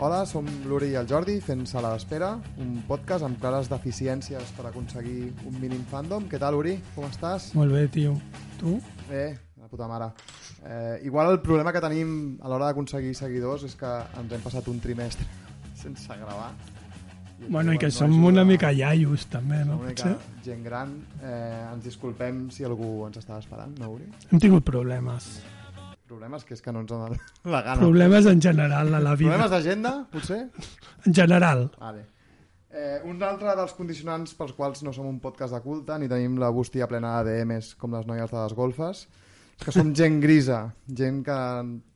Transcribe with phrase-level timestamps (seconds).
[0.00, 2.30] Hola, som l'Uri i el Jordi fent Sala d'Espera,
[2.62, 6.24] un podcast amb clares deficiències per aconseguir un mínim fandom.
[6.30, 6.78] Què tal, Uri?
[6.94, 7.50] Com estàs?
[7.58, 8.14] Molt bé, tio.
[8.60, 8.78] Tu?
[9.10, 9.26] Bé,
[9.60, 10.08] la puta mare.
[10.64, 14.68] Eh, igual el problema que tenim a l'hora d'aconseguir seguidors és que ens hem passat
[14.72, 15.26] un trimestre
[15.82, 16.50] sense gravar.
[17.48, 19.76] Bueno, i que no som ajuda- una mica iaios, també, no?
[19.76, 20.10] Som una Potser?
[20.16, 20.96] mica gent gran.
[21.20, 24.08] Eh, ens disculpem si algú ens estava esperant, no, Uri?
[24.32, 25.40] Hem tingut problemes.
[26.10, 27.14] Problemes que és que no ens donen
[27.46, 27.78] la gana.
[27.78, 29.30] Problemes en general a la vida.
[29.30, 30.40] Problemes d'agenda, potser?
[31.06, 31.68] En general.
[31.78, 32.02] Vale.
[32.70, 36.36] Eh, un altre dels condicionants pels quals no som un podcast de culte ni tenim
[36.38, 39.04] la bústia plena d'ADMs com les noies de les golfes
[39.60, 41.38] és que som gent grisa, gent que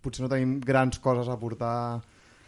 [0.04, 1.76] potser no tenim grans coses a portar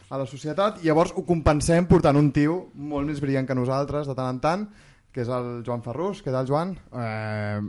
[0.06, 4.10] a la societat i llavors ho compensem portant un tio molt més brillant que nosaltres
[4.10, 4.66] de tant en tant
[5.16, 6.18] que és el Joan Ferrus.
[6.20, 6.74] Què tal, Joan?
[6.92, 7.60] Eh,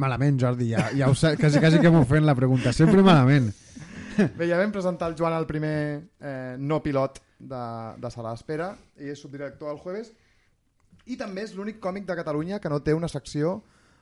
[0.00, 2.72] malament, Jordi, ja, ja ho sé, quasi, quasi que m'ho fent la pregunta.
[2.72, 3.50] Sempre malament.
[4.16, 5.74] Bé, ja vam presentar el Joan el primer
[6.24, 7.60] eh, no pilot de,
[8.00, 10.08] de Sala d'Espera i és subdirector al Jueves
[11.06, 13.58] i també és l'únic còmic de Catalunya que no té una secció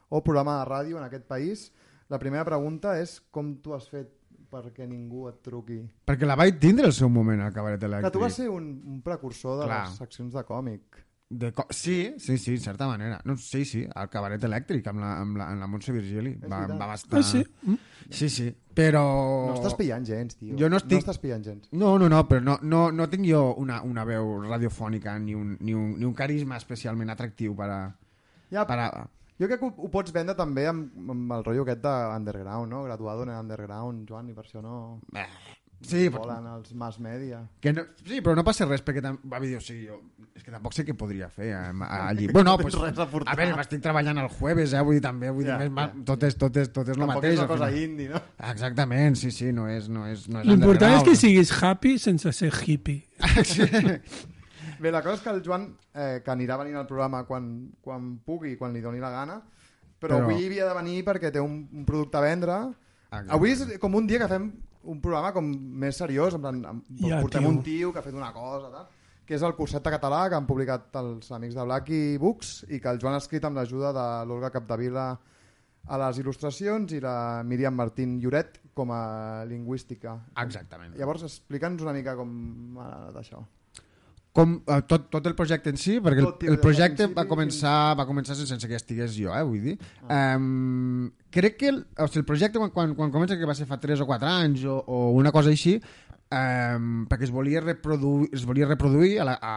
[0.08, 1.66] o programa de ràdio en aquest país.
[2.08, 4.14] La primera pregunta és com tu has fet
[4.54, 5.80] perquè ningú et truqui.
[6.06, 8.06] Perquè la vaig tindre el seu moment al cabaret elèctric.
[8.06, 9.82] Que tu vas ser un, un precursor de Clar.
[9.82, 11.02] les seccions de còmic.
[11.28, 13.20] De co sí, sí, sí, en certa manera.
[13.24, 16.36] No, sí, sí, al cabaret elèctric amb la, amb la, amb la Montse Virgili.
[16.46, 17.18] Va, va bastar...
[17.18, 17.40] Ah, sí?
[17.66, 17.74] Mm?
[18.14, 19.02] Sí, sí, però...
[19.48, 20.54] No estàs pillant gens, tio.
[20.60, 21.66] Jo no estic- No estàs pillant gens.
[21.72, 25.56] No, no, no, però no, no, no tinc jo una, una veu radiofònica ni un,
[25.58, 27.80] ni, un, ni un carisma especialment atractiu per a...
[28.54, 28.88] Ja, Per a...
[29.36, 32.84] Jo crec que ho, ho pots vendre també amb, amb el rotllo aquest d'underground, no?
[32.86, 35.26] Graduado en underground, Joan, i per això no Eh,
[35.84, 37.42] Sí, però, volen els mass media.
[37.60, 39.18] que no, sí, però no passa res perquè tam...
[39.30, 39.98] va dir, o sigui, jo,
[40.34, 42.26] és que tampoc sé què podria fer eh, allí.
[42.32, 45.30] Bueno, No pues, res a a veure, estic treballant el jueves, eh, vull dir també,
[45.30, 46.04] vull Ja, dir, més, ja.
[46.08, 47.34] tot és, tot és, tot és el Tampoc mateix.
[47.34, 47.82] és una cosa final.
[47.84, 48.22] indie, no?
[48.50, 52.32] Exactament, sí, sí, no és, no és, no és L'important és que siguis happy sense
[52.32, 53.04] ser hippie.
[54.80, 57.46] Bé, la cosa és que el Joan, eh, que anirà venint al programa quan,
[57.80, 59.38] quan pugui, quan li doni la gana,
[60.00, 62.58] però, Però- avui havia de venir perquè té un, un producte a vendre.
[63.06, 63.30] Exacte.
[63.32, 64.50] Avui és com un dia que fem
[64.92, 65.46] un programa com
[65.82, 67.50] més seriós, en plan, amb, Ja, portem tio.
[67.50, 68.86] un tio que ha fet una cosa, tal,
[69.26, 72.78] que és el curset de català que han publicat els amics de Blacky Books i
[72.80, 75.08] que el Joan ha escrit amb l'ajuda de l'Olga Capdevila
[75.86, 80.16] a les il·lustracions i la Míriam Martín Lloret com a lingüística.
[80.42, 80.94] Exactament.
[80.98, 83.42] Llavors, explica'ns una mica com ha anat això.
[84.36, 88.04] Com, eh, tot, tot el projecte en si, perquè el, el projecte va començar, va
[88.08, 89.76] començar sense que estigués jo, eh, vull dir.
[90.12, 93.68] Um, crec que el, o sigui, el projecte quan, quan, quan comença, que va ser
[93.70, 95.78] fa 3 o 4 anys o, o una cosa així,
[96.28, 99.54] um, perquè es volia reproduir, es volia reproduir a la, a,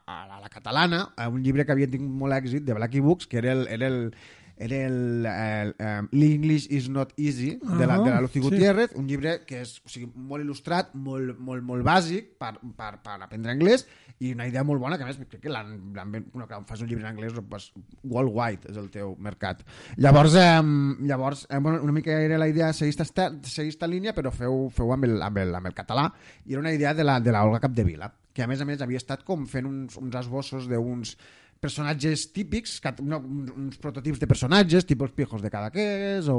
[0.00, 3.28] a, a la catalana a un llibre que havia tingut molt èxit de Blacky Books,
[3.28, 4.14] que era el, era el,
[4.62, 8.48] era el, el um, L'English is not easy de la, de la Lucy Ah, sí.
[8.48, 12.92] Gutiérrez, un llibre que és o sigui, molt il·lustrat, molt, molt, molt bàsic per, per,
[13.02, 13.86] per aprendre anglès
[14.22, 16.90] i una idea molt bona que a més crec que l'han, bueno, quan fas un
[16.90, 17.72] llibre en anglès pues,
[18.04, 19.64] worldwide és el teu mercat
[19.96, 20.62] llavors, eh,
[21.10, 24.68] llavors eh, bueno, una mica era la idea seguir esta, seguir esta línia però feu,
[24.70, 26.08] feu amb, el, amb, el, amb el català
[26.46, 28.80] i era una idea de la, de la Olga Capdevila que a més a més
[28.80, 31.16] havia estat com fent uns, uns esbossos d'uns
[31.62, 36.38] personatges típics, no, uns prototips de personatges, tipus els pijos de Cadaqués o,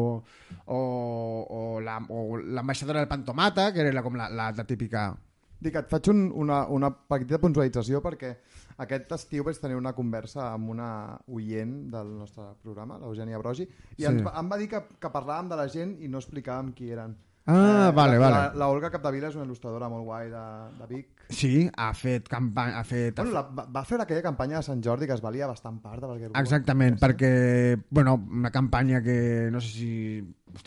[0.68, 0.80] o,
[1.50, 5.14] o la- o l'ambaixadora del Pantomata, que era la, com la, la, la típica...
[5.64, 8.34] Dic, et faig un, una, una petita puntualització perquè
[8.84, 10.88] aquest estiu vaig tenir una conversa amb una
[11.32, 13.64] oient del nostre programa, l'Eugènia Brogi,
[13.96, 14.10] i Sí.
[14.10, 17.16] ens, em va dir que, que parlàvem de la gent i no explicàvem qui eren.
[17.48, 18.36] Ah, vale, la, vale.
[18.36, 20.44] La, la Olga Capdevila és una il·lustradora molt guai de,
[20.82, 21.13] de Vic.
[21.30, 22.80] Sí, ha fet campanya...
[22.80, 25.48] Ha fet, Bueno, la, va, va fer aquella campanya de Sant Jordi que es valia
[25.50, 26.30] bastant part de.
[26.40, 27.34] Exactament, perquè,
[27.90, 29.92] bueno, una campanya que no sé si...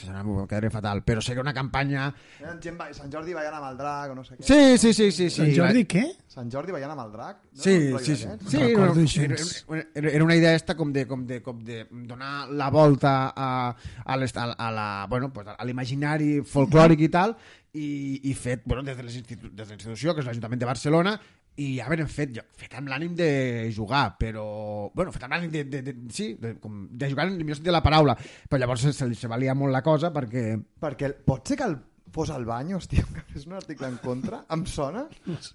[0.06, 2.08] Ara m'ho quedaré fatal, però sé que una campanya...
[2.40, 4.46] Eren gent, Sant Jordi ballant amb el drac o no sé què.
[4.46, 5.28] Sí, sí, sí, sí.
[5.30, 6.04] sí Sant Jordi, què?
[6.32, 7.42] Sant Jordi ballant amb el drac?
[7.52, 7.62] No?
[7.62, 8.30] Sí, rotllo sí, sí.
[8.30, 8.50] d'aquests?
[8.50, 11.84] sí No no, era, era, era una idea esta com de, com de, com de
[11.90, 17.36] donar la volta a, a, a, a la, bueno, pues a l'imaginari folclòric i tal,
[17.76, 17.88] i,
[18.30, 21.16] i fet bueno, des de les des de la institució, que és l'Ajuntament de Barcelona,
[21.56, 24.90] i haver fet, jo- fet amb l'ànim de jugar, però...
[24.94, 27.56] Bueno, fet amb l'ànim de, de, de, sí, de, com, de jugar en el millor
[27.56, 28.16] sentit de la paraula,
[28.48, 30.50] però llavors se, se, li- se valia molt la cosa perquè...
[30.80, 31.76] Perquè el- pot ser que el
[32.12, 34.44] fos al Baños, tio, que fes un article en contra?
[34.52, 35.06] Em sona?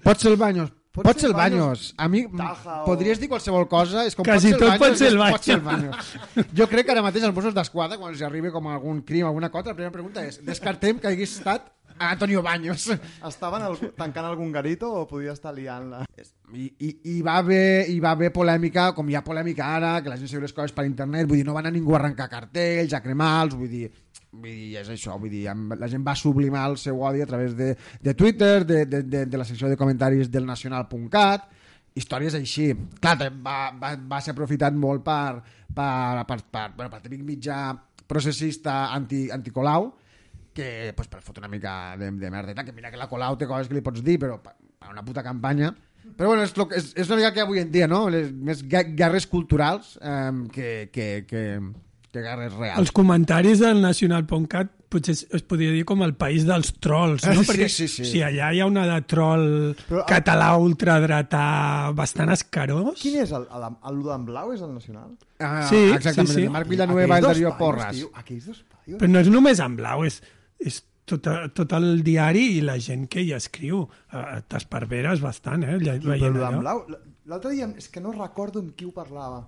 [0.03, 1.93] Pot ser el Baños, Pot pot, ser el Baños, Baños.
[1.97, 4.81] A mi Taja o- podries dir qualsevol cosa, és com Quasi pot ser el tot
[4.83, 5.37] pot ser el Baños.
[5.37, 6.09] Pot ser el Baños.
[6.57, 9.49] Jo crec que ara mateix els Mossos d'Esquadra, quan els arribi com algun crim, alguna
[9.49, 11.69] cosa, la primera pregunta és, descartem que hagués estat
[12.09, 12.89] Antonio Baños.
[13.27, 16.03] Estaven al, tancant algun garito o podia estar liant-la?
[16.51, 20.11] I, i, i, va haver, I va haver polèmica, com hi ha polèmica ara, que
[20.11, 22.29] la gent segueix les coses per internet, vull dir, no va anar ningú a arrencar
[22.31, 23.91] cartells, a cremar-los, vull dir,
[24.31, 27.51] Vull dir, és això, vull dir, la gent va sublimar el seu odi a través
[27.57, 31.49] de, de Twitter, de, de, de, de la secció de comentaris del nacional.cat,
[31.99, 32.69] històries així.
[33.03, 35.41] Clar, va, va, va ser aprofitat molt per,
[35.75, 37.59] per, per, per, bueno, per típic mitjà
[38.07, 39.91] processista anti, anticolau,
[40.53, 43.47] que pues, per fotre una mica de, de merdeta, que mira que la Colau té
[43.47, 44.57] coses que li pots dir, però per,
[44.91, 45.73] una puta campanya...
[46.17, 48.07] Però bueno, és, lo, que- és, és una mica que avui en dia, no?
[48.09, 51.41] Les, més gue- guerres culturals eh, que, que, que,
[52.11, 52.79] que guerres reals.
[52.81, 57.37] Els comentaris del nacional.cat potser es, es podria dir com el país dels trolls, no?
[57.45, 58.03] Sí, Perquè sí, sí.
[58.09, 59.45] si allà hi ha una de troll
[59.85, 61.45] Però- català ultradretà
[61.95, 62.97] bastant escarós...
[62.99, 64.51] Quin és el, el, el, el blau?
[64.57, 65.13] És el nacional?
[65.39, 66.47] Ah, Sí, exactament, sí, sí.
[66.49, 67.95] de Marc Villanueva i Darío Porras.
[67.95, 68.97] Tio, aquells dos paios.
[68.99, 70.19] Però no és només en blau, és,
[70.65, 71.27] és tot,
[71.57, 73.83] tot el diari i la gent que hi escriu.
[74.13, 75.77] Uh, T'esparveres bastant, eh?
[75.81, 76.83] lle- Però Veient blau,
[77.25, 79.47] l'altre dia, és que no recordo amb qui ho parlava.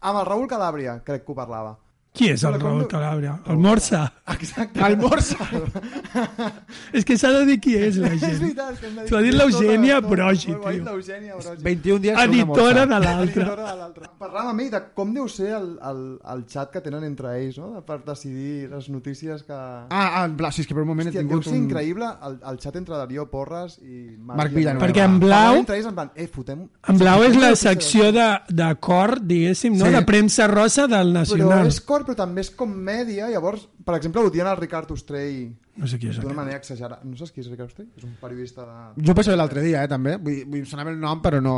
[0.00, 1.76] Amb el Raül Calàbria, crec que ho parlava.
[2.18, 3.36] Qui és el Però Raül Calàbria?
[3.46, 4.00] El Morsa.
[4.34, 4.80] Exacte.
[4.82, 5.36] El Morsa.
[6.98, 8.38] És que s'ha de dir qui és la és gent.
[8.40, 8.80] veritat.
[8.82, 10.00] De dir T'ho ha dit l'Eugènia.
[10.02, 10.88] Brogi, Ho ha dit tio.
[10.92, 11.62] l'Eugènia Brogi.
[11.64, 12.86] 21 dies Editora morsa.
[12.86, 14.08] de l'altre.
[14.18, 16.00] Parlàvem amb ell de com deu ser el, el,
[16.34, 17.82] el xat que tenen entre ells, no?
[17.86, 19.54] Per decidir les notícies que...
[19.54, 19.86] Ah,
[20.20, 21.62] ah, en blau, sí, és que per un moment Hòstia, he deu tingut ser un...
[21.66, 24.86] increïble el, el xat entre Darío Porras i Marc Villanueva.
[24.86, 26.66] Perquè en blau- entre ells en plan, eh, fotem...
[26.88, 29.86] En blau és la secció de, de cor, diguéssim, no?
[29.86, 29.94] Sí.
[29.94, 31.66] de premsa rosa del Però Nacional.
[31.70, 33.28] és cor, però també és com mèdia.
[33.28, 37.04] Llavors, per exemple, ho dient el Ricard Ostrell No sé qui és d'una manera exagerada.
[37.06, 37.90] No saps qui és Ricard Ostrell?
[38.00, 39.04] És un periodista de...
[39.06, 40.16] Jo pensava l'altre dia, eh, també.
[40.18, 41.54] Vull, vull sonava el nom, però no...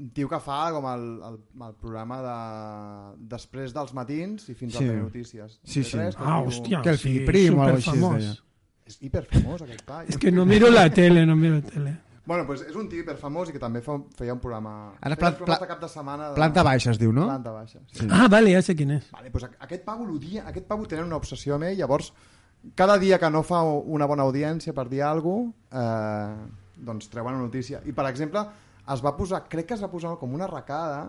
[0.00, 1.36] Un tio que fa com el, el,
[1.68, 2.34] el programa de...
[3.36, 4.88] després dels matins i fins Sí.
[4.88, 5.58] al Notícies.
[5.62, 5.96] Sí, sí.
[5.98, 8.38] TV3, que Ah, diu- hòstia, que el sí, fill prim o alguna cosa així.
[8.90, 10.00] És hiperfamós aquest pa.
[10.10, 11.92] És que no miro la tele, no miro la tele.
[12.30, 14.72] Bueno, pues és un tio hiperfamós i que també fa, feia un programa...
[15.02, 16.28] Ara pla- pla- de cap de setmana...
[16.30, 16.36] De...
[16.38, 17.24] Planta baixa es diu, no?
[17.26, 18.06] Planta baixa, sí.
[18.06, 19.08] Ah, vale, ja sé quin és.
[19.10, 22.12] Vale, pues a- aquest pavo l'odia, aquest pavo tenen una obsessió amb ell, llavors
[22.78, 27.34] cada dia que no fa una bona audiència per dir alguna cosa, eh, doncs treuen
[27.34, 27.82] una notícia.
[27.84, 28.44] I, per exemple,
[28.94, 31.08] es va posar, crec que es va posar com una arracada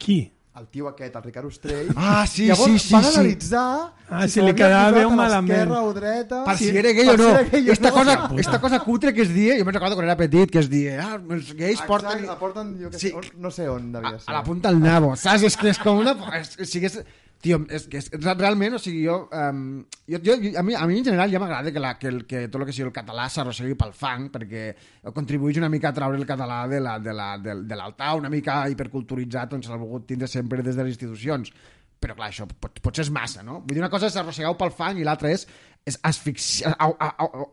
[0.00, 0.16] Qui?
[0.54, 1.88] El tio aquest, el Ricard Ostrell.
[1.96, 3.14] Ah, sí, Llavors sí, sí, van sí.
[3.14, 5.70] analitzar Ah, si se li quedava bé o a malament.
[5.72, 6.42] o dreta.
[6.44, 7.30] Per si era gay o no.
[7.38, 7.94] si gay esta, no.
[7.96, 8.40] cosa, puta.
[8.44, 11.00] esta cosa cutre que es dia, jo me'n recordo quan era petit, que es dia,
[11.02, 12.26] ah, els gais Exacte, porten...
[12.38, 13.10] porten, jo que Sí.
[13.10, 14.30] sé, no sé on devia a, ser.
[14.30, 15.42] a la punta del nabo, saps?
[15.48, 16.14] És que és com una...
[16.38, 17.00] És, o sigui, és,
[17.44, 19.60] tio, és que és, realment, o sigui, jo, um,
[20.08, 22.46] jo, jo, a, mi, a mi en general ja m'agrada que, la, que, el, que
[22.48, 24.64] tot el que sigui el català s'arrossegui pel fang, perquè
[25.14, 28.32] contribueix una mica a traure el català de la- de la- de de l'altar, una
[28.32, 31.52] mica hiperculturitzat, on s'ha volgut tindre sempre des de les institucions.
[32.04, 33.60] Però clar, això pot, potser és massa, no?
[33.62, 35.46] Vull dir, una cosa és arrossegar-ho pel fang i l'altra és,
[35.86, 36.74] és asfixiar,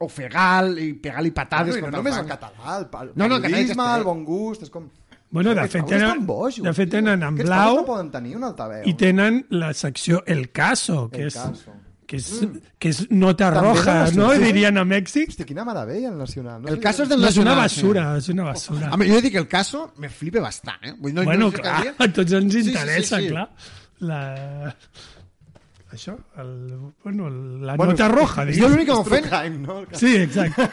[0.01, 3.35] ofegar-lo i pegar-li patades no, i no contra només el català, el, el No, no,
[3.38, 3.97] el periodisme, castellà.
[3.99, 4.89] el bon gust, és com...
[5.31, 8.81] Bueno, de fet, tenen, bojos, de fet tenen en blau no poden tenir un altaveu.
[8.86, 11.72] i tenen la secció El Caso, que El és, Caso.
[12.06, 12.28] que és,
[12.78, 14.33] que és nota També roja, no?
[14.36, 15.30] Dirien a Mèxic.
[15.31, 16.62] Hòstia, quina meravella el Nacional.
[16.62, 18.89] No El caso és del No, és una Nacional, basura, és una basura.
[18.92, 20.94] A mi, jo dir que el caso me flipa bastant, eh?
[21.00, 23.30] Vull dir, no, bueno, no clar, a tots ens Sí, sí, sí, interessa, sí.
[23.31, 23.48] clar.
[24.01, 24.75] La...
[25.91, 26.51] Això, el,
[27.03, 28.71] bueno, la Bueno, nota roja, Jo diguem.
[28.71, 29.57] l'únic que És m'ofèn...
[29.65, 29.75] no?
[29.99, 30.69] Sí, exacte.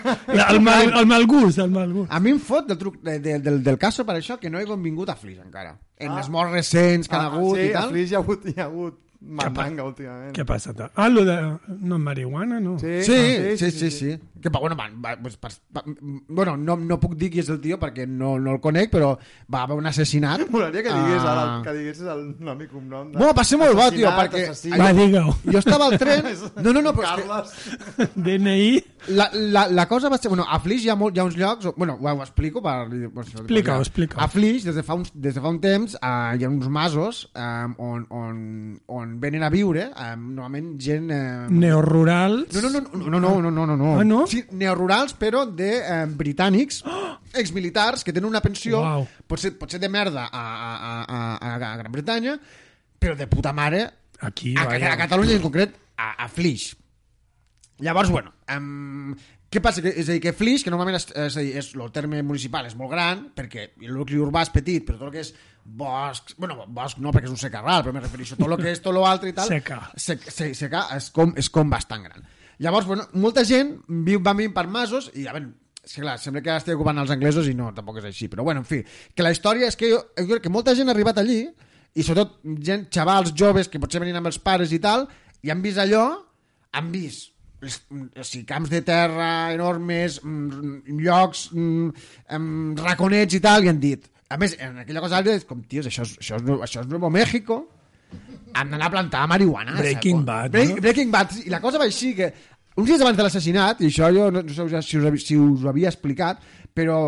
[0.52, 2.12] El, mal, el mal gust, el mal gust.
[2.12, 4.60] A mi em fot del, truc, de, de, del, del caso per això que no
[4.60, 5.76] he convingut a Flix encara.
[5.98, 6.20] En Ah.
[6.20, 7.88] les morts recents que han hagut sí, i tal.
[7.88, 10.32] a Flix hi ha hagut, hi ha hagut mandanga últimament.
[10.36, 10.72] Què passa?
[10.94, 11.34] Ah, lo de...
[11.80, 12.78] No, marihuana, no?
[12.78, 14.18] Sí, Sí, sí, sí, sí.
[14.40, 15.50] Que, pa- bueno, va, va, pues, per,
[16.28, 19.16] bueno no, no puc dir qui és el tio perquè no, no el conec, però
[19.52, 20.44] va haver un assassinat.
[20.54, 21.32] Molaria que digués Ah.
[21.32, 23.10] ara, que diguessis el nom i cognom.
[23.10, 24.70] de- Bueno, va ser molt bo, tio, perquè- assassí.
[24.70, 25.34] Va, digue-ho.
[25.50, 26.22] Jo estava al tren...
[26.62, 28.14] No, no, no, però és que Carles.
[28.14, 28.84] DNI...
[29.18, 30.28] la, la, la cosa va ser...
[30.30, 31.68] Bueno, a Flix hi ha, molt, hi ha uns llocs...
[31.76, 32.86] Bueno, ho, ho explico per...
[33.14, 34.22] Pues, Explica-ho, explica-ho.
[34.22, 36.68] A Flix, des de fa, uns, des de fa un temps, uh, hi ha uns
[36.70, 38.40] masos um, on, on,
[38.86, 41.10] on venen a viure, um, normalment gent...
[41.14, 42.52] Um, Neorurals...
[42.54, 43.92] No, no, no, no, no, no, no, no, no.
[44.00, 44.22] Ah, no?
[44.30, 46.82] Sí, neorurals, però de eh, britànics,
[47.42, 49.06] exmilitars, que tenen una pensió, Uau.
[49.28, 52.36] potser, potser de merda a, a, a, a, a Gran Bretanya,
[52.98, 53.86] però de puta mare
[54.20, 56.72] Aquí, a, a, a Catalunya en concret a, a Flix.
[57.78, 59.14] Llavors, bueno, um,
[59.48, 59.80] què passa?
[59.84, 62.20] Que, és a dir, que Flix, que normalment és, és, a dir, és, el terme
[62.26, 65.32] municipal és molt gran, perquè el nucli urbà és petit, però tot el que és
[65.68, 68.72] bosc, bueno, bosc no, perquè és un secarral, però me refereixo a tot el que
[68.72, 69.78] és tot l'altre i tal, Seca.
[70.00, 72.26] sec, se, seca és com, és com bastant gran.
[72.64, 75.52] Llavors, bueno, molta gent viu, va vivint per masos i, a veure,
[75.88, 78.64] que clar, sembla que estigui ocupant els anglesos i no, tampoc és així, però bueno,
[78.64, 78.82] en fi,
[79.14, 82.04] que la història és que jo, jo crec que molta gent ha arribat allí i
[82.04, 85.06] sobretot gent, xavals joves que potser venien amb els pares i tal,
[85.44, 86.06] i han vist allò,
[86.76, 93.72] han vist o sigui, camps de terra enormes, mm, llocs mm, raconets i tal, i
[93.72, 96.82] han dit, a més, en aquella cosa és com, tios, això és, això és, això
[96.84, 97.62] és Nuevo México,
[98.54, 99.76] han d'anar a plantar marihuana.
[99.78, 100.24] Breaking?
[100.24, 100.82] Bad, Break, no?
[100.84, 101.34] Breaking Bad.
[101.44, 102.28] I la cosa va així que
[102.78, 105.64] uns dies abans de l'assassinat, i això jo no, no sé si us, si us
[105.64, 106.44] ho havia explicat,
[106.74, 106.98] però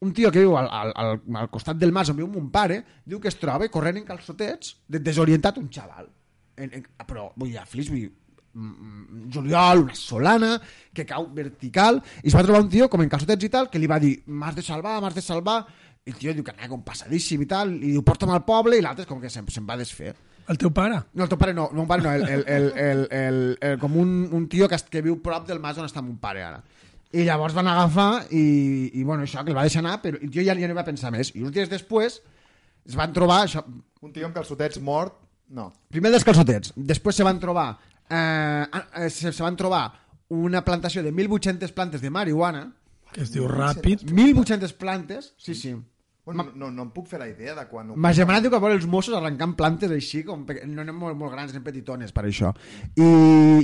[0.00, 2.80] un tio que viu al, al, al, al costat del mas on viu mon pare,
[3.04, 6.08] diu que es troba corrent en calçotets, de, desorientat un xaval.
[6.56, 8.08] En, en, però, vull dir, a Flix, vull dir,
[8.54, 10.54] mm, mm, juliol, una solana,
[10.96, 13.82] que cau vertical, i es va trobar un tio com en calçotets i tal, que
[13.82, 15.60] li va dir, m'has de salvar, m'has de salvar,
[16.10, 18.78] i el tio diu que anava com passadíssim i tal, i diu, porta'm al poble,
[18.78, 20.12] i l'altre com que se'n se va desfer.
[20.50, 20.98] El teu pare?
[21.14, 23.94] No, el teu pare no, no, pare no, el, el, el, el, el, el, com
[24.00, 26.58] un, un tio que, que viu prop del mas on està mon pare ara.
[27.14, 28.42] I llavors van agafar i,
[28.98, 30.86] i bueno, això, que el va deixar anar, però jo ja, ja no hi va
[30.86, 31.30] pensar més.
[31.34, 32.18] I uns dies després
[32.86, 33.62] es van trobar, això,
[34.00, 35.18] Un tio amb calçotets mort,
[35.52, 35.68] no.
[35.92, 37.74] primer dels calçotets, després se van trobar
[38.08, 39.82] eh, eh, se, se van trobar
[40.32, 42.70] una plantació de 1.800 plantes de marihuana,
[43.10, 44.04] Que es diu Ràpid.
[44.06, 45.74] 1.800 plantes, sí, sí.
[46.36, 47.90] Bueno, no, no em puc fer la idea de quan...
[47.90, 50.60] ho- Ma germana diu que vol els Mossos arrencant plantes així, com pe...
[50.70, 52.54] no anem molt, molt grans, anem petitones per això.
[52.94, 53.08] I,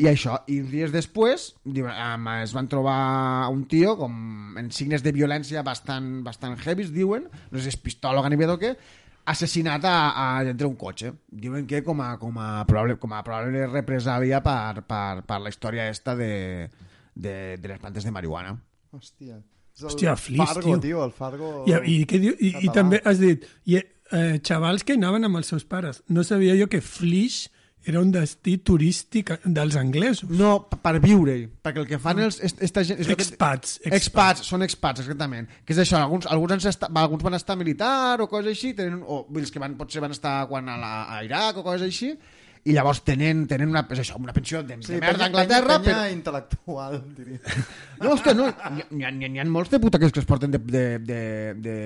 [0.03, 5.03] i això, i dies després diu, um, es van trobar un tio com en signes
[5.07, 8.75] de violència bastant, bastant heavy, diuen, no sé si és pistola o ganivet o què,
[9.27, 11.11] assassinat a, a, dintre un cotxe.
[11.27, 15.51] Diuen que com a, com a, probable, com a probable represàlia per, per, per la
[15.51, 16.31] història esta de,
[17.15, 18.55] de, de les plantes de marihuana.
[18.95, 19.41] Hòstia.
[19.77, 20.81] És el Hòstia, Flix, Fargo, tio.
[20.81, 21.03] tio.
[21.05, 21.51] el Fargo...
[21.69, 22.33] I, i, què diu?
[22.41, 26.03] I, I també has dit, i, eh, xavals que anaven amb els seus pares.
[26.09, 27.51] No sabia jo que Flix
[27.87, 30.31] era un destí turístic dels anglesos.
[30.33, 32.99] No, per viure-hi, perquè el que fan els, est- esta gent...
[33.05, 34.01] és el que- Expats, Expats.
[34.01, 34.49] expats.
[34.49, 35.47] són expats, exactament.
[35.63, 39.05] Que és això, alguns, alguns, han estat, alguns van estar militar o coses així, tenen,
[39.07, 42.11] o els que van, potser van estar quan a, la, a Iraq o coses així,
[42.67, 46.01] i llavors tenen, tenen una, és això, una pensió de, de merda a Anglaterra, penya,
[46.03, 46.15] però...
[46.17, 47.41] intel·lectual, diria.
[47.97, 48.51] No, hòstia, no,
[48.93, 51.21] n'hi ha, ha, ha molts de puta que, que es porten de, de, de,
[51.65, 51.77] de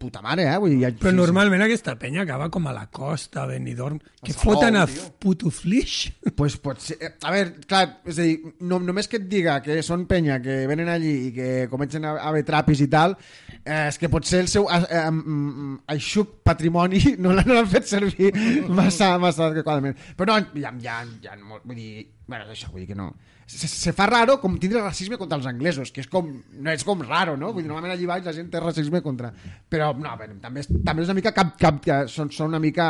[0.00, 0.54] puta mare, eh?
[0.62, 4.32] Vull dir, ha, Però normalment aquesta penya acaba com a la costa, a Benidorm, que
[4.32, 5.10] Salou, foten a tio.
[5.20, 6.06] puto Flix.
[6.38, 6.94] Pues pot ser...
[7.02, 10.36] eh, A veure, clar, és a dir, no, només que et diga que són penya,
[10.40, 13.16] que venen allí i que comencen a, a haver trapis i tal,
[13.64, 17.68] eh, és que potser el seu eh, eh, mm, aixuc patrimoni no l'han no l'han
[17.72, 18.30] fet servir
[18.70, 19.98] massa, massa adequadament.
[20.16, 21.64] Però no, hi ha, hi ha, hi ha molt...
[21.66, 23.08] Vull dir, bueno, és això, vull dir que no...
[23.48, 26.26] Se, se fa raro com tindre racisme contra els anglesos, que és com,
[26.60, 27.48] no és com raro, no?
[27.56, 29.32] Vull dir, normalment allí baix la gent té racisme contra...
[29.72, 32.60] Però, no, bé, també, és, també és una mica cap, cap, que són, són una
[32.60, 32.88] mica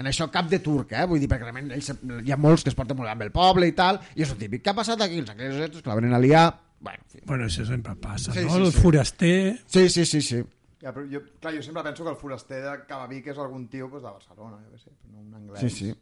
[0.00, 1.04] en això cap de turc, eh?
[1.10, 1.92] Vull dir, perquè realment ells,
[2.24, 4.32] hi ha molts que es porten molt bé amb el poble i tal, i és
[4.32, 4.64] el típic.
[4.64, 5.20] Què ha passat aquí?
[5.20, 6.46] Els anglesos estos que la venen a liar...
[6.82, 7.20] Bueno, en fi.
[7.28, 8.56] Bueno, això sempre passa, Sí, no?
[8.56, 8.80] sí, el sí.
[8.80, 9.34] foraster...
[9.70, 10.40] Sí, sí, sí, sí.
[10.82, 13.86] Ja, però jo, clar, jo sempre penso que el foraster de Cavavic és algun tio
[13.92, 15.60] pues, de Barcelona, jo què sé, però no un anglès.
[15.62, 15.92] Sí, sí.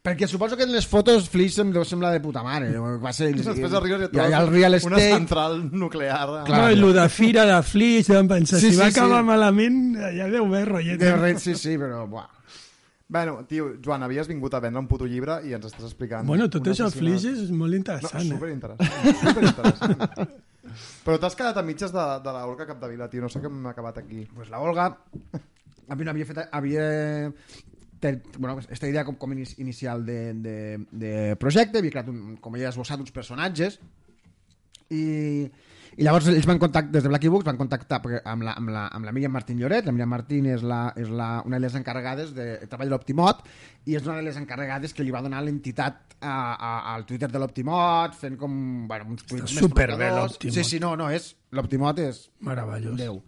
[0.00, 2.70] Perquè suposo que en les fotos Flix em deu semblar de puta mare.
[3.02, 5.08] Va ser, I després arribes i et hi ha, el real una estate...
[5.12, 6.22] central nuclear.
[6.26, 6.60] Clar, Clar.
[6.62, 8.98] no, i el de Fira de Flix, vam pensar, Sí, si va sí, sí.
[9.00, 9.82] acabar malament,
[10.16, 11.00] ja deu haver rotllet.
[11.02, 12.06] De res, sí, sí, però...
[12.08, 12.28] Buah.
[13.10, 16.24] Bueno, tio, Joan, havies vingut a vendre un puto llibre i ens estàs explicant...
[16.28, 16.86] Bueno, tot això.
[16.94, 18.36] Flix és molt No, interessant, eh?
[18.38, 20.36] superinteressant, superinteressant.
[21.04, 23.66] Però t'has quedat a mitges de, de la Olga Capdevila, tio, no sé com hem
[23.72, 24.22] acabat aquí.
[24.32, 24.86] Pues la Olga
[25.90, 26.38] a mi no havia fet...
[26.54, 26.86] Havia...
[28.00, 30.54] Ten, bueno, esta idea com, com inici- inicial de, de,
[30.90, 33.76] de projecte, havia creat, un, com ha esbossat, uns personatges
[34.90, 35.44] i,
[36.00, 38.86] i llavors ells van contactar, des de Blacky Books van contactar amb la, amb la,
[38.88, 41.76] amb la Míriam Martín Lloret, la Míriam Martín és, la, és la, una de les
[41.78, 43.44] encarregades de treball de l'Optimot
[43.84, 48.16] i és una de les encarregades que li va donar l'entitat al Twitter de l'Optimot
[48.18, 48.56] fent com,
[48.88, 50.56] bueno, uns tuits més superbé, l'Optimot.
[50.56, 52.96] Sí, sí, no, no, és l'Optimot és Meravellós.
[52.98, 53.20] Déu.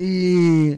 [0.00, 0.74] I,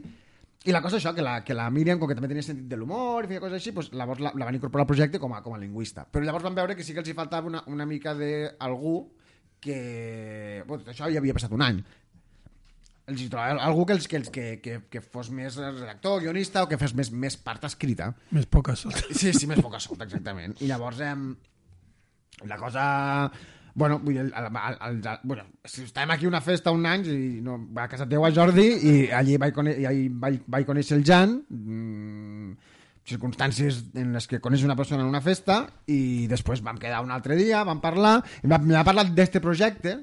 [0.67, 2.67] i la cosa és això, que la, que la Míriam, com que també tenia sentit
[2.67, 5.31] de l'humor i feia coses així, doncs, llavors la, la van incorporar al projecte com
[5.35, 6.03] a, com a lingüista.
[6.11, 8.97] Però llavors van veure que sí que els hi faltava una, una mica d'algú
[9.63, 10.63] que...
[10.67, 11.79] Bueno, això ja havia passat un any.
[13.07, 16.65] Els hi trobava algú que, els, que, els, que, que, que fos més redactor, guionista
[16.65, 18.11] o que fes més, més part escrita.
[18.35, 19.05] Més poca solta.
[19.15, 20.57] Sí, sí, més poca solta, exactament.
[20.59, 21.13] I llavors, eh,
[22.51, 22.83] la cosa...
[23.77, 27.17] Bueno, vull dir, el, el, el, el, bueno, estàvem aquí una festa un any i
[27.45, 30.65] no, va a casa teva a Jordi i allí vaig, cone i allí vaig, vaig
[30.65, 32.55] conèixer el Jan mmm,
[33.05, 35.59] circumstàncies en les que coneix una persona en una festa
[35.93, 39.93] i després vam quedar un altre dia, vam parlar i va, va parlar d'este projecte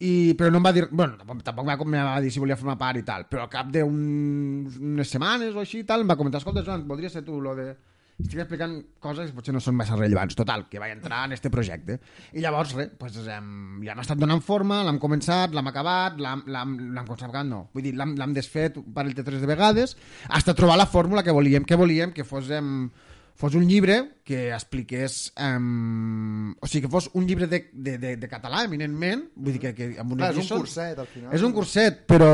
[0.00, 2.78] i, però no em va dir bueno, tampoc, tampoc em va, dir si volia formar
[2.80, 6.64] part i tal però al cap d'unes setmanes o així tal em va comentar, escolta
[6.64, 7.74] Joan, podria ser tu lo de
[8.18, 10.34] estic explicant coses que potser no són massa rellevants.
[10.38, 12.00] Total, que vaig entrar en este projecte.
[12.34, 17.04] I llavors res, pues, hem, ja hem estat donant forma, l'hem començat, l'hem acabat l'hem
[17.04, 17.68] començat, no.
[17.74, 19.94] Vull dir, l'hem desfet un parell de tres de vegades
[20.28, 22.90] hasta trobar la fórmula que volíem que volíem que fos em,
[23.38, 28.16] fos un llibre que expliqués um, o sigui, que fos un llibre de, de, de,
[28.18, 29.28] de català eminentment.
[29.36, 31.34] Vull dir que, que amb Clar, unes és un curset, al final.
[31.38, 32.32] és un curset, però...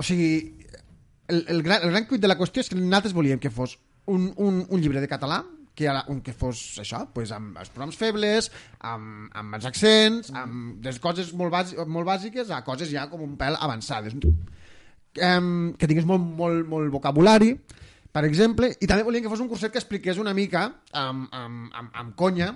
[0.00, 0.34] O sigui,
[1.28, 3.78] el, el, gran, el gran cuit de la qüestió és que nosaltres volíem que fos
[4.10, 5.40] un, un, un llibre de català
[5.74, 8.50] que, a la- un que fos això, pues, amb els pronoms febles,
[8.84, 13.22] amb, amb els accents, amb des coses molt, bàs molt bàsiques a coses ja com
[13.24, 14.16] un pèl avançades.
[15.18, 17.54] Um, que tingués molt, molt, molt vocabulari,
[18.14, 21.70] per exemple, i també volíem que fos un curset que expliqués una mica amb, amb,
[21.74, 22.52] amb, amb conya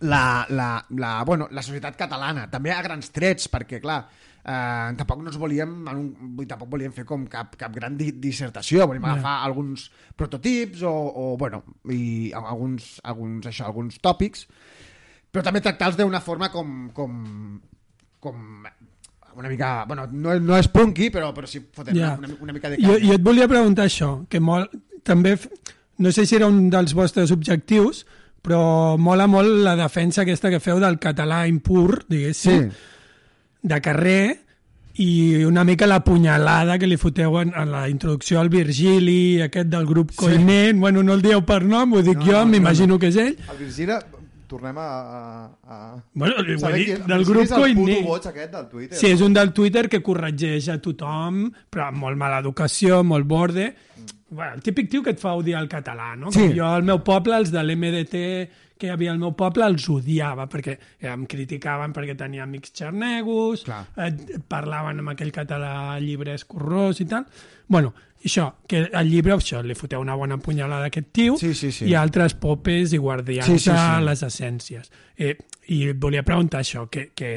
[0.00, 0.68] la, la,
[0.98, 4.00] la, bueno, la societat catalana, també a grans trets, perquè, clar,
[4.44, 7.96] eh, tampoc no ens volíem, en un, vull tampoc volíem fer com cap, cap gran
[7.96, 9.12] di, dissertació, volíem Ja.
[9.14, 14.46] agafar alguns prototips o, o bueno, i alguns, alguns, això, alguns tòpics,
[15.32, 17.60] però també tractar-los d'una forma com, com,
[18.20, 18.64] com
[19.36, 22.12] una mica, bueno, no, no és punky, però, però sí fotent Ja.
[22.18, 23.06] una, una, mica de Jo, canya.
[23.08, 24.70] jo et volia preguntar això, que molt,
[25.02, 25.34] també,
[25.98, 28.04] no sé si era un dels vostres objectius,
[28.44, 32.68] però mola molt la defensa aquesta que feu del català impur, diguéssim,
[33.64, 34.24] de carrer,
[34.94, 39.72] i una mica la punyalada que li foteu en, en la introducció al Virgili, aquest
[39.72, 42.98] del grup Coinent, bueno, no el dieu per nom, ho dic No, jo, no, m'imagino
[43.02, 43.32] que és ell.
[43.50, 43.96] El Virgili,
[44.46, 44.86] tornem a...
[44.86, 45.22] a,
[45.66, 45.80] a...
[46.12, 49.00] Bueno, ho he dit, qui del grup és el puto boig aquest del Twitter.
[49.00, 53.26] Sí, és un del Twitter que corregeix a tothom, però amb molt mala educació, molt
[53.26, 53.72] borde.
[54.30, 56.30] Bueno, el típic tio que et fa odiar el català, no?
[56.30, 56.44] Sí.
[56.44, 58.22] Com jo al meu poble, els de l'MDT
[58.78, 60.76] que hi havia al meu poble, els odiava, perquè
[61.10, 63.84] em criticaven perquè tenia amics xarnegos, Clar.
[63.96, 67.26] eh, parlaven amb aquell català llibre escorrós i tal.
[67.68, 67.92] Bueno,
[68.24, 71.70] això, que al llibre això, li foteu una bona punyalada a aquest tio Sí, sí,
[71.72, 71.86] sí.
[71.86, 74.04] i altres popes i guardians Sí, sí, sí.
[74.04, 74.90] les essències.
[75.16, 75.36] Eh,
[75.68, 77.30] I volia preguntar això, que, que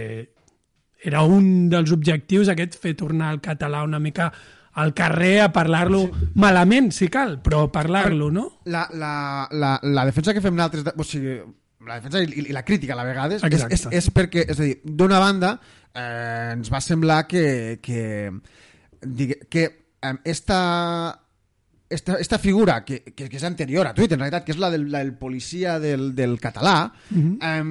[1.03, 4.31] era un dels objectius aquest, fer tornar el català una mica
[4.77, 6.03] al carrer a parlar-lo
[6.37, 8.45] malament, si cal, però parlar-lo, no?
[8.69, 11.39] la, la, la, la defensa que fem nosaltres, de, o sigui,
[11.87, 14.59] la defensa i, i la crítica a la vegada és, és, és, és perquè, és
[14.59, 15.55] a dir, d'una banda
[15.95, 18.29] eh, ens va semblar que que,
[19.01, 21.23] digue, que eh, esta,
[21.89, 24.69] esta, esta figura que, que, que és anterior a Twitter, en realitat, que és la
[24.73, 27.65] del, la del policia del, del català, eh,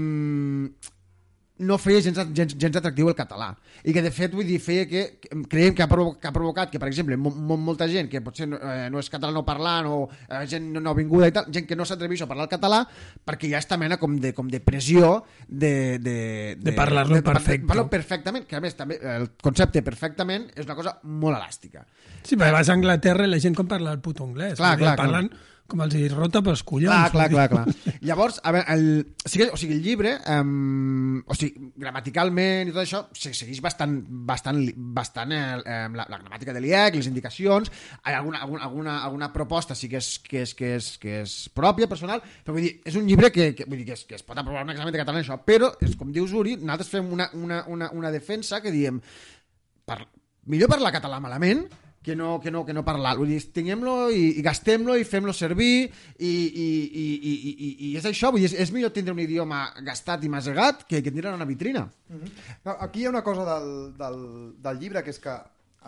[1.59, 3.49] no feia gens, gens, gens atractiu el català
[3.87, 5.05] i que de fet vull dir, feia que,
[5.49, 8.21] creiem que ha, provo que ha provocat que per exemple mo, mo, molta gent que
[8.21, 11.35] potser no, eh, no és català no parlant o eh, gent no, no vinguda i
[11.37, 12.83] tal, gent que no s'atreveix a parlar el català
[13.25, 16.19] perquè hi ha esta mena com de, com de pressió de, de,
[16.61, 17.65] De parlar-lo perfecte.
[17.65, 21.87] de parlar perfectament, que a més també el concepte perfectament és una cosa molt elàstica
[22.27, 24.57] Sí, perquè vas a Anglaterra i la gent com parla el puto anglès.
[24.59, 24.97] Clar, clar, clar.
[24.99, 25.29] Parlen
[25.67, 26.91] com els hi rota pels collons.
[27.11, 27.37] Clar, clar, dir.
[27.37, 27.97] clar, clar.
[28.07, 28.85] Llavors, a veure, el,
[29.25, 33.61] sí que, o sigui, el llibre, um, o sigui, gramaticalment i tot això, se- segueix
[33.65, 33.97] bastant,
[34.29, 34.61] bastant,
[34.97, 39.75] bastant eh, eh, la, la gramàtica de l'IEC, les indicacions, alguna, alguna, alguna, alguna proposta
[39.75, 42.99] sí que és, que, és, que, és, que és pròpia, personal, però vull dir, és
[42.99, 45.03] un llibre que, que, vull dir, que, es, que es pot aprovar un examen de
[45.03, 48.71] català això, però, és com dius Uri, nosaltres fem una, una, una, una defensa que
[48.75, 49.01] diem,
[49.87, 50.05] per,
[50.47, 51.67] millor parlar català malament
[52.07, 55.33] que no, que no, que no parlar vull dir, tinguem-lo i, i gastem-lo i fem-lo
[55.35, 55.89] servir
[56.23, 56.29] i, i,
[56.63, 60.23] i, i, i, i, és això, vull dir, és, és millor tindre un idioma gastat
[60.23, 64.23] i masegat que, que tindre una vitrina No, aquí hi ha una cosa del, del,
[64.63, 65.35] del llibre que és que,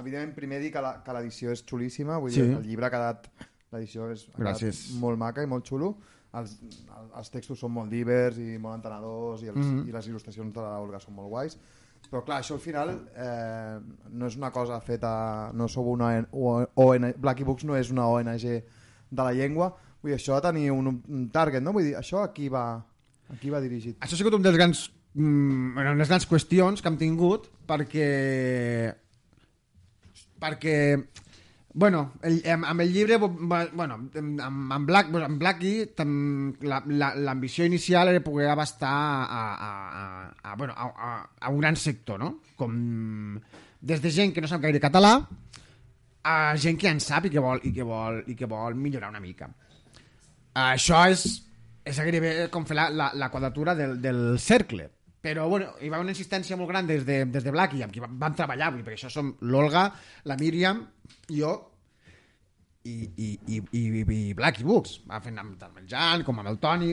[0.02, 2.58] evidentment, primer dir que la- que l'edició és xulíssima, vull dir, Sí.
[2.58, 3.30] el llibre ha quedat...
[3.70, 4.78] L'edició és ha quedat Gràcies.
[4.98, 5.94] molt maca i molt xulo.
[6.38, 9.86] Els, el- els textos són molt divers i molt entenedors i, els, Mhm.
[9.88, 11.58] i les il·lustracions de l'Olga són molt guais.
[12.08, 13.78] Però clar, això al final eh,
[14.16, 15.10] no és una cosa feta...
[15.52, 17.10] No sou una ONG...
[17.20, 19.72] Blacky Books no és una ONG de la llengua.
[20.00, 21.74] Vull dir, això ha de tenir un, un target, no?
[21.76, 22.64] Vull dir, això aquí va,
[23.34, 23.98] aquí va dirigit.
[24.00, 24.86] això ha sigut un dels grans
[25.18, 28.08] mm, unes grans qüestions que hem tingut perquè
[30.40, 30.76] perquè
[31.74, 34.40] Bueno, el, amb, amb el llibre, bueno, amb,
[34.72, 40.52] amb, Black, amb Blackie, tam- la- la- l'ambició inicial era poder abastar a, a, a,
[40.52, 42.40] a, bueno, a, a, a un gran sector, no?
[42.56, 43.38] Com
[43.80, 45.12] des de gent que no sap gaire català
[46.24, 49.12] a gent que en sap i que vol, i que vol, i que vol millorar
[49.12, 49.46] una mica.
[50.58, 51.26] Això és,
[51.84, 54.88] és gairebé com fer la, la, la quadratura del, del cercle.
[55.24, 58.02] Però, bueno, hi va una insistència molt gran des de, des de Blacky, amb qui
[58.02, 59.88] vam, vam treballar, dir, perquè això som l'Olga,
[60.30, 60.84] la Míriam,
[61.34, 61.56] jo
[62.86, 65.00] i, i, i, i, i Blacky Books.
[65.10, 66.92] Va fent amb, el Jan com amb el Toni.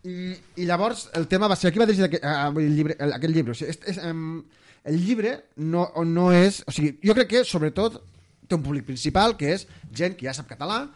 [0.00, 0.14] I,
[0.56, 1.68] i llavors el tema va ser...
[1.70, 3.52] Aquí va dirigir aquest, el llibre, aquest llibre.
[3.52, 4.40] O sigui, és, és, um,
[4.88, 6.62] el llibre no, no és...
[6.64, 8.00] O sigui, jo crec que, sobretot,
[8.48, 10.86] té un públic principal, que és gent que ja sap català,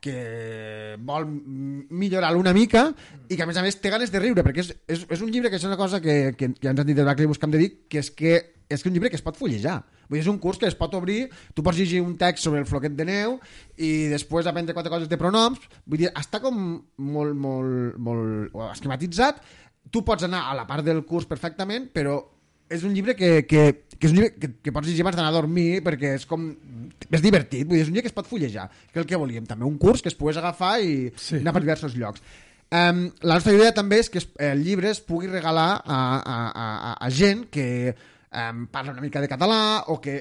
[0.00, 2.88] que vol millorar una mica
[3.28, 5.32] i que a més a més té ganes de riure perquè és, és, és un
[5.34, 7.54] llibre que és una cosa que, que, que ens han dit de Blackley que hem
[7.56, 8.36] de dir que és que
[8.68, 10.76] és que un llibre que es pot fullejar Vull dir, és un curs que es
[10.76, 13.36] pot obrir tu pots llegir un text sobre el floquet de neu
[13.76, 15.60] i després aprendre quatre coses de pronoms.
[15.84, 16.56] Vull dir, està com
[16.96, 19.42] molt, molt, molt esquematitzat.
[19.92, 22.18] Tu pots anar a la part del curs perfectament però
[22.70, 23.62] és un llibre que, que,
[23.98, 26.48] que és un llibre que, que pots llegir abans d'anar a dormir perquè és com...
[27.10, 29.46] és divertit, vull dir, és un llibre que es pot fullejar, que el que volíem.
[29.48, 31.36] També un curs que es pogués agafar i Sí.
[31.40, 32.20] anar per diversos llocs.
[32.68, 36.36] Um, la nostra idea també és que es- el llibre es pugui regalar a, a,
[36.52, 37.94] a, a gent que
[38.28, 40.18] um, parla una mica de català o que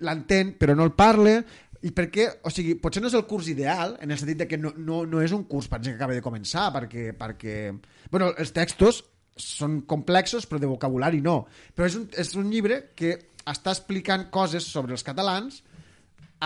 [0.00, 1.42] l'entén però no el parla
[1.84, 4.56] i perquè, o sigui, potser no és el curs ideal en el sentit de que
[4.56, 7.56] no, no, no és un curs per gent que acaba de començar perquè, perquè
[8.10, 9.02] bueno, els textos
[9.36, 11.42] són complexos però de vocabulari no
[11.76, 13.14] però és un, és un llibre que
[13.46, 15.62] està explicant coses sobre els catalans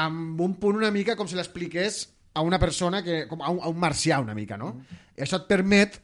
[0.00, 3.58] amb un punt una mica com si l'expliqués a una persona que, com a un,
[3.62, 4.74] a un marcià una mica, no?
[5.18, 5.96] I això et permet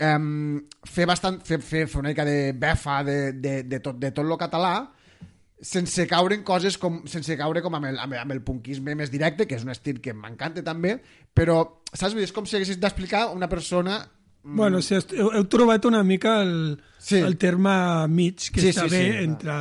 [0.00, 0.56] um,
[0.88, 4.26] fer, bastant, fer, fer, fer una mica de befa de, de, de, tot, de tot
[4.26, 4.78] lo català
[5.64, 8.96] sense caure en coses com, sense caure com amb el, amb, el, amb el punkisme
[8.98, 10.98] més directe, que és un estil que m'encanta també,
[11.32, 11.62] però,
[11.92, 12.18] saps?
[12.20, 14.02] És com si haguessis d'explicar a una persona
[14.44, 17.16] Bueno, si est- heu, heu trobat una mica el, Sí.
[17.16, 19.24] el terme mig que Sí, està sí, bé sí.
[19.24, 19.52] entre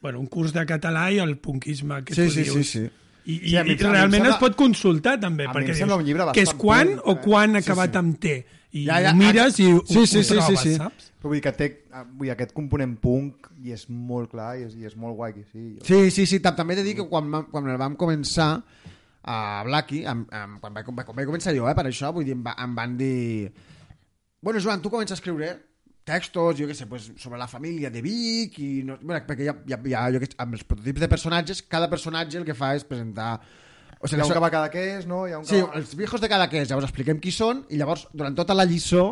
[0.00, 2.54] bueno, un curs de català i el punkisme que Sí, tu sí, dius.
[2.56, 2.90] sí, sí.
[3.26, 6.04] I, i, Sí, mi- i mi em realment sembla- es pot consultar també, perquè un
[6.04, 7.20] llibre que és quan punk, o eh?
[7.24, 7.96] quan ha Sí, acabat sí.
[7.98, 8.46] amb T.
[8.74, 10.74] I Ja, ja, ho mires i ho, sí, sí, ho sí, trobes, sí, sí.
[10.76, 11.12] saps?
[11.22, 14.58] Però vull dir que té ah, vull dir, aquest component punk i és molt clar
[14.58, 15.32] i és, i és molt guai.
[15.52, 15.84] Sí, jo...
[15.86, 18.62] Sí, sí, sí, tam- també he de dir que quan, quan el vam començar
[19.22, 22.32] a Blacky, amb, amb, quan, vaig, quan vaig començar jo, eh, per això, vull dir,
[22.36, 23.52] em, va, em van dir...
[24.44, 25.54] Bueno, Joan, tu comences a escriure
[26.04, 29.48] textos, jo què sé, pues, sobre la família de Vic, i no, bueno, perquè hi
[29.48, 32.56] hi ha, hi ha jo sé, amb els prototips de personatges, cada personatge el que
[32.58, 33.38] fa és presentar...
[34.04, 35.22] O Hi sigui, ha un que va cada que és, no?
[35.24, 35.78] Hi ha un Sí, que va...
[35.80, 38.66] els viejos de cada que és, llavors expliquem qui són i llavors durant tota la
[38.68, 39.06] lliçó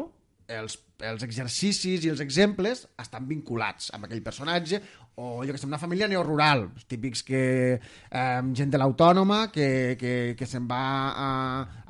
[0.53, 4.83] els, els exercicis i els exemples estan vinculats amb aquell personatge
[5.16, 7.42] o jo que sé, una família neorural els típics que
[7.77, 11.29] eh, gent de l'autònoma que, que, que se'n va a,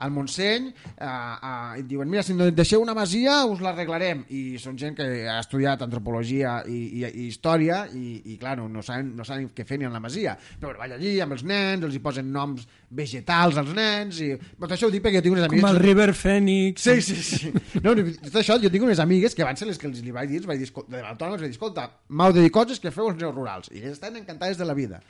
[0.02, 4.24] al Montseny a, a, i diuen mira si ens deixeu una masia us l'arreglarem.
[4.34, 8.68] I són gent que ha estudiat antropologia i, i, i història i, i clar, no,
[8.72, 10.34] no, saben, no saben què fer ni en la masia.
[10.60, 14.66] Però vaig allí amb els nens els hi posen noms vegetals als nens i però
[14.66, 16.84] tot això ho dic perquè jo tinc unes amigues Com el River Phoenix.
[16.84, 17.52] Sí, sí, sí.
[17.84, 20.30] No, tot això, jo tinc unes amigues que van ser les que els li vaig
[20.30, 22.82] dir, els vaig dir, escolta, de l'autònoma, els vaig dir, escolta, m'heu de dir coses
[22.82, 23.72] que feu els neorurals.
[23.72, 25.00] I elles estan encantades de la vida.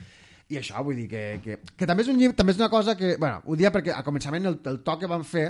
[0.52, 2.96] I això, vull dir que, que, que també és un llibre, també és una cosa
[2.98, 5.48] que, bueno, ho dia perquè al començament el, el to que van fer,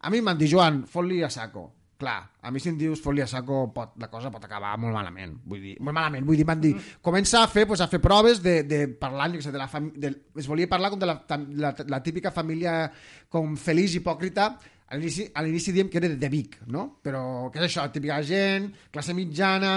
[0.00, 1.68] a mi em van dir, Joan, fot-li a saco.
[2.00, 4.96] Clar, a mi si em dius fot-li a saco, pot, la cosa pot acabar molt
[4.96, 5.34] malament.
[5.44, 8.40] Vull dir, molt malament, vull dir, m'han dit, comença a fer, pues, a fer proves
[8.40, 10.14] de, de parlar, jo què sé, de la família...
[10.40, 11.18] Es volia parlar com de la,
[11.60, 12.86] la, la típica família
[13.28, 14.48] com feliç, hipòcrita,
[14.90, 16.86] a l'inici diem que era de, de Vic, no?
[17.04, 17.84] Però què és això?
[17.92, 19.74] Típica gent, classe mitjana,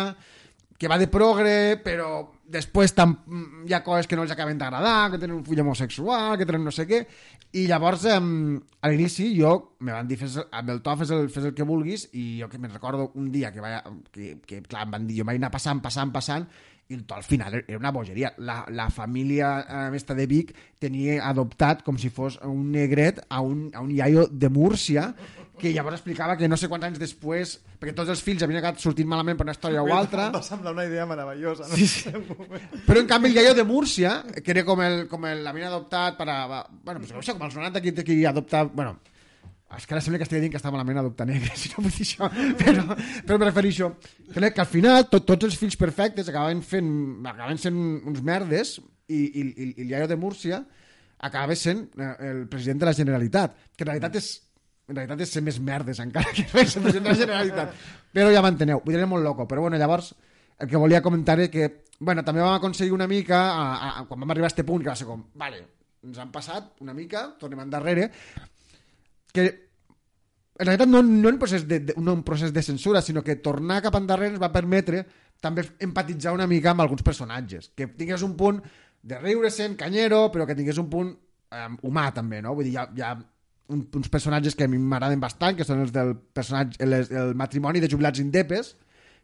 [0.84, 4.58] que va de progre, però després tam, mm, hi ha coses que no els acaben
[4.60, 7.00] d'agradar, que tenen un full homosexual, que tenen no sé què,
[7.56, 11.30] i llavors eh, a l'inici jo me van dir fes, amb el to fes el,
[11.32, 14.60] fes el que vulguis i jo que me'n recordo un dia que, vaig, que, que
[14.68, 16.50] clar, em van dir, jo vaig anar passant, passant, passant
[16.90, 20.54] i el to al final era una bogeria la, la família eh, esta de Vic
[20.80, 25.14] tenia adoptat com si fos un negret a un, a un iaio de Múrcia
[25.60, 28.82] que llavors explicava que no sé quants anys després perquè tots els fills havien acabat
[28.84, 31.68] sortint malament per una història o altra Em va semblar una idea meravellosa.
[31.70, 31.78] No?
[31.78, 32.12] Sí, sí.
[32.88, 36.18] Però en canvi el iaio de Múrcia, que era com el, com el l'havien adoptat
[36.18, 36.64] per a...
[36.84, 38.66] Bueno, pues, no sé, com els 90 aquí, aquí adoptar...
[38.74, 38.98] Bueno,
[39.78, 41.94] és que ara sembla que estigui dient que està malament adoptar negres, si no vull
[41.96, 46.32] dir això, però, però em refereixo que, que al final tot, tots els fills perfectes
[46.32, 46.90] acabaven fent,
[47.26, 47.78] acabaven sent
[48.10, 50.64] uns merdes i, i, i, i l'Iaio de Múrcia
[51.24, 54.34] acaba sent eh, el president de la Generalitat, que en realitat és
[54.84, 57.84] en realitat és ser més merdes encara que res, el president de la Generalitat.
[58.14, 59.46] Però ja m'enteneu, vull dir, molt loco.
[59.48, 60.10] Però bueno, llavors
[60.60, 61.70] el que volia comentar és que
[62.04, 64.84] bueno, també vam aconseguir una mica, a, a, a, quan vam arribar a este punt,
[64.84, 65.62] que va ser com, vale,
[66.04, 68.10] ens han passat una mica, tornem endarrere,
[69.34, 69.46] que
[70.60, 73.36] en realitat no, no en procés de, de, no un procés de censura, sinó que
[73.42, 75.02] tornar cap endarrere ens va permetre
[75.44, 78.62] també empatitzar una mica amb alguns personatges, que tingués un punt
[79.04, 82.54] de riure-se'n, canyero, però que tingués un punt eh, humà també, no?
[82.56, 83.14] Vull dir, hi ha, hi ha
[83.74, 87.34] un, uns personatges que a mi m'agraden bastant, que són els del personatge, el, el
[87.40, 88.76] matrimoni de jubilats indepes,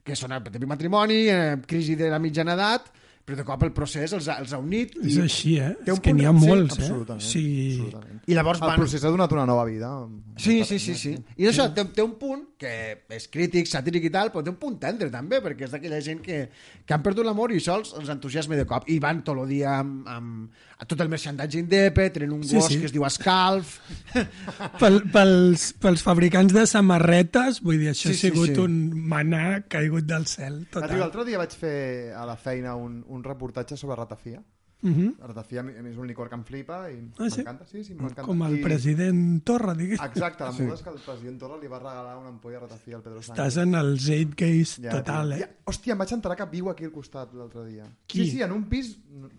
[0.04, 2.89] que són el matrimoni, eh, crisi de la mitjana edat,
[3.30, 5.72] però de cop el procés els ha, els ha unit És i, així, eh?
[5.86, 6.82] Té un És que n'hi ha punt- sí, molts, eh?
[6.89, 7.28] Absolutament.
[7.30, 7.46] Sí.
[7.78, 8.22] absolutament.
[8.26, 8.80] i llavors El van...
[8.82, 9.92] procés ha donat una nova vida.
[10.39, 11.13] Sí, sí, sí, sí.
[11.38, 12.72] I això té, té un punt que
[13.15, 16.20] és crític, satíric i tal, però té un punt tendre també, perquè és d'aquella gent
[16.26, 16.42] que,
[16.86, 18.89] que han perdut l'amor i això els, els entusiasma de cop.
[18.92, 22.56] I van tot el dia amb, amb a tot el merchandatge indepe, tenen un Sí,
[22.56, 22.78] gos sí.
[22.80, 23.78] que es diu Escalf.
[24.80, 28.60] Pel, pels, pels fabricants de samarretes, vull dir, això Sí, ha sí, sigut sí.
[28.63, 28.78] un
[29.12, 30.62] manà caigut del cel.
[30.72, 30.96] Total.
[31.00, 34.44] L'altre dia vaig fer a la feina un, un reportatge sobre ratafia
[34.82, 35.16] Mhm.
[35.20, 37.42] Ratafia a mi a mi és un licor que em flipa i Ah, sí?
[37.42, 37.66] m'encanta.
[37.66, 38.22] Sí, sí, m'encanta.
[38.24, 38.64] Com el I...
[38.64, 40.00] president Torra, digués.
[40.00, 40.64] Exacte, la sí.
[40.64, 43.44] és que el president Torra li va regalar una ampolla de ratafia al Pedro Sánchez.
[43.46, 45.36] Estàs en el Zeitgeist total, tio.
[45.36, 45.40] eh?
[45.42, 47.84] Ja, hòstia, em vaig enterar que viu aquí al costat l'altre dia.
[48.08, 48.24] Qui?
[48.24, 48.94] Sí, sí, en un pis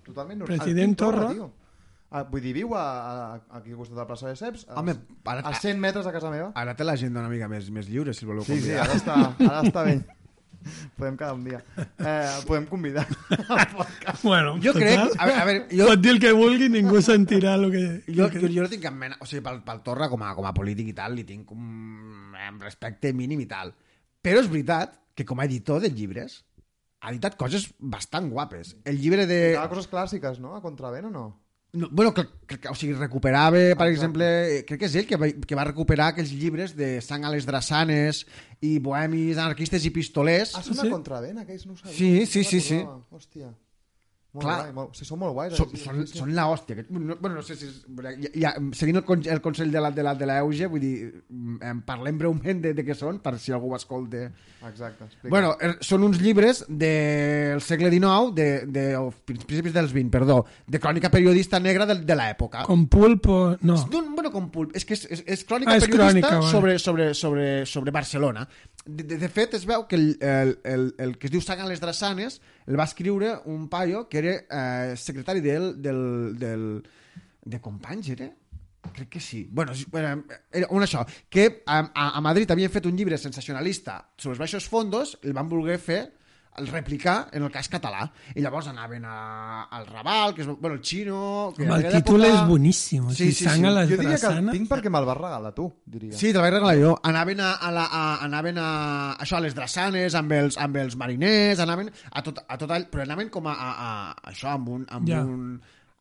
[0.04, 0.40] totalment...
[0.40, 0.58] normal.
[0.58, 1.32] President El Quim Torra?
[1.32, 1.50] tio.
[2.10, 4.74] Ah, vull dir, viu a, a, aquí al costat de la plaça de Ceps, a,
[4.78, 4.92] Home,
[5.24, 6.52] ara- a 100 metres de casa meva.
[6.54, 8.84] Ara té l'agenda una mica més, més lliure, si el voleu Sí, sí, convidar.
[8.84, 10.00] ara està, ara està bé.
[10.98, 11.60] Podem quedar un dia.
[11.78, 13.06] Eh, podem convidar.
[14.22, 15.16] Bueno, Jo total, crec...
[15.16, 17.84] A veure, a veure jo, Pot dir el que vulgui, ningú sentirà el que...
[18.10, 19.16] jo, jo, jo no tinc cap mena...
[19.20, 22.36] O sigui, pel, pel Torra, com a, com a polític i tal, li tinc un
[22.60, 23.72] respecte mínim i tal.
[24.20, 26.42] Però és veritat que com a editor de llibres
[27.00, 28.76] ha editat coses bastant guapes.
[28.84, 29.54] El llibre de...
[29.56, 30.54] Cada coses clàssiques, no?
[30.56, 31.26] A contravent o no?
[31.72, 35.06] No, bueno, que, que, que, o sigui, recuperava, per exemple, eh, crec que és ell
[35.06, 38.24] que va, que va recuperar aquells llibres de sang a les drassanes
[38.60, 40.56] i bohemis, anarquistes i pistolers.
[40.58, 40.88] Ah, són Sí?
[40.88, 41.94] a contravent, aquells no ho sabia.
[41.94, 42.80] Sí, sí, No sí, sí.
[43.14, 43.52] Hòstia.
[44.32, 44.56] Molt Clar.
[44.60, 44.94] guai, molt...
[44.94, 45.54] Sí, són molt guais.
[45.58, 46.18] Són, són, sí, sí.
[46.20, 46.76] són la hòstia.
[46.76, 47.66] aquest- No, bueno, no sé si...
[47.66, 47.80] És,
[48.22, 50.84] ja, ja, seguint el, con- el consell de la, de la, de la Euge, vull
[50.84, 50.92] dir,
[51.28, 54.28] mm, em parlem breument de, de què són, per si algú ho escolta.
[54.68, 55.32] Exacte, explica.
[55.34, 60.44] Bueno, er, són uns llibres del segle XIX, de, de, o principis dels 20, perdó,
[60.66, 62.62] de crònica periodista negra de, de l'època.
[62.70, 63.56] Com pulpo...
[63.66, 63.80] No.
[63.90, 64.76] No, bueno, com pulp.
[64.78, 66.50] És que és, és, és crònica Ah, és periodista crònica, vale.
[66.54, 68.46] sobre, sobre, sobre, sobre Barcelona.
[68.86, 71.60] De, de, de fet, es veu que el, el, el, el que es diu Sang
[71.60, 72.38] a les Drassanes
[72.70, 76.66] el va escriure un paio que era eh, secretari del, del, del,
[77.42, 78.30] de Companys, era?
[78.94, 79.48] Crec que sí.
[79.50, 84.36] Bueno, bueno, era un això, que a, a Madrid havien fet un llibre sensacionalista sobre
[84.36, 86.00] els baixos fondos, el van voler fer
[86.60, 88.04] el replicar en el cas català
[88.36, 92.20] i llavors anaven a, al Raval que és, bueno, el Xino que Home, el títol
[92.22, 93.08] època- és boníssim.
[93.10, 93.66] Sí, sigui, sí, sang sí.
[93.66, 96.12] a les jo diria que el tinc perquè me'l vas regalar tu, diria.
[96.16, 96.94] Sí, te'l vaig regalar jo.
[97.10, 98.68] Anaven a, a, la, a, anaven a,
[99.24, 102.86] això, a les drassanes, amb els, amb els mariners, anaven a tot, a tot all,
[102.92, 105.24] però anaven com a, a, a això, amb un, amb Ja.
[105.24, 105.60] un,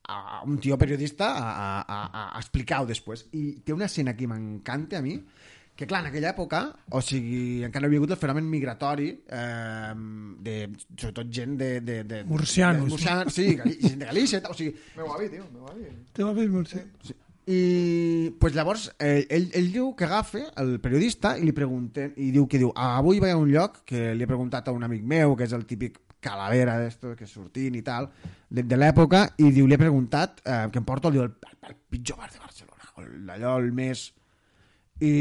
[0.09, 3.27] a, un tio periodista a, a, a, a explicar-ho després.
[3.37, 5.15] I té una escena que m'encanta a mi,
[5.79, 6.59] que clar, en aquella època,
[6.91, 9.93] o sigui, encara no havia hagut el fenomen migratori, eh,
[10.43, 10.55] de,
[10.99, 11.69] sobretot gent de...
[11.79, 15.69] de, de Murcianos, De, murcianos, sí, gent de Galícia, o sigui, Meu avi, tio, meu
[15.71, 15.87] avi.
[16.11, 16.83] Te va fer molt sí.
[17.49, 17.61] i
[18.39, 22.45] pues llavors eh, ell, ell diu que agafa el periodista i li pregunten i diu
[22.51, 25.01] que diu, ah, avui vaig a un lloc que li he preguntat a un amic
[25.07, 28.09] meu que és el típic calavera d'esto que sortint i tal
[28.51, 31.33] de, de l'època i diu, li he preguntat eh, que em porto diu, el,
[31.71, 34.09] el, pitjor bar de Barcelona el- allò el més
[34.99, 35.11] i,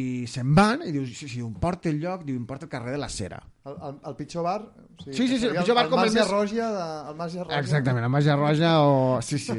[0.00, 2.70] i se'n van i diu, sí, sí, em porta el lloc diu, em porta el
[2.72, 4.60] carrer de la Cera El, el, el pitjor bar...
[4.96, 6.84] O sigui, Sí, sí, sí, el seria pitjor bar com el Màgia més- Roja de,
[7.10, 7.58] el Màgia Roja.
[7.60, 8.94] Exactament, la màgia roja o...
[9.26, 9.58] Sí, sí.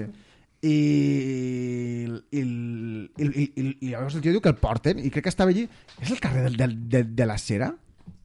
[0.66, 0.74] I,
[2.32, 5.28] i, i, i, i, i, i llavors el tio diu que el porten i crec
[5.28, 5.68] que estava allí...
[6.02, 7.70] És el carrer del, del, de, de la Cera?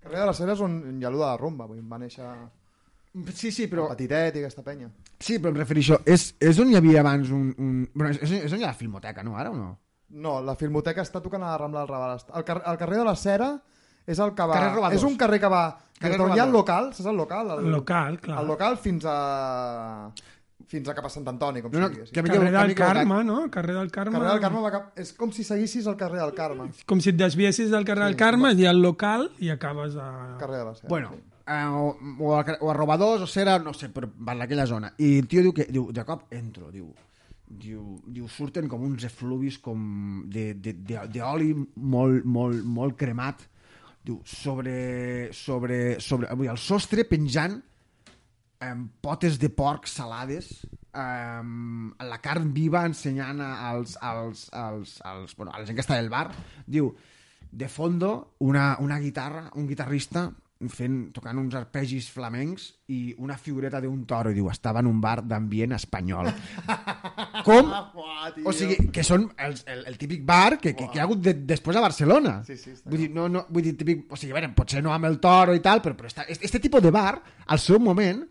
[0.02, 2.26] Carrer de les Ceres on hi ha allò de la rumba, vull dir, va néixer
[3.36, 4.86] Sí, sí, però, Petitet i aquesta penya.
[5.20, 5.98] sí, però em refereixo...
[6.08, 7.50] És, és on hi havia abans un...
[7.60, 7.82] un...
[7.92, 9.36] Bueno, és, és on hi ha la filmoteca, no?
[9.36, 9.74] Ara o no?
[10.12, 12.18] No, la filmoteca està tocant a la Rambla del Raval.
[12.34, 13.54] El, car el carrer de la Cera
[14.06, 14.54] és el que va...
[14.58, 14.98] Carrer Robadors.
[14.98, 15.62] És un carrer que va...
[16.02, 17.50] Carrer d'on hi ha el local, saps el local?
[17.54, 18.40] El, El local, clar.
[18.42, 19.16] El local fins a...
[20.72, 22.74] fins a cap a Sant Antoni, com No, no, mi- Carrer del.
[22.74, 23.38] Carme, no?
[23.50, 24.16] Carrer del Carme.
[24.18, 24.98] Carrer del Carme va cap...
[24.98, 26.70] És com si seguissis el carrer del Carme.
[26.88, 30.08] Com si et desviessis del carrer del Carme, hi ha el local i acabes a...
[30.40, 30.88] Carrer de la Cera.
[30.88, 31.22] Bueno, sí.
[31.46, 34.92] eh, o, o, a, o a Robadors o Cera, no sé, però per aquella zona.
[34.98, 36.88] I el tio diu que, diu, de cop entro, diu,
[37.60, 43.44] diu, diu surten com uns efluvis com d'oli molt, molt, molt cremat.
[44.02, 47.60] Diu, sobre, sobre, sobre dir, el sostre penjant
[48.62, 50.52] amb potes de porc salades
[50.98, 55.98] amb la carn viva ensenyant als, als, als, als, bueno, a la gent que està
[55.98, 56.28] del bar.
[56.66, 56.92] Diu,
[57.52, 60.28] de fondo una, una guitarra, un guitarrista
[60.70, 64.30] fent, tocant uns arpegis flamencs i una figureta d'un toro.
[64.30, 66.30] I diu, estava en un bar d'ambient espanyol
[67.46, 67.70] com?
[68.34, 68.46] Tio.
[68.48, 71.22] O sigui, que són el, el, el típic bar que, que, que hi ha hagut
[71.24, 72.36] de, després a Barcelona.
[72.46, 74.82] Sí, sí, està vull dir, no, no, vull dir, típic, o sigui, a veure, potser
[74.84, 77.62] no amb el toro i tal, però, però esta, este, este tipus de bar, al
[77.62, 78.22] seu moment,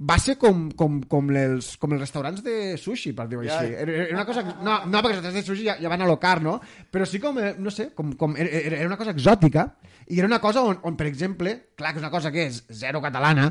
[0.00, 3.58] va ser com, com, com, els, com els restaurants de sushi, per dir-ho Ja.
[3.58, 3.74] així.
[3.82, 4.42] Era, era una cosa...
[4.62, 6.54] No, no, perquè els restaurants de sushi ja, ja van a locar, no?
[6.90, 8.48] Però sí com, eh, no sé, com, com era,
[8.80, 9.66] era una cosa exòtica
[10.10, 12.62] i era una cosa on, on, per exemple, clar que és una cosa que és
[12.74, 13.44] zero catalana,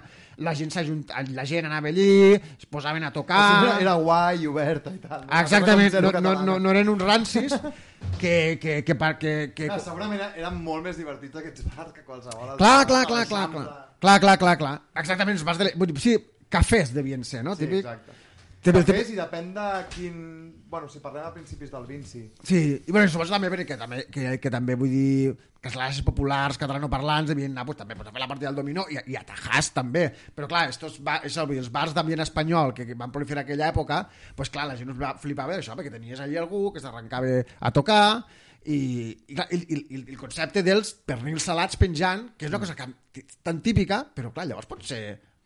[0.43, 3.43] la gent s'ajunta, la gent anava allí, es posaven a tocar...
[3.67, 5.23] Era, era guai i oberta i tal.
[5.29, 7.55] Ah, Exactament, no, no, no, no eren uns rancis
[8.19, 8.57] que...
[8.59, 9.69] que, que, que, que, que...
[9.69, 12.57] Clar, segurament eren molt més divertits aquests bars que qualsevol.
[12.57, 13.69] Clar, clar, clar, la clar, clar,
[14.01, 14.75] clar, clar, clar, clar.
[14.99, 15.71] Exactament, els bars de...
[16.01, 16.17] Sí,
[16.49, 17.55] cafès devien ser, no?
[17.55, 17.85] Sí, Típic.
[17.85, 18.17] exacte.
[18.59, 20.15] Té- cafès i depèn de quin...
[20.69, 22.25] Bueno, si parlem a principis del 20, sí.
[22.43, 26.03] Sí, i bueno, suposo també perquè també, que, que també vull dir que les classes
[26.05, 29.15] populars catalanoparlants devien anar pues, també pues, a fer la partida del dominó i, i
[29.19, 33.11] a Tajàs també, però clar, estos ba això, els bars d'ambient espanyol que, que van
[33.15, 34.01] proliferar aquella època,
[34.35, 37.71] pues clar, la gent us va flipava d'això, perquè tenies allí algú que s'arrencava a
[37.75, 38.03] tocar
[38.65, 38.79] i,
[39.27, 42.75] i, clar, i, i, i el concepte dels pernils salats penjant, que és una cosa
[42.75, 45.01] que, tan típica, però clar, llavors pot ser...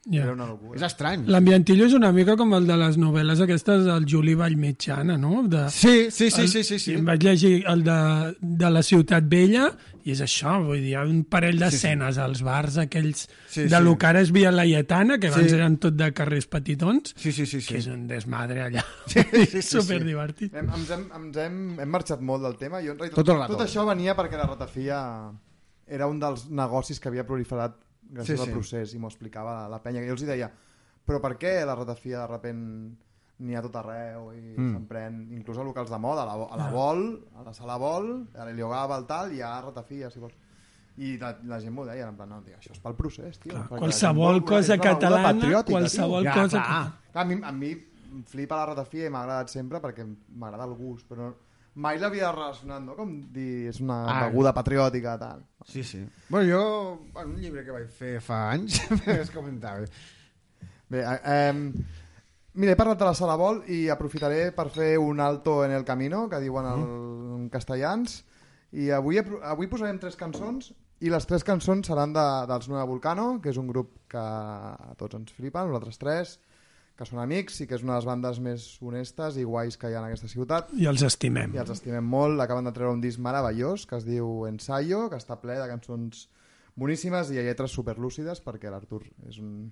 [0.05, 0.23] Ja.
[0.25, 0.75] Era una locura.
[0.75, 1.21] És estrany.
[1.31, 5.43] L'ambientillo és una mica com el de les novel·les aquestes del Juli Vallmitjana, no?
[5.47, 6.93] De, Sí, sí, sí, el- sí, sí, sí.
[6.97, 9.69] Em vaig llegir el de, de la Ciutat Vella
[10.03, 13.69] i és això, vull dir, hi ha un parell d'escenes als bars aquells Sí, de
[13.77, 13.83] sí.
[13.85, 15.55] lo que ara és Via Laietana, que abans Sí.
[15.55, 17.67] eren tot de carrers petitons, Sí, sí, sí, sí.
[17.73, 18.83] que és un desmadre allà.
[19.07, 19.61] sí, sí, sí.
[19.61, 20.53] Super divertit.
[20.53, 22.81] Hem, ens hem, ens hem, hem marxat molt del tema.
[22.83, 23.53] Jo, en realitat, Tot el rato.
[23.55, 24.99] tot això venia perquè la ratafia
[25.87, 27.79] era un dels negocis que havia proliferat
[28.13, 28.53] gràcies Sí, al sí.
[28.53, 30.03] procés i m'ho explicava la, la penya.
[30.03, 30.49] I jo els hi deia,
[31.03, 32.63] però per què la ratafia de repent
[33.43, 34.71] n'hi ha tot arreu i mm.
[34.75, 37.03] s'emprèn inclús a locals de moda, a la, a la Vol,
[37.35, 40.37] a la sala Vol, a l'Heliogava, al tal, hi ha ratafia, si vols.
[41.01, 43.55] I la, la gent m'ho deia, en plan, no, tio, això és pel procés, tio.
[43.55, 45.79] Clar, qualsevol cosa catalana, patriòtica, tio.
[45.79, 46.61] qualsevol Ja, cosa...
[46.61, 46.83] clar.
[47.15, 47.71] Clar, a mi, a mi
[48.29, 51.31] flipa la ratafia i m'ha agradat sempre perquè m'agrada el gust, però
[51.75, 52.95] mai l'havia relacionat, no?
[52.95, 54.27] Com dir, és una Ah.
[54.27, 55.43] beguda patriòtica, tal.
[55.65, 56.03] Sí, sí.
[56.29, 59.85] Bueno, jo, en un llibre que vaig fer fa anys, es comentava.
[60.89, 61.73] Bé, eh,
[62.53, 65.83] mira, he parlat de la sala Vol i aprofitaré per fer un alto en el
[65.85, 66.83] camino, que diuen el,
[67.39, 68.23] en castellans,
[68.73, 70.71] i avui, avui posarem tres cançons
[71.03, 74.93] i les tres cançons seran de, dels Nueva Vulcano, que és un grup que a
[74.97, 76.37] tots ens flipa, nosaltres tres,
[76.97, 79.89] que són amics i que és una de les bandes més honestes i guais que
[79.89, 80.69] hi ha en aquesta ciutat.
[80.77, 81.55] I els estimem.
[81.55, 82.41] i els estimem molt.
[82.43, 86.27] Acaben de treure un disc meravellós que es diu Ensayo, que està ple de cançons
[86.77, 89.71] boníssimes i lletres superlúcides perquè l'Artur és un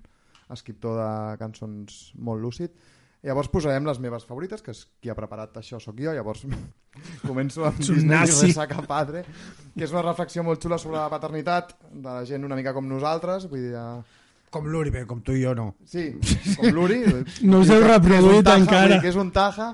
[0.52, 2.74] escriptor de cançons molt lúcid.
[3.22, 6.42] Llavors posarem les meves favorites, que és qui ha preparat això sóc jo, llavors
[7.28, 8.48] començo amb Disney i nazi.
[8.48, 9.22] Resaca Padre,
[9.76, 12.90] que és una reflexió molt xula sobre la paternitat de la gent una mica com
[12.90, 14.21] nosaltres, vull dir, eh,
[14.52, 15.70] Com l'Uri, bé, com tu i jo no.
[15.88, 16.10] Sí,
[16.58, 17.00] com l'Uri.
[17.48, 18.98] No us heu reproduït encara.
[19.00, 19.70] Que és un taja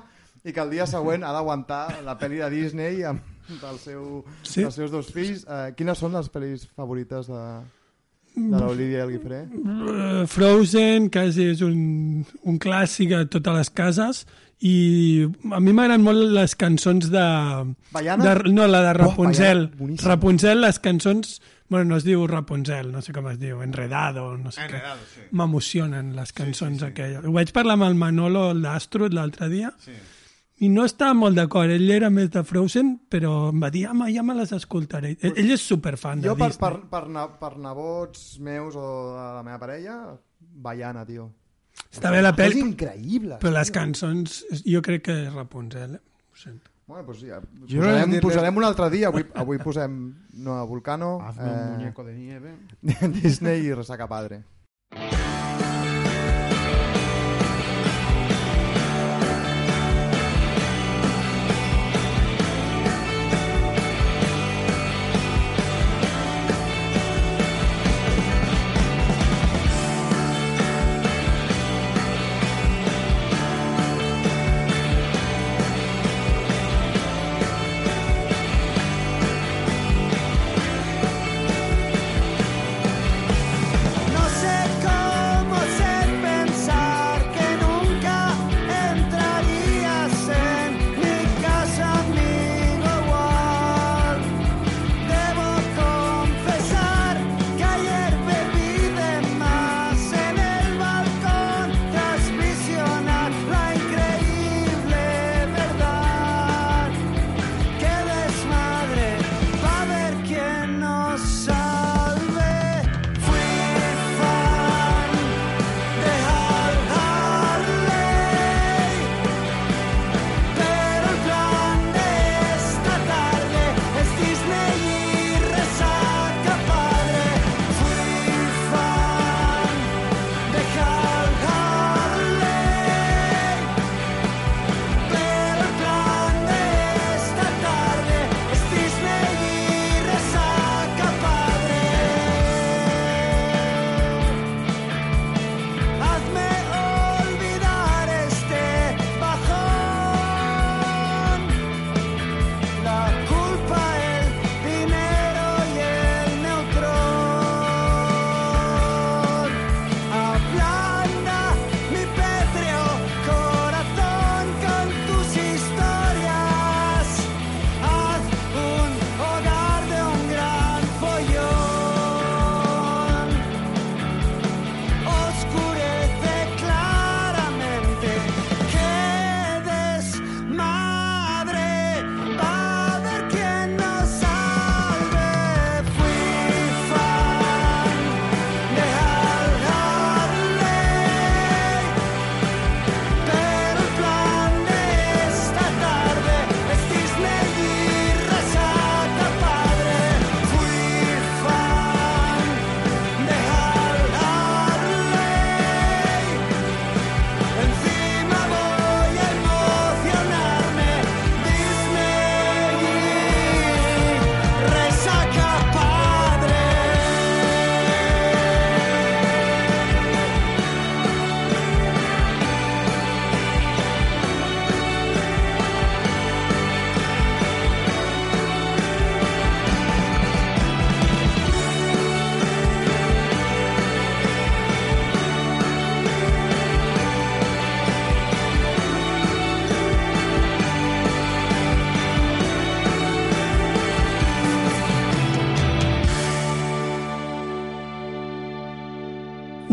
[0.47, 3.19] i que el dia següent ha d'aguantar la pel·li de Disney amb
[3.65, 4.53] el seu, Sí.
[4.61, 4.63] sí.
[4.63, 5.43] els seus dos fills.
[5.43, 7.43] Eh, quines són les pel·lis favorites de,
[8.37, 9.41] de l'Olivia i el Guifré?
[9.51, 14.23] Eh, Frozen, quasi és un, un clàssic a totes les cases
[14.63, 17.27] i a mi m'agraden molt les cançons de...
[17.95, 18.23] Baiana?
[18.23, 19.65] de no, la de Rapunzel.
[19.67, 20.13] Baiana, boníssima.
[20.15, 21.39] Rapunzel, les cançons...
[21.69, 25.19] Bueno, no es diu Rapunzel, no sé com es diu, Enredado, no sé Enredado, sí.
[25.21, 25.27] què.
[25.37, 26.91] M'emocionen les cançons sí, sí, sí.
[26.91, 27.25] aquelles.
[27.25, 29.93] Ho vaig parlar amb el Manolo, el d'Astrud, l'altre dia, Sí.
[30.65, 31.69] i no estava molt d'acord.
[31.71, 35.13] Ell era més de Frozen, però em va dir, home, ja me les escoltaré.
[35.21, 36.65] Ell, ell és superfan de Jo, per, Disney.
[36.65, 39.99] per, per, na, per nebots meus o de la meva parella,
[40.39, 41.29] Baiana, tio.
[41.93, 43.37] Està bé la És pel·li, increïble.
[43.39, 46.01] però les cançons, jo crec que és Rapunzel, eh?
[46.33, 46.68] Ho sento.
[46.89, 49.11] Bueno, pues ja, posarem, no posarem un altre dia.
[49.11, 49.99] Avui, avui posem
[50.33, 52.57] Nueva Vulcano, Hazme un muñeco de nieve.
[53.21, 54.41] Disney i Resaca Padre.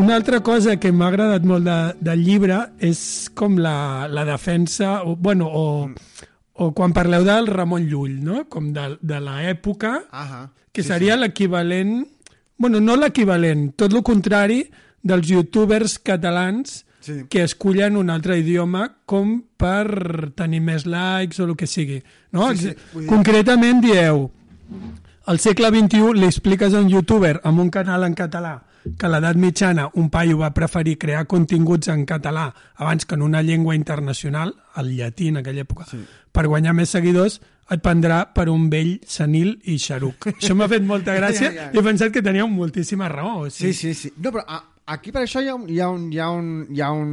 [0.07, 1.77] Una altra cosa que m'ha agradat molt de,
[2.07, 3.01] del llibre és
[3.35, 5.65] com la, la defensa, o, bueno, o,
[6.63, 8.45] o quan parleu del Ramon Llull, no?
[8.49, 9.97] com de, de l'època,
[10.71, 12.05] que seria l'equivalent,
[12.57, 14.63] bueno, no l'equivalent, tot el contrari
[15.03, 17.21] dels youtubers catalans Sí.
[17.31, 22.01] que escullen un altre idioma com per tenir més likes o el que sigui.
[22.35, 22.49] No?
[22.51, 24.25] Sí, sí, Concretament dieu,
[25.31, 28.57] al segle XXI li expliques a un youtuber amb un canal en català
[28.99, 33.23] que a l'edat mitjana un paio va preferir crear continguts en català abans que en
[33.27, 35.99] una llengua internacional, el llatí en aquella època, sí.
[36.33, 40.29] per guanyar més seguidors, et prendrà per un vell senil i xaruc.
[40.39, 41.69] Això m'ha fet molta gràcia Ja, ja.
[41.75, 43.47] i he pensat que teníeu moltíssima raó.
[43.47, 44.13] O Sí, sigui, sí, sí.
[44.23, 44.63] No, però a,
[44.95, 45.67] aquí per això hi ha un...
[45.69, 47.13] Hi ha un, hi ha un, hi ha un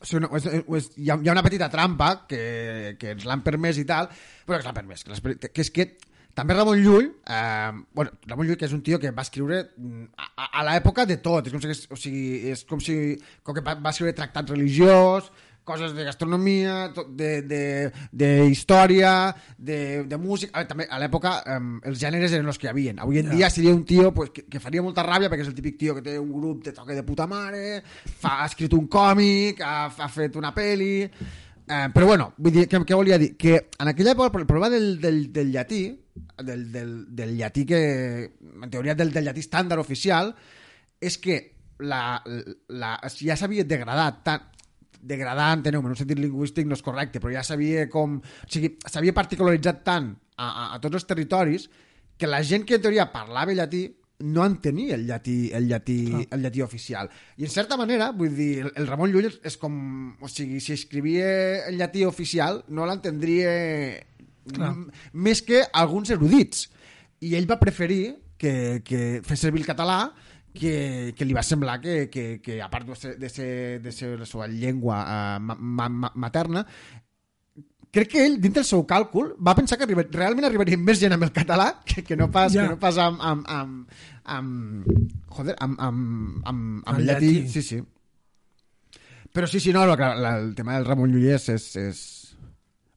[0.00, 3.26] o sigui, no, és, és, hi, ha, hi ha una petita trampa que, que ens
[3.28, 4.08] l'han permès i tal,
[4.46, 5.86] però que ens l'han permès, que, que és que
[6.34, 10.08] també Ramon Llull, eh, bueno, Ramon Llull que és un tio que va escriure mm,
[10.16, 12.96] a, a, a l'època de tot, és com si, o sigui, és com si
[13.42, 15.30] com que va, va escriure tractat religiós,
[15.70, 20.50] coses de gastronomia, de, de, de història, de, de música...
[20.54, 22.94] A veure, també a l'època um, els gèneres eren els que hi havia.
[23.04, 23.36] Avui en Ja.
[23.36, 25.94] dia seria un tio pues, que, que faria molta ràbia perquè és el típic tio
[25.94, 29.86] que té un grup de toque de puta mare, fa, ha escrit un còmic, ha,
[29.86, 31.06] ha fet una peli...
[31.70, 33.36] Eh, però bueno, vull dir, què, què volia dir?
[33.38, 35.84] Que en aquella època el problema del, del, del llatí,
[36.42, 37.82] del, del, del llatí que,
[38.50, 40.32] en teoria del, del llatí estàndard oficial,
[40.98, 41.36] és que
[41.86, 42.18] la,
[42.74, 44.48] la, ja s'havia degradat tant,
[45.00, 48.18] degradar, enteneu en un sentit lingüístic no és correcte, però ja s'havia com...
[48.18, 51.70] O sigui, s'havia particularitzat tant a, a, a tots els territoris
[52.18, 53.86] que la gent que en teoria parlava llatí
[54.20, 56.22] no entenia el llatí, el llatí, Ah.
[56.36, 57.10] el llatí oficial.
[57.36, 60.16] I en certa manera, vull dir, el, el Ramon Llull és, com...
[60.20, 63.52] O sigui, si escrivia el llatí oficial no l'entendria
[65.12, 66.68] més que alguns erudits.
[67.20, 70.12] I ell va preferir que, que fes servir el català
[70.56, 73.50] que, que li va semblar que, que, que a part de ser, de ser,
[73.84, 75.02] de ser la seva llengua
[75.38, 76.64] ma, ma, ma, materna,
[77.90, 81.14] crec que ell, dintre del seu càlcul, va pensar que arriba, realment arribaria més gent
[81.16, 82.62] amb el català que, que no pas, Ja.
[82.66, 83.88] que no pas amb, amb, amb,
[84.24, 84.86] amb,
[85.28, 87.32] joder, amb, amb, amb, amb llatí.
[87.40, 87.48] llatí.
[87.48, 87.82] Sí, sí.
[89.32, 91.48] Però sí, sí, no, el, el tema del Ramon Llull és...
[91.48, 92.19] és, és...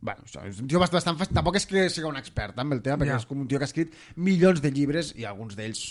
[0.04, 1.36] Bueno, això, és un tio bastant, bastant fàcil.
[1.38, 3.20] Tampoc és que sigui un expert amb el tema, perquè Ja.
[3.22, 5.84] és com un tio que ha escrit milions de llibres i alguns d'ells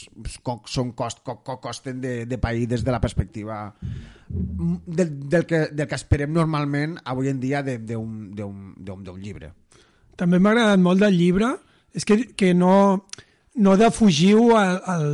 [0.68, 3.74] són cost, co, co, costen de, de pair des de la perspectiva
[4.28, 9.54] mm, del, del, que, del que esperem normalment avui en dia d'un llibre.
[10.20, 11.54] També m'ha agradat molt del llibre
[11.96, 13.06] és que, que no,
[13.54, 15.08] no defugiu el, el,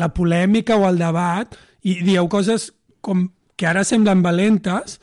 [0.00, 2.70] la polèmica o el debat i dieu coses
[3.04, 3.28] com
[3.58, 4.96] que ara semblen valentes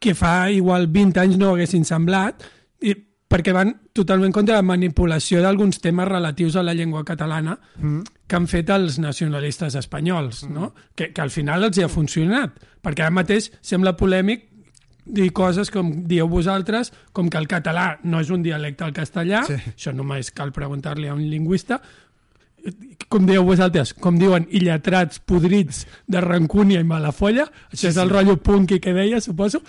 [0.00, 2.44] que fa igual 20 anys no haguessin semblat
[2.86, 2.94] i,
[3.28, 8.00] perquè van totalment contra la manipulació d'alguns temes relatius a la llengua catalana mm.
[8.26, 10.54] que han fet els nacionalistes espanyols, mm.
[10.54, 10.72] no?
[10.94, 14.46] que, que al final els hi ha funcionat, perquè ara mateix sembla polèmic
[15.08, 19.44] dir coses com dieu vosaltres, com que el català no és un dialecte del castellà,
[19.48, 19.56] Sí.
[19.72, 21.80] això només cal preguntar-li a un lingüista,
[23.08, 28.10] com dieu vosaltres, com diuen illetrats podrits de rancúnia i malafolla, això sí, és el
[28.12, 29.62] rotllo punky que deia, suposo.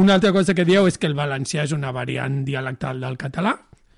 [0.00, 3.56] Una altra cosa que dieu és que el valencià és una variant dialectal del català,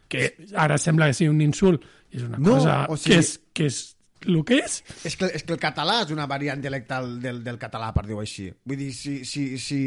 [0.08, 3.30] que ara sembla que sigui un insult, és una No, cosa o sigui- que, és,
[3.54, 3.80] que és
[4.26, 4.74] el que és.
[5.04, 8.20] És que, és que el català és una variant dialectal del, del català, per dir-ho
[8.20, 8.48] així.
[8.64, 9.80] Vull dir, si, si, si,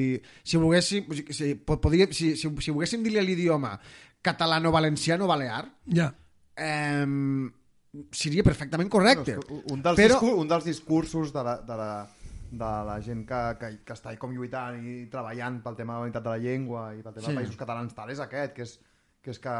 [0.43, 3.75] si volguéssim, si, po- podria, si, si, si volguéssim dir-li l'idioma
[4.25, 6.13] catalano-valenciano-balear, Ja.
[6.57, 7.05] eh,
[8.11, 9.37] seria perfectament correcte.
[9.71, 11.89] Un dels, Però- discur un dels discursos de la, de la,
[12.51, 16.05] de la gent que, que, que està com lluitant i treballant pel tema de la
[16.09, 17.33] unitat de la llengua i pel tema Sí.
[17.33, 18.77] de països catalans tal és aquest, que és
[19.25, 19.55] que, és que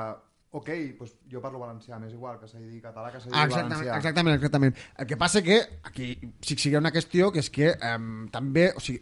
[0.55, 0.69] ok,
[0.99, 3.97] doncs jo parlo valencià, m'és igual que s'hagi dit català que s'hagi dit Exactament, valencià.
[3.97, 4.75] exactament, exactament.
[4.97, 8.69] El que passa que aquí sí que sigui una qüestió que és que um, també,
[8.77, 9.01] o sigui,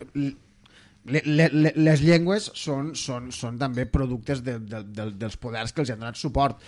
[1.05, 5.99] les llengües són, són, són també productes de, de, de, dels poders que els han
[5.99, 6.61] donat suport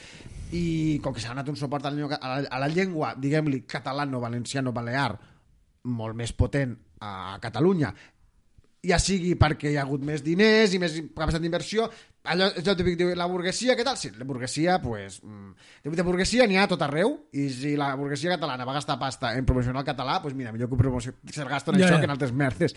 [0.52, 5.14] i com que s'ha donat un suport a la a la, llengua diguem-li, catalano-valenciano-balear
[5.88, 7.94] molt més potent a Catalunya
[8.86, 11.88] ja sigui perquè hi ha hagut més diners i més capacitat d'inversió,
[12.32, 13.98] allò és el típic, diu, la burguesia, què tal?
[13.98, 17.94] Sí, la burguesia, pues, mm, de burguesia n'hi ha a tot arreu, i si la
[17.96, 21.46] burguesia catalana va gastar pasta en promocionar el català, pues mira, millor que promoció, se
[21.46, 22.00] gasto en Ja, això ja.
[22.00, 22.76] que en altres merdes.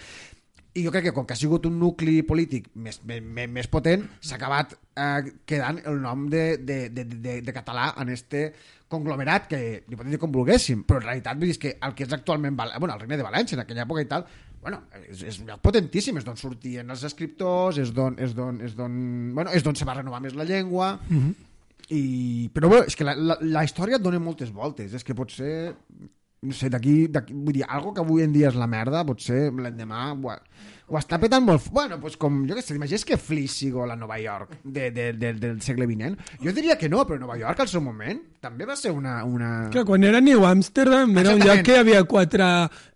[0.77, 4.05] I jo crec que com que ha sigut un nucli polític més, més, més, potent,
[4.21, 8.51] s'ha acabat eh, quedant el nom de, de, de, de, de català en este
[8.89, 9.59] conglomerat que
[9.89, 12.57] li podem dir com volguéssim, però en realitat vull dir que el que és actualment
[12.57, 14.29] Val bueno, el Regne de València en aquella època i tal,
[14.63, 18.63] bueno, és, és un lloc potentíssim, és d'on sortien els escriptors, és d'on és d'on
[18.65, 18.97] és d'on
[19.37, 20.99] bueno, és d'on se va renovar més la llengua.
[21.09, 21.45] Mm -hmm.
[21.91, 22.51] I...
[22.53, 25.75] Però bueno, és que la, la, la història et dona moltes voltes, és que potser
[26.43, 30.13] no sé, d'aquí, vull dir, algo que avui en dia és la merda, potser l'endemà
[30.13, 30.37] ho,
[30.89, 31.67] ho està petant molt...
[31.75, 35.11] Bueno, pues com, jo què sé, t'imagines que Flix sigo la Nova York de, de,
[35.13, 36.17] de, del segle XX?
[36.41, 39.19] Jo diria que no, però Nova York al seu moment també va ser una...
[39.29, 39.51] una...
[39.75, 42.47] Que quan era New Amsterdam era un lloc que hi havia quatre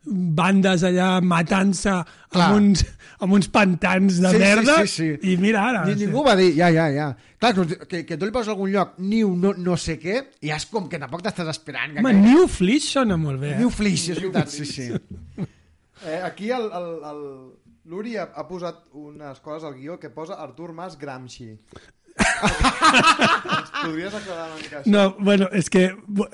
[0.05, 1.93] bandes allà matant-se
[2.33, 2.85] amb uns,
[3.23, 5.11] amb uns pantans de Sí, sí, merda sí, sí.
[5.33, 5.85] i mira ara.
[5.91, 7.11] Ni, ningú va dir, ja, ja, ja.
[7.43, 7.53] Clar,
[7.91, 10.65] que, que, tu li poses a algun lloc New no, no sé què, i és
[10.71, 11.93] com que tampoc t'estàs esperant.
[11.99, 13.57] Que Home, que- New Fleet sona molt bé.
[13.59, 13.75] New Eh?
[13.83, 14.89] Flix, és veritat, sí, sí.
[16.03, 17.19] Eh, aquí el, el, el,
[17.85, 21.51] l'Uri ha, ha posat unes coses al guió que posa Artur Mas Gramsci.
[22.43, 24.93] Ens podries aclarar una mica això?
[24.93, 25.89] No, bueno, és que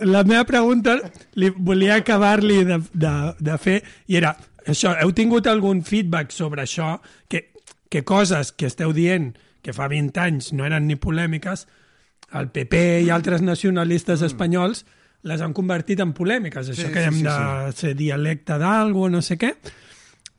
[0.04, 0.96] la meva pregunta
[1.38, 3.78] li volia acabar-li de, de, de fer
[4.10, 4.34] i era,
[4.66, 6.96] això, heu tingut algun feedback sobre això?
[7.30, 7.48] Que,
[7.88, 9.32] que coses que esteu dient
[9.64, 11.66] que fa 20 anys no eren ni polèmiques,
[12.38, 14.84] el PP i altres nacionalistes espanyols
[15.28, 19.08] les han convertit en polèmiques, això Sí, que sí, hem sí, de ser dialecte d'algú,
[19.10, 19.54] no sé què.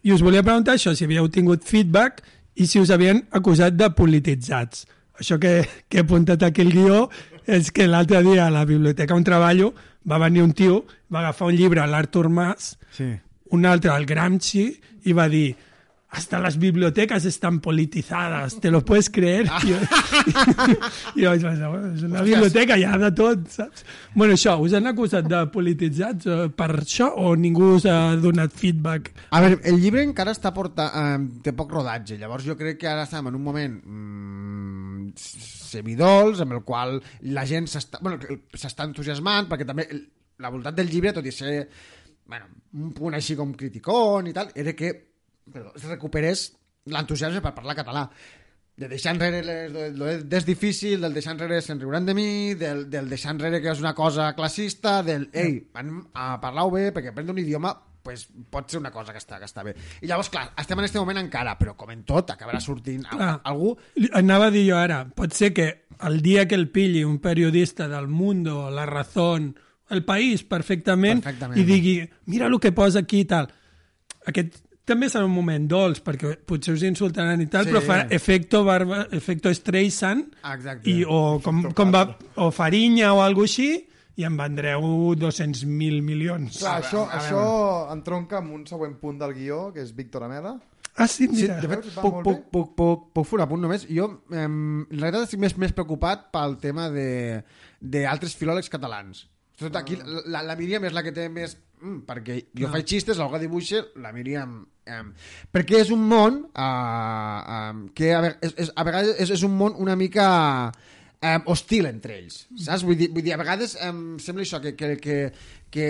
[0.04, 2.24] I us volia preguntar això, si havíeu tingut feedback
[2.56, 4.86] i si us havien acusat de polititzats.
[5.20, 7.08] Això que, que he apuntat aquí el guió
[7.50, 9.74] és que l'altre dia a la biblioteca on treballo
[10.08, 13.10] va venir un tio, va agafar un llibre l'Artur Mas, sí.
[13.52, 14.70] un altre al Gramsci,
[15.04, 15.56] i va dir
[16.10, 19.48] hasta las bibliotecas están politizadas, ¿te lo puedes creer?
[19.50, 19.62] Ah.
[21.16, 23.84] I i vaig pensar, bueno, és una biblioteca, hi ha de tot, saps?
[24.16, 28.56] Bueno, això, us han acusat de polititzats eh, per això o ningú us ha donat
[28.58, 29.12] feedback?
[29.30, 32.90] A veure, el llibre encara està porta, eh, té poc rodatge, llavors jo crec que
[32.90, 36.98] ara estem en un moment mm, semidols, amb el qual
[37.30, 38.18] la gent s'està bueno,
[38.58, 39.86] s'està entusiasmant, perquè també
[40.40, 41.54] la voluntat del llibre, tot i ser
[42.30, 42.50] bueno,
[42.82, 45.09] un punt així com criticón i tal, era que
[45.54, 46.50] perdó, es recuperés
[46.90, 48.08] l'entusiasme per parlar català
[48.80, 52.86] de deixar enrere les, lo, és difícil, del deixar enrere se'n riuran de mi, del,
[52.90, 57.12] del deixar enrere que és una cosa classista, del ei, anem a parlar-ho bé, perquè
[57.12, 59.74] aprendre un idioma pues, pot ser una cosa que està, que està bé.
[60.00, 63.34] I llavors, clar, estem en aquest moment encara, però com en tot, acabarà sortint Clar.
[63.52, 63.74] algú...
[64.16, 65.68] Anava a dir jo ara, pot ser que
[66.08, 69.52] el dia que el pilli un periodista del Mundo, La Razón,
[69.92, 71.60] El País, perfectament, Perfectament.
[71.60, 72.00] i digui,
[72.32, 73.52] mira el que posa aquí i tal.
[74.30, 77.72] Aquest també serà un moment dolç, perquè potser us insultaran i tal, Sí.
[77.72, 80.90] però farà efecto, barba, efecto Streisand, Exacte.
[80.90, 82.04] i, o, com, com va,
[82.42, 83.70] o Farinya o alguna així,
[84.20, 84.82] i en vendreu
[85.16, 86.58] 200.000 milions.
[86.60, 89.94] Clar, A això, veure, a això entronca amb un següent punt del guió, que és
[89.96, 90.58] Víctor Amela.
[91.00, 91.62] Ah, sí, Sí, mira.
[91.62, 93.86] de fet, puc, puc, puc, puc, puc fer un apunt només.
[93.88, 94.48] Jo, eh,
[94.92, 97.42] la veritat, estic més, més preocupat pel tema de-
[97.80, 99.30] d'altres filòlegs catalans.
[99.60, 101.56] Tot aquí, la, la Míriam és la que té més...
[101.82, 102.74] Mm, perquè jo Clar.
[102.78, 104.60] faig xistes, l'Olga dibuixa, la Míriam...
[104.90, 105.04] Eh,
[105.54, 106.64] perquè és un món eh,
[107.56, 110.26] eh, que a, és, és, a vegades és, és un món una mica
[111.22, 112.84] eh, hostil entre ells, saps?
[112.88, 115.20] Vull dir, vull dir a vegades em sembla això, que, que, que,
[115.70, 115.90] que,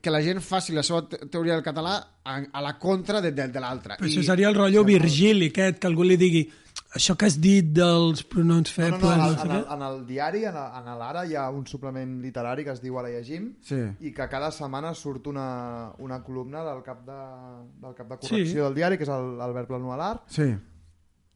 [0.00, 3.32] que la gent faci la seva te- teoria del català a, a la contra de,
[3.34, 3.98] de, de l'altra.
[3.98, 6.44] Però això seria el rotllo Virgili, aquest, que algú li digui
[6.94, 9.02] això que has dit dels pronoms No, febles...
[9.02, 9.58] no, no, no en, sé en, què".
[9.58, 12.80] el, en el diari, en, el- en l'Ara, hi ha un suplement literari que es
[12.80, 13.80] diu Ara llegim, Sí.
[14.00, 17.18] i que cada setmana surt una, una columna del cap de,
[17.82, 18.54] del cap de correcció Sí.
[18.64, 20.54] del diari, que és el- l'Albert Planoalar, Sí.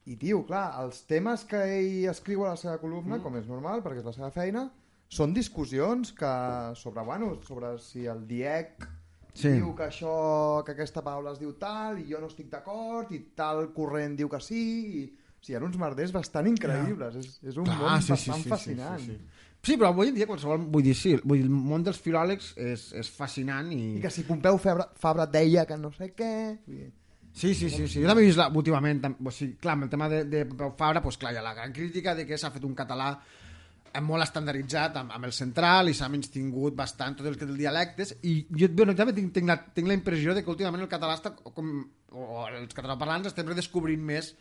[0.06, 3.82] i, tio, clar, els temes que ell escriu a la seva columna, com és normal,
[3.84, 4.70] perquè és la seva feina,
[5.08, 6.32] són discussions que
[6.74, 8.88] sobre, bueno, sobre si el DIEC
[9.34, 9.48] Sí.
[9.48, 13.18] diu que això, que aquesta paraula es diu tal, i jo no estic d'acord, i
[13.36, 15.18] tal corrent diu que sí, i...
[15.42, 17.16] O sigui, hi ha uns merders bastant increïbles.
[17.18, 19.00] És, és un Clar, món sí, sí, bastant sí, sí, fascinant.
[19.02, 19.48] sí, sí.
[19.62, 20.62] Sí, però avui en dia qualsevol...
[20.70, 23.98] Vull dir, sí, vull dir, el món dels filòlegs és, és fascinant i...
[23.98, 26.32] I que si Pompeu Fabra, Fabra deia que no sé què...
[26.66, 26.90] Vull dir,
[27.32, 28.02] Sí, sí, sí, sí.
[28.02, 30.74] Jo també he vist la, últimament, o sigui, clar, amb el tema de, de Pompeu
[30.76, 34.02] Fabra, doncs clar, hi ha la gran crítica de que s'ha fet un català eh,
[34.04, 37.54] molt estandarditzat amb, amb el central i s'ha menys tingut bastant tot el que és
[37.54, 40.84] el dialectes i jo bueno, també tinc, tinc, la, tinc la impressió de que últimament
[40.84, 41.72] el català està com,
[42.12, 44.34] o els catalanoparlants estem redescobrint més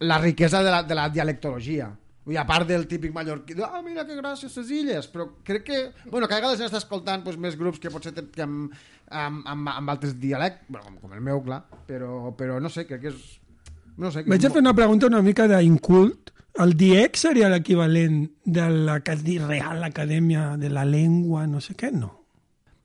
[0.00, 1.92] la riquesa de la, de la dialectologia
[2.24, 5.64] Vull dir, a part del típic mallorquí, ah, mira que gràcies les illes, però crec
[5.66, 8.72] que, bueno, cada vegada està escoltant pues, més grups que potser que amb,
[9.10, 12.86] amb, amb, amb altres dialectes, bueno, com, com el meu, clar, però, però no sé,
[12.88, 13.26] crec que és...
[14.00, 16.32] No sé, que Vaig a fer una pregunta una mica d'incult.
[16.64, 22.10] El DIEC seria l'equivalent de la Real Acadèmia de la Llengua, no sé què, no?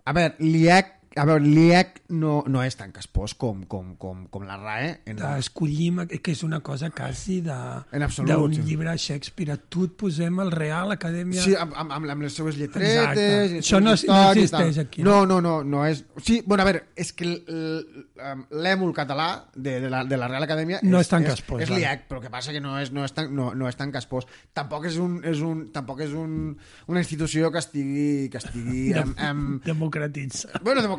[0.04, 4.44] A veure, l'IEC a veure, l'IEC no, no és tan caspós com, com, com, com
[4.46, 4.92] la RAE.
[5.10, 5.32] En la...
[5.42, 8.62] Escollim, que és una cosa quasi d'un sí.
[8.62, 9.58] llibre Shakespeare.
[9.70, 11.42] Tu et posem el Real Acadèmia...
[11.42, 12.94] Sí, amb, amb, amb les seves lletretes...
[12.94, 13.58] Exacte.
[13.64, 15.40] Això no- no existeix aquí, No, no?
[15.42, 16.04] no, no, és...
[16.22, 20.80] Sí, bueno, a veure, és que l'èmul català de, de, la, de la Real Acadèmia
[20.84, 21.82] No és tan caspós, És, vale.
[21.82, 24.30] l'IEC, però que passa que no és, no és, tan, no, no és tan caspós.
[24.54, 26.54] Tampoc és, un, és, un, tampoc és un,
[26.88, 30.54] una institució que estigui, que estigui amb, amb, Democratitza.
[30.62, 30.99] bueno, democratitzada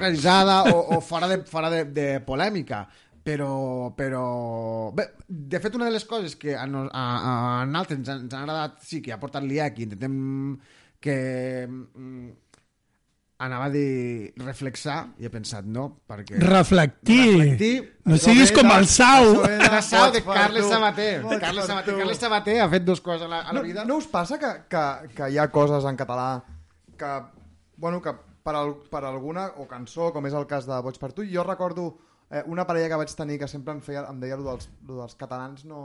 [0.73, 2.87] o, o fora, de, fora de, de polèmica
[3.23, 4.91] però, però...
[4.97, 7.33] Bé, de fet, una de les coses que a, nos, a, a,
[7.63, 10.15] a nosaltres ens, han- ens han agradat, sí, que ha portat l'IEC i intentem
[11.01, 11.17] que...
[11.69, 12.31] mm,
[13.41, 16.37] anava a dir reflexar i he pensat no, perquè...
[16.43, 17.21] Reflectir.
[17.25, 17.71] Reflectir.
[18.05, 19.31] No siguis com de- el Sau.
[19.63, 20.67] La Sau de Carles.
[20.69, 21.23] Sabater.
[21.23, 21.95] Pots Carles Sabater.
[22.03, 23.85] Carles Sabater ha fet dues coses a la, a la No, vida.
[23.89, 24.83] no us passa que, que,
[25.17, 26.27] que hi ha coses en català
[27.01, 27.15] que,
[27.81, 28.13] bueno, que
[28.45, 31.45] per, al, per alguna o cançó, com és el cas de Boig per tu, jo
[31.47, 31.91] recordo
[32.31, 35.01] eh, una parella que vaig tenir que sempre em, feia, em deia lo dels, lo
[35.03, 35.83] dels catalans no,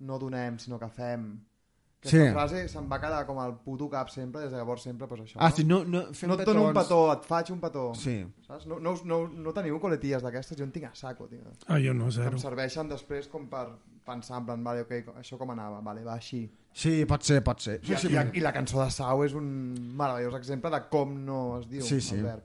[0.00, 1.28] no donem, sinó que fem.
[2.04, 2.32] Aquesta Sí.
[2.34, 5.36] frase se'm va quedar com al puto cap sempre, des de llavors sempre, pues això.
[5.40, 5.56] Ah, no?
[5.56, 7.94] sí, no, no, fem no et dono un petó, et faig un petó.
[7.94, 8.26] Sí.
[8.46, 8.66] Saps?
[8.66, 10.58] No, no, no, no teniu coletilles d'aquestes?
[10.58, 11.40] Jo en tinc a saco, tio.
[11.66, 12.32] Ah, jo no, Que zero.
[12.36, 13.66] em serveixen després com per
[14.04, 15.80] pensar en plan, vale, ok, això com anava?
[15.80, 16.42] Vale, va així.
[16.74, 17.80] Sí, pot ser, pot ser.
[17.82, 21.24] I, Sí, sí, i, I la cançó de Sau és un meravellós exemple de com
[21.24, 22.16] no es diu Sí, sí.
[22.16, 22.42] el verb.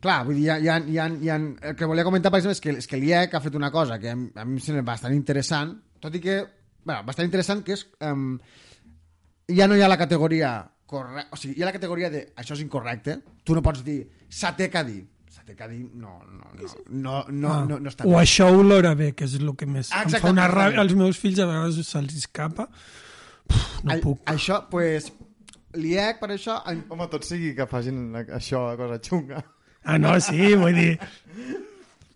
[0.00, 2.52] Clar, vull dir, hi ha, hi ha, hi ha, el que volia comentar, per exemple,
[2.52, 4.60] és que, és que l'IEC ha fet una cosa que a, mi- a mi em
[4.60, 6.46] sembla bastant interessant, tot i que,
[6.84, 8.38] bueno, bastant interessant, que és, um,
[9.48, 12.54] ja no hi ha la categoria correcte, o sigui, hi ha la categoria de això
[12.54, 17.24] és incorrecte, tu no pots dir s'ha que dir, s'ha dir, no, no, no, no,
[17.28, 18.16] no, Ah, no, no està o bé.
[18.22, 20.68] això olora bé, que és el que més Ah, em fa exactament, una ràbia.
[20.68, 20.80] exactament.
[20.80, 22.68] Als meus fills a vegades se'ls escapa.
[23.46, 24.22] Puf, no A- puc.
[24.30, 25.12] Això, pues,
[25.74, 29.44] l'IEC, per això, en- Home, tot sigui que facin això, cosa xunga.
[29.84, 30.98] Ah, no, sí, vull dir...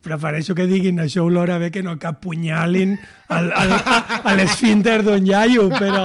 [0.08, 2.96] Prefereixo que diguin això olora bé que no que apunyalin
[3.28, 6.04] a l'esfínter d'un iaio, però...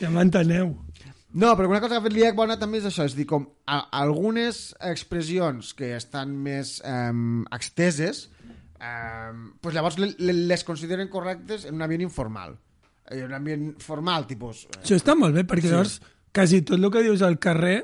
[0.00, 0.72] ja m'enteneu.
[1.32, 3.44] No, però una cosa que ha fet l'IEC bona també és això, és dir, com
[3.70, 7.12] a, algunes expressions que estan més eh,
[7.54, 8.24] exteses,
[8.80, 9.30] eh,
[9.62, 12.56] pues llavors le, le, les consideren correctes en un ambient informal.
[13.10, 14.64] En un ambient formal, tipus...
[14.72, 16.00] Eh, Això està molt bé, perquè llavors
[16.34, 17.78] quasi tot el que dius al carrer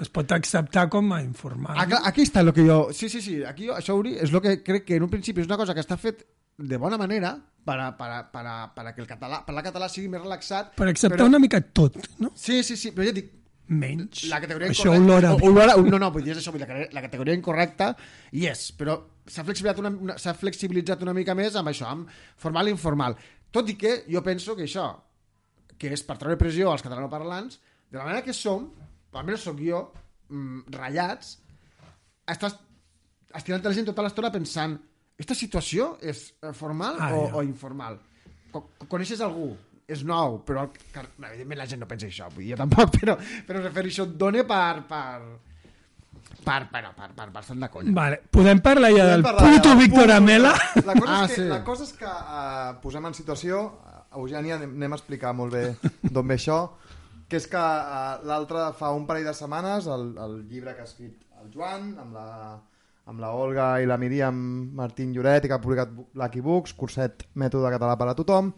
[0.00, 1.78] es pot acceptar com a informal.
[1.78, 2.80] aquí, aquí està el que jo...
[2.94, 5.50] Sí, sí, sí, aquí jo, això és el que crec que en un principi és
[5.50, 6.24] una cosa que està fet
[6.58, 9.54] de bona manera per a, per a, per a, per a que el català, per
[9.54, 10.72] la català sigui més relaxat.
[10.78, 12.32] Per acceptar però- una mica tot, no?
[12.34, 13.34] Sí, sí, sí, però ja dic,
[13.68, 14.24] Menys.
[14.30, 15.34] la categoria Això incorrecta...
[15.36, 17.92] olora olora, no, no, vull dir, és això, la, la categoria incorrecta
[18.32, 18.96] hi és, però
[19.28, 22.08] s'ha flexibilitzat, una, una, s'ha flexibilitzat una mica més amb això, amb
[22.40, 23.18] formal i informal.
[23.52, 24.88] Tot i que jo penso que això,
[25.78, 27.60] que és per treure pressió als catalanoparlants,
[27.92, 28.70] de la manera que som,
[29.16, 29.80] almenys sóc jo,
[30.28, 31.38] mm, ratllats,
[32.28, 32.58] estàs
[33.34, 34.76] estirant la gent tota l'estona pensant
[35.18, 37.34] aquesta situació és eh, formal Ah, o, ja.
[37.36, 37.98] o informal?
[38.52, 39.50] Co coneixes algú?
[39.88, 43.16] És nou, però evidentment la gent no pensa això, jo tampoc, però,
[43.48, 45.20] però refereixo, et dona per, per,
[46.44, 47.92] per, per, per, per, per fer de conya.
[47.96, 50.52] Vale, podem parlar ja del parlar puto del Víctor Amela?
[50.84, 51.48] La cosa, Ah, és que, sí.
[51.48, 55.52] la cosa és que uh, posem en situació, uh, Eugènia, anem, anem a explicar molt
[55.56, 55.64] bé
[56.12, 56.60] d'on ve això,
[57.28, 60.88] que és que uh, l'altre fa un parell de setmanes el, el llibre que ha
[60.88, 62.28] escrit el Joan amb la,
[63.08, 64.38] amb la Olga i la Míriam
[64.76, 68.52] Martín Lloret i que ha publicat Lucky Books, curset Mètode català per a tothom,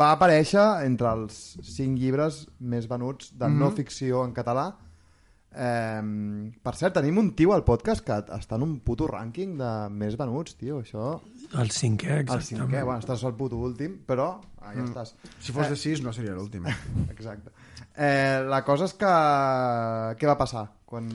[0.00, 4.72] va aparèixer entre els cinc llibres més venuts de no ficció en català.
[5.56, 6.00] Eh,
[6.62, 10.18] per cert, tenim un tio al podcast que està en un puto rànquing de més
[10.20, 11.14] venuts, tio, això...
[11.56, 12.82] El cinquè, El cinquè, exactament.
[12.82, 15.14] bueno, estàs al puto últim, però ah, ja estàs.
[15.38, 16.66] Si fos de 6 no seria l'últim.
[17.14, 17.54] Exacte.
[17.96, 19.12] Eh, la cosa és que...
[20.18, 21.08] Què va passar quan...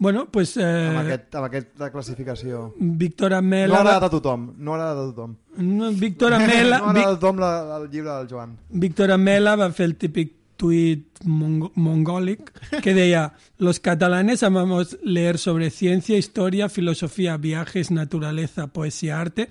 [0.00, 2.60] Bueno, pues, amb, eh, aquest, amb aquesta classificació?
[2.80, 3.36] Víctor No
[3.76, 5.34] ha agradat a tothom, no ha agradat a tothom.
[5.58, 8.54] No, Víctor Amela, no ha agradat a tothom la, el llibre del Joan.
[8.70, 12.48] Víctor Amela va fer el típic tuit mongo- mongòlic
[12.84, 13.26] que deia
[13.58, 19.48] los catalanes amamos leer sobre ciencia, historia, filosofía, viajes, naturaleza, poesía, arte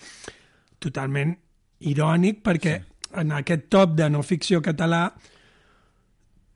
[0.79, 1.35] totalment
[1.79, 2.75] irònic perquè
[3.21, 5.07] en aquest top de no ficció català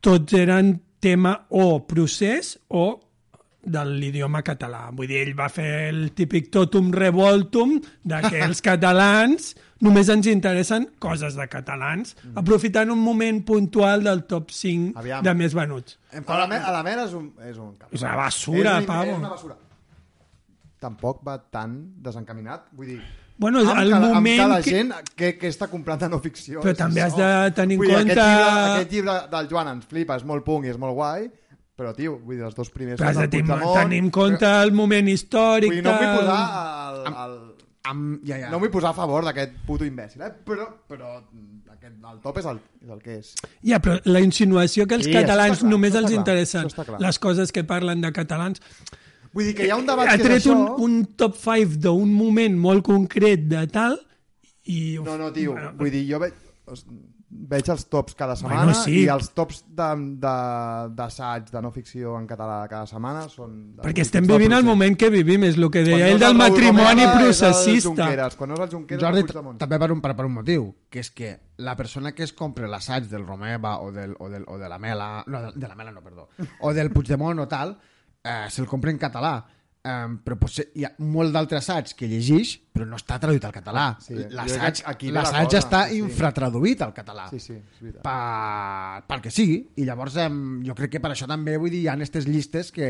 [0.04, 2.86] tots eren tema o procés o
[3.64, 4.90] de l'idioma català.
[4.92, 10.28] Vull dir, ell va fer el típic totum revoltum de que els catalans només ens
[10.30, 15.24] interessen coses de catalans, aprofitant un moment puntual del top 5 Aviam.
[15.24, 15.98] de més venuts.
[16.12, 17.32] A la, a la mena és un...
[17.44, 19.10] És, un És una basura, és un, pavo.
[19.10, 19.58] És una basura.
[20.84, 22.68] Tampoc va tan desencaminat.
[22.76, 23.00] Vull dir,
[23.36, 26.20] Bueno, amb, el cada, moment amb cada que- gent que, que està comprant de no
[26.20, 26.60] ficció.
[26.62, 30.16] Però també has de tenir en compte- Aquest llibre, aquest llibre del Joan ens flipa,
[30.16, 31.30] és molt punk i és molt guai,
[31.74, 33.00] Però, tio, vull dir, els dos primers...
[33.00, 33.40] Però has són de
[33.74, 35.72] tenir, en compte el moment històric.
[35.72, 36.36] Vull dir, no vull posar
[36.92, 37.32] el, el,
[37.90, 38.50] Amb, ja, ja.
[38.52, 40.30] no vull posar a favor d'aquest puto imbècil, eh?
[40.46, 41.16] però, però
[41.74, 43.32] aquest, el top és el, és el que és.
[43.66, 46.14] Ja, però la insinuació que els Sí, catalans està clar, només els
[46.78, 47.00] clar.
[47.02, 48.62] les coses que parlen de catalans.
[49.34, 50.54] Vull dir que hi ha un debat ha que és tret això...
[50.54, 53.98] un, un top 5 d'un moment molt concret de tal
[54.70, 54.94] i...
[55.02, 56.32] No, no, tio, Bueno, vull dir, jo veig,
[57.34, 59.00] veig els tops cada setmana Bueno, sí.
[59.02, 59.88] i els tops de-
[60.22, 63.56] de- d'assaig, de, de no ficció en català cada setmana són...
[63.82, 66.30] Perquè estem vivint el moment que vivim, és el que Quan deia no ell del
[66.30, 67.88] el matrimoni Romeva, el processista.
[67.90, 68.36] Junqueras.
[68.38, 71.02] Quan no és el Junqueras, Jordi, el també per un, per, per un motiu, que
[71.02, 74.56] és que la persona que es compra l'assaig del Romeva o, del, o, del, o
[74.62, 76.28] de la Mela, no, de, de la Mela no, perdó,
[76.60, 77.74] o del Puigdemont o tal,
[78.24, 79.36] eh, se'l compra en català.
[79.84, 83.52] Um, però potser hi ha molt d'altres assaigs que llegeix però no està traduït al
[83.52, 85.98] català Sí, jo l'assaig aquí la està sí, sí.
[86.00, 88.00] infratraduït al català Sí, sí, és veritat.
[88.00, 91.82] per, pel que sigui i llavors em, jo crec que per això també vull dir,
[91.84, 92.88] hi ha aquestes llistes que,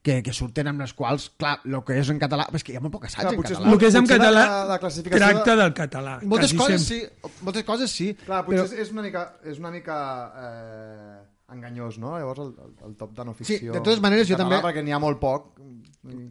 [0.00, 2.78] que, que surten amb les quals, clar, el que és en català és que hi
[2.80, 5.26] ha molt poc assaig Clar, en català El que és en la- català la classificació
[5.26, 6.14] tracta de- del català.
[6.24, 7.28] moltes coses sempre.
[7.28, 9.98] sí moltes coses sí Clar, potser però, és una mica, és una mica
[10.40, 11.20] eh,
[11.52, 12.16] enganyós, no?
[12.18, 13.72] Llavors el, el, el top de no Sí, ficció...
[13.72, 15.52] de totes maneres, jo també- Perquè n'hi ha molt poc.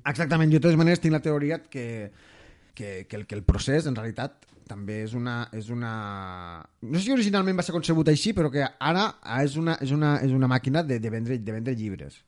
[0.05, 2.11] exactament, jo de totes maneres tinc la teoria que,
[2.74, 6.63] que, que, el, que el procés en realitat també és una, és una...
[6.82, 9.07] No sé si originalment va ser concebut així, però que ara
[9.41, 12.20] és una, és una, és una màquina de, de, vendre, de vendre llibres.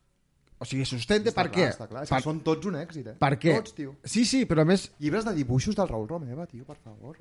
[0.61, 1.67] O sigui, sustenta Està per clar, què?
[1.73, 2.01] Està clar.
[2.05, 3.15] És Per, que són tots un èxit, eh?
[3.21, 3.55] per què?
[3.61, 3.95] Tots, tio.
[4.05, 4.87] Sí, sí, però a més...
[5.01, 7.17] Llibres de dibuixos del Raül Romeva, tio, per favor.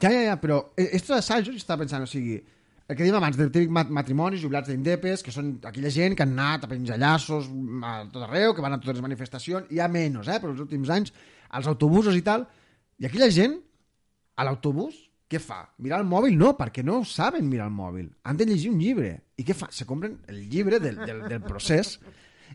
[0.00, 2.36] Ja, ja, ja, però eh, estos assajos estava pensant, o sigui,
[2.90, 6.24] el que dèiem abans del típic mat matrimonis, jubilats d'indepes, que són aquella gent que
[6.26, 7.46] han anat a penjar llaços
[7.86, 10.64] a tot arreu, que van a totes les manifestacions, hi ha menys, eh, però els
[10.64, 11.14] últims anys,
[11.54, 12.48] als autobusos i tal,
[12.98, 13.54] i aquella gent,
[14.34, 14.98] a l'autobús,
[15.30, 15.60] què fa?
[15.78, 16.34] Mirar el mòbil?
[16.34, 18.08] No, perquè no saben mirar el mòbil.
[18.26, 19.12] Han de llegir un llibre.
[19.38, 19.68] I què fa?
[19.70, 21.94] Se compren el llibre del, del, del procés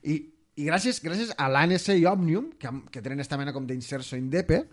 [0.03, 0.17] i,
[0.59, 4.65] i gràcies, gràcies a l'ANS i Òmnium, que, que tenen esta mena com d'inserso indepe,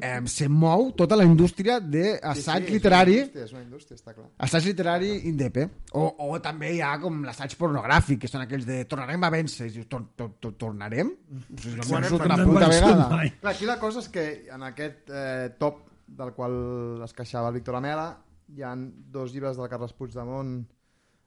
[0.00, 3.96] eh, se mou tota la indústria d'assaig sí, literari És una indústria, és una indústria,
[3.98, 4.28] està clar.
[4.38, 5.64] assaig literari indepe
[5.98, 9.66] o, o també hi ha com l'assaig pornogràfic que són aquells de tornarem a vèncer
[9.66, 11.10] i dius, "Tor- tor- tor- tornarem?
[11.50, 13.08] Pues és Quan una hem- puta no vegada.
[13.40, 17.54] Clar, aquí la cosa és que en aquest eh, top del qual es queixava el
[17.54, 18.18] Víctor Amela
[18.54, 20.64] hi han dos llibres del Carles Puigdemont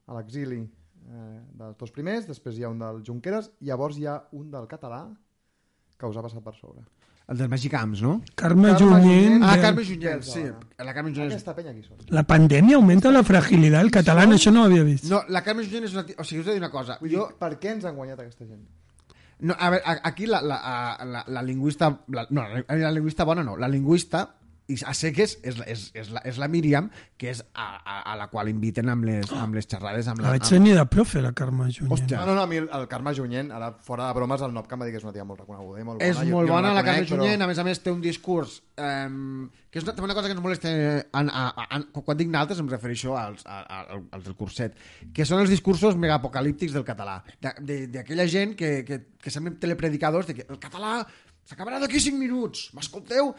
[0.08, 4.06] a l'exili eh, dels dos primers, després hi ha un del Junqueras i llavors hi
[4.08, 5.06] ha un del català
[5.98, 6.82] que us ha passat per sobre.
[7.32, 8.18] El dels Magicamps, no?
[8.36, 9.04] Carme Carme Junyent...
[9.04, 9.44] Junyent.
[9.48, 10.44] ah, Carme Junyent, sí
[10.84, 11.32] la Carme Junyent.
[11.32, 11.98] Aquesta penya qui són?
[12.12, 15.06] La pandèmia augmenta la fragilitat del català, això no ho havia vist.
[15.10, 16.04] no, la Carme Junyent és una...
[16.18, 17.96] o sigui, us he de dir una cosa Vull dir, jo, per què ens han
[17.96, 18.64] guanyat aquesta gent?
[19.40, 23.24] no, a veure, aquí la, la, a- la, la lingüista la, no, la, la lingüista
[23.28, 24.28] bona no la lingüista
[24.72, 26.86] i a seques és, la- és, és, la, és la Míriam
[27.20, 30.30] que és a, a, a la qual inviten amb les, amb les xerrades amb La
[30.30, 31.92] la, vaig tenir de profe, la Carme Junyent.
[31.92, 32.22] Hòstia.
[32.22, 34.76] No, no, no, a mi el, el Carme Junyent, ara fora de bromes, el Nopca
[34.78, 36.10] em va dir que és una tia molt reconeguda i molt bona.
[36.10, 37.92] és Jo- molt jo no bona la Carme però- Junyent, a més a més té
[37.92, 41.68] un discurs um, que és una, una cosa que ens molesta eh, en, a, a,
[41.78, 44.76] en, quan dic naltres em refereixo als, a, a, als del curset
[45.14, 49.60] que són els discursos megapocalíptics del català De- de- d'aquella gent que, que, que semblen
[49.60, 51.02] telepredicadors de que el català
[51.44, 53.34] s'acabarà d'aquí 5 minuts m'escolteu?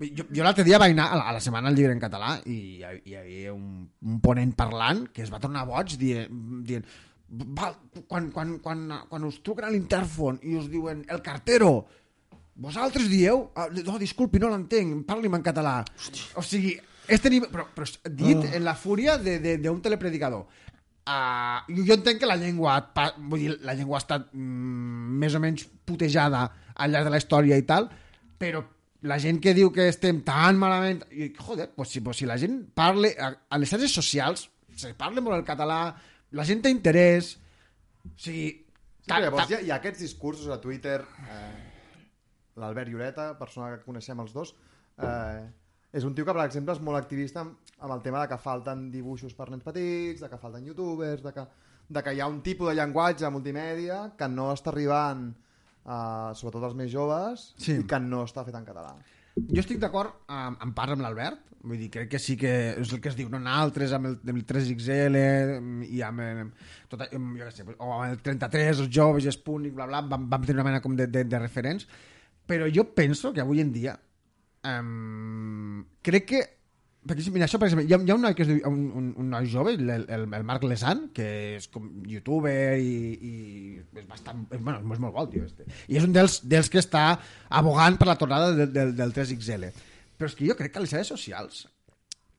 [0.00, 2.34] Jo, jo l'altre dia vaig anar a la, a la setmana del llibre en català
[2.46, 6.28] i hi, hi havia un, un ponent parlant que es va tornar boig dient,
[6.66, 6.86] dient
[7.30, 7.72] va,
[8.08, 11.74] quan, quan, quan, quan us truquen a l'intèrfon i us diuen el cartero
[12.60, 13.50] vosaltres dieu...
[13.56, 15.78] Ah, no, disculpi, no l'entenc, parli'm en català.
[16.36, 16.74] O sigui,
[17.08, 18.50] este nivell, però, però dit Oh.
[18.56, 20.44] en la fúria d'un telepredicador.
[21.10, 22.76] Uh, jo, entenc que la llengua,
[23.16, 26.44] vull dir, la llengua ha estat mm, més o menys putejada
[26.76, 27.88] al llarg de la història i tal,
[28.38, 28.60] però
[29.02, 31.04] la gent que diu que estem tan malament...
[31.10, 33.12] I, joder, pues si, pues si la gent parla...
[33.18, 35.82] A, a les xarxes socials se parla molt el català,
[36.36, 37.34] la gent té interès...
[38.04, 38.50] O sigui...
[39.00, 41.48] Sí, però llavors hi ha, hi ha aquests discursos a Twitter, eh,
[42.60, 44.52] l'Albert Lloreta, persona que coneixem els dos,
[45.00, 45.48] eh,
[45.96, 48.38] és un tio que, per exemple, és molt activista amb, amb el tema de que
[48.40, 51.46] falten dibuixos per nens petits, de que falten youtubers, de que,
[51.88, 55.30] de que hi ha un tipus de llenguatge multimèdia que no està arribant,
[55.86, 57.78] eh, sobretot als més joves, Sí.
[57.80, 58.96] i que no està fet en català.
[59.40, 62.92] Jo estic d'acord amb, en part amb l'Albert, vull dir, crec que sí que és
[62.92, 65.18] el que es diu, no altres amb el, amb el 3XL
[65.86, 66.54] i amb,
[66.88, 70.28] tot, amb, jo què sé, o amb el 33, els joves, Sputnik, bla, bla, vam,
[70.30, 71.86] vam tenir una mena com de, de, de referents,
[72.48, 73.94] però jo penso que avui en dia
[74.64, 76.40] um, crec que
[77.08, 78.80] perquè, mira, això, per exemple, hi ha, hi ha un noi que es diu, un,
[78.96, 83.32] un, un noi jove, el, el, el Marc Lesan, que és com youtuber i, i
[84.02, 85.64] és bastant, és, bueno, és molt bo tio este.
[85.88, 87.04] I és un dels, dels que està
[87.60, 89.70] abogant per la tornada del, del, del 3XL.
[90.20, 91.64] Però és que jo crec que les xarxes socials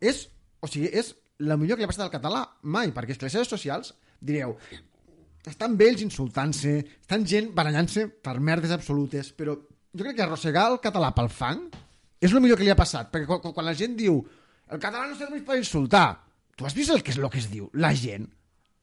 [0.01, 0.27] és,
[0.61, 3.25] o sigui, és la millor que li ha passat al català mai, perquè és que
[3.25, 4.55] les xarxes socials, direu,
[5.49, 10.77] estan vells insultant-se, estan gent barallant-se per merdes absolutes, però jo crec que arrossegar el
[10.83, 11.65] català pel fang
[12.21, 14.21] és el millor que li ha passat, perquè quan, quan la gent diu
[14.71, 16.05] el català no serveix per insultar,
[16.55, 17.69] tu has vist el que és el que es diu?
[17.73, 18.29] La gent...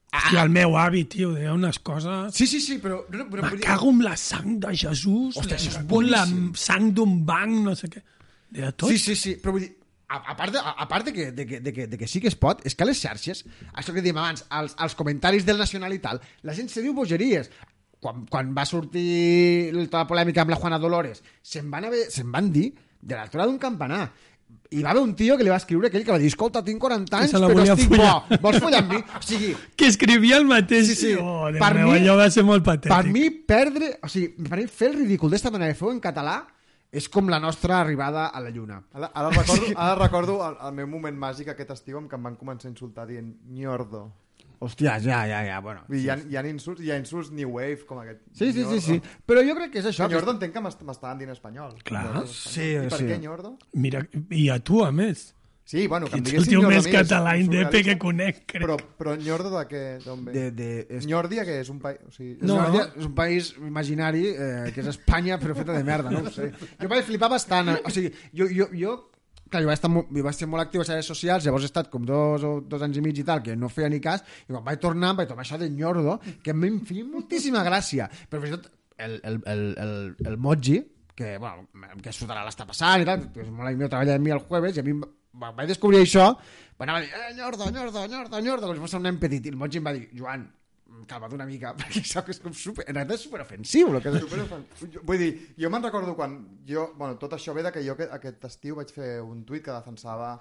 [0.09, 2.33] I el meu avi, tio, deia unes coses...
[2.33, 3.03] Sí, sí, sí, però...
[3.05, 6.47] però, però Me cago en la sang de Jesús, Hòstia, això és amb la boníssim.
[6.57, 8.01] sang d'un banc, no sé què.
[8.49, 8.89] Deia tot.
[8.89, 9.69] Sí, sí, sí, però vull dir,
[10.09, 12.07] a, a part, de, a, a part de, que, de, que, de, que, de que
[12.09, 13.43] sí que es pot, és que a les xarxes,
[13.77, 16.95] això que dèiem abans, als, als comentaris del Nacional i tal, la gent se diu
[16.97, 17.51] bogeries.
[18.01, 22.31] Quan, quan va sortir tota la polèmica amb la Juana Dolores, se'n van, haver, se'n
[22.33, 24.07] van dir de l'altura d'un campanar.
[24.71, 26.77] I va haver un tio que li va escriure aquell que va dir escolta, tinc
[26.79, 28.37] 40 anys, però estic follar." bo.
[28.43, 28.99] Vols follar amb mi?
[29.01, 30.87] O sigui, Que escrivia el mateix.
[30.91, 31.13] Sí, sí.
[31.19, 32.93] Oh, Per meu, mi- allò va ser molt patètic.
[32.93, 33.95] per mi perdre...
[34.05, 36.37] O sigui, per mi fer el ridícul d'esta manera que feu en català
[36.91, 38.83] és com la nostra arribada a la lluna.
[38.93, 42.23] Ara, ara recordo, ara recordo el, el meu moment màgic aquest estiu en què em
[42.29, 44.11] van començar a insultar dient Nyordo.
[44.59, 45.85] Hòstia, ja, ja, ja, bueno.
[45.87, 48.19] Dir, hi, ha, hi, ha insults, hi ha insults new wave com aquest.
[48.35, 49.01] Sí, sí, sí, sí.
[49.25, 50.07] Però jo crec que és això.
[50.09, 51.77] Que Nyordo entenc que m'est- m'estaven dient espanyol.
[51.87, 52.25] Clar.
[52.27, 53.05] Sí, I per sí.
[53.07, 53.57] què Nyordo?
[53.73, 55.33] Mira, i a tu, a més.
[55.69, 57.93] Sí, bueno, que em Ets el diguessin tio més a mi és català indepe que
[58.01, 58.63] conec, crec.
[58.63, 59.81] Però, però Nyordo de què?
[60.03, 60.31] D'on ve?
[60.33, 61.99] De, de, és, Nyordia, que és un país...
[62.07, 62.55] O sigui, No.
[62.73, 62.81] no.
[62.97, 66.49] és un país imaginari eh, que és Espanya però feta de merda, no ho sé.
[66.81, 67.69] Jo vaig flipar bastant.
[67.69, 69.08] eh, O sigui, jo, jo, jo
[69.49, 71.69] clar, jo vaig, estar, jo vaig ser molt actiu a les xarxes socials, llavors he
[71.71, 74.23] estat com dos, o dos anys i mig i tal, que no feia ni cas,
[74.47, 78.09] i quan vaig tornar, vaig tornar això de nyordo, que em feia moltíssima gràcia.
[78.29, 79.93] Però fins i tot el, el, el, el,
[80.27, 80.79] el Moji,
[81.15, 81.67] que, bueno,
[82.03, 84.77] que Sudarà l'està passant i tal, que és molt meu, treballa amb mi el jueves,
[84.77, 84.95] i a mi
[85.39, 86.29] vaig descobrir això,
[86.79, 89.45] va anar a dir, eh, nyordo, nyordo, nyordo, nyordo, com si fos un nen petit,
[89.45, 90.45] i el Moji em va dir, Joan,
[91.07, 94.09] calma't una mica, perquè això que és com super, en realitat és superofensiu, el que
[94.15, 94.27] és...
[94.95, 96.35] Jo- Vull dir, jo me'n recordo quan
[96.67, 99.71] jo, bueno, tot això ve de que jo aquest, estiu vaig fer un tuit que
[99.75, 100.33] defensava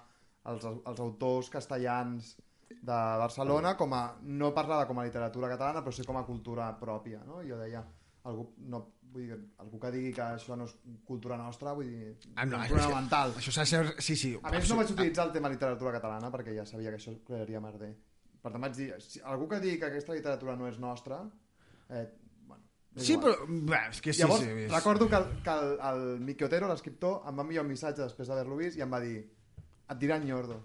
[0.48, 2.36] els, els autors castellans
[2.68, 6.68] de Barcelona com a, no parlava com a literatura catalana però sí com a cultura
[6.78, 7.40] pròpia no?
[7.42, 7.80] jo deia,
[8.28, 8.82] algú, no,
[9.12, 10.74] vull dir, algú que digui que això no és
[11.08, 13.80] cultura nostra vull dir, Ah, no, és fonamental Això s'ha de ser...
[14.04, 14.34] Sí, sí.
[14.42, 17.60] a més no vaig utilitzar el tema literatura catalana perquè ja sabia que això crearia
[17.64, 17.94] merder
[18.42, 21.20] per tant vaig dir, si algú que digui que aquesta literatura no és nostra
[21.90, 22.04] eh,
[22.46, 22.62] bueno,
[22.94, 23.34] és Sí, igual.
[23.34, 23.46] però...
[23.72, 24.50] Bé, és que sí, Llavors, sí.
[24.66, 24.72] És...
[24.72, 28.28] recordo que, el, que el, el Miqui Otero, l'escriptor, em va enviar un missatge després
[28.30, 29.16] d'haver-lo vist i em va dir
[29.88, 30.60] et diran nyordo.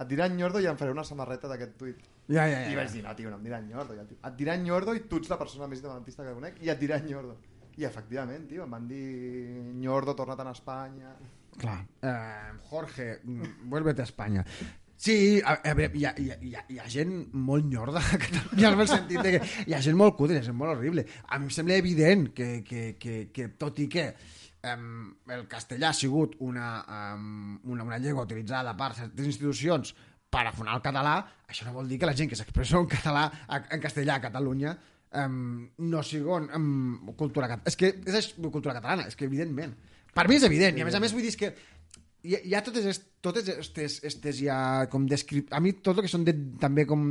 [0.00, 1.98] Et diran nyordo i em faré una samarreta d'aquest tuit.
[2.28, 2.70] Ja, ja, ja.
[2.72, 3.94] I vaig dir, no, tio, no em diran nyordo.
[3.94, 6.70] I tio, et diran nyordo i tu ets la persona més independentista que conec i
[6.72, 7.36] et diran nyordo.
[7.76, 9.04] I efectivament, tio, em van dir
[9.80, 11.14] nyordo, torna't a Espanya...
[11.52, 11.82] Clar.
[12.00, 14.42] Eh, Jorge, mm, vuélvete a Espanya.
[15.02, 17.98] Sí, a, a veure, hi ha, hi, ha, hi, ha, hi ha gent molt nyorda
[17.98, 21.02] a Catalunya en el sentit de que hi ha gent molt cutre, gent molt horrible.
[21.26, 24.04] A mi em sembla evident que, que, que, que tot i que
[24.70, 26.68] um, el castellà ha sigut una,
[27.16, 29.90] um, una, una llengua utilitzada per certes institucions
[30.32, 31.16] per afonar el català,
[31.50, 34.24] això no vol dir que la gent que s'expressa en català a- en castellà a
[34.30, 34.76] Catalunya
[35.18, 37.66] um, no sigui um, cultura catalana.
[37.66, 39.74] És que és cultura catalana, és que evidentment.
[40.12, 41.48] Per mi és evident, i a més a més vull dir és que
[42.22, 44.56] hi hi ha totes, est, totes estes, estes ja
[44.92, 45.52] com descrip...
[45.52, 47.10] A mi tot el que són de, també com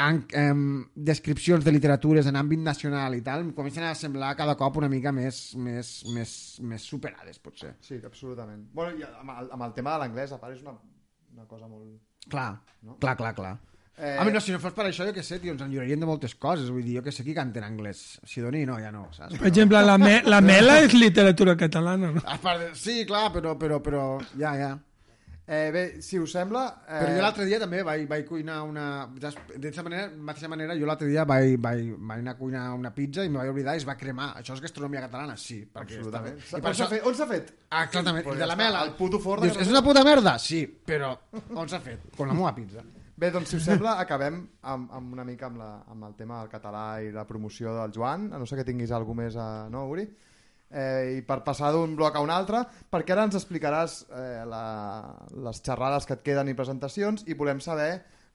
[0.00, 0.62] en, em,
[0.96, 4.88] descripcions de literatures en àmbit nacional i tal, em comencen a semblar cada cop una
[4.92, 7.74] mica més, més, més, més superades, potser.
[7.84, 8.68] Sí, absolutament.
[8.74, 10.76] Bueno, i amb el, amb el tema de l'anglès, a part, és una,
[11.34, 11.98] una cosa molt...
[12.30, 12.52] Clar,
[12.84, 12.96] No?
[13.00, 13.54] clar, clar, clar.
[14.00, 14.16] Eh.
[14.18, 16.08] A mi, no, si no fos per això, jo què sé, tio, ens enllorarien de
[16.08, 16.70] moltes coses.
[16.72, 18.04] Vull dir, jo que sé qui canta en anglès.
[18.24, 19.36] Sidoni, no, ja no, saps?
[19.36, 22.22] Per exemple, la, me la mela és literatura catalana, no?
[22.24, 22.70] A part de...
[22.80, 24.06] Sí, clar, però, però, però...
[24.40, 24.78] Ja, ja.
[25.50, 26.60] Eh, bé, si us sembla...
[26.86, 28.84] Eh, Però jo l'altre dia també vaig, vaig cuinar una...
[29.18, 33.24] D'aquesta manera, mateixa manera, jo l'altre dia vaig, vaig, vaig anar a cuinar una pizza
[33.26, 34.28] i me vaig oblidar i es va cremar.
[34.38, 35.34] Això és gastronomia catalana?
[35.34, 35.58] Sí.
[35.66, 36.38] Perquè Absolutament.
[36.38, 36.62] està bé.
[36.62, 36.88] I On per s'ha això...
[36.94, 37.08] fet?
[37.10, 37.50] On s'ha fet?
[37.66, 38.28] Ah, clarament.
[38.28, 38.84] Pues I de la mela.
[38.86, 40.38] el puto forn de Dius, és una puta merda?
[40.38, 41.16] Sí, però
[41.50, 42.06] on s'ha fet?
[42.14, 42.86] Con la meva pizza.
[43.20, 44.36] Bé, doncs si us sembla, acabem
[44.72, 47.90] amb, amb una mica amb, la, amb el tema del català i la promoció del
[47.92, 49.48] Joan, a no ser que tinguis alguna més a...
[49.68, 50.06] No, Uri?
[50.70, 54.62] Eh, I per passar d'un bloc a un altre, perquè ara ens explicaràs eh, la,
[55.48, 57.90] les xerrades que et queden i presentacions i volem saber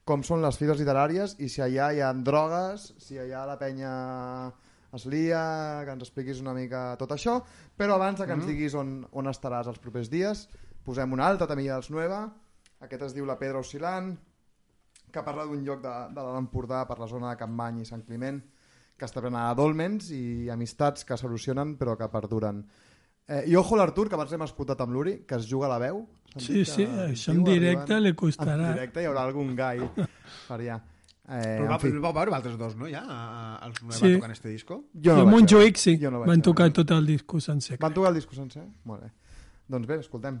[0.06, 3.90] com són les fires literàries i si allà hi ha drogues, si allà la penya
[4.94, 5.42] es lia,
[5.82, 7.40] que ens expliquis una mica tot això,
[7.74, 10.46] però abans que ens diguis on, on estaràs els propers dies,
[10.86, 12.22] posem una altra també dels Nueva,
[12.86, 14.14] aquest es diu La Pedra Oscil·lant,
[15.12, 18.02] que parla d'un lloc de, de l'Alt Empordà per la zona de Campmany i Sant
[18.04, 18.40] Climent
[18.96, 22.62] que està plena de dolmens i amistats que solucionen però que perduren.
[23.28, 25.78] Eh, I ojo l'Artur, que abans l'hem escoltat amb l'Uri, que es juga a la
[25.82, 26.04] veu.
[26.36, 28.68] Sí, sí, això en directe arribant- li costarà.
[28.70, 29.80] En directe hi haurà algun gai
[30.48, 30.80] per allà.
[31.28, 33.00] Eh, Però en el vau veure altres dos, no, ja?
[33.02, 34.14] A, a, als Nueva Sí.
[34.14, 34.84] tocant este disco?
[34.94, 35.78] jo no vaig Montjuïc veure.
[35.82, 37.78] sí, Jo no vaig van tocar tot el disco sencer.
[37.80, 38.62] Van tocar el disco sencer?
[38.84, 39.10] Molt bé.
[39.68, 40.40] Doncs bé, escoltem.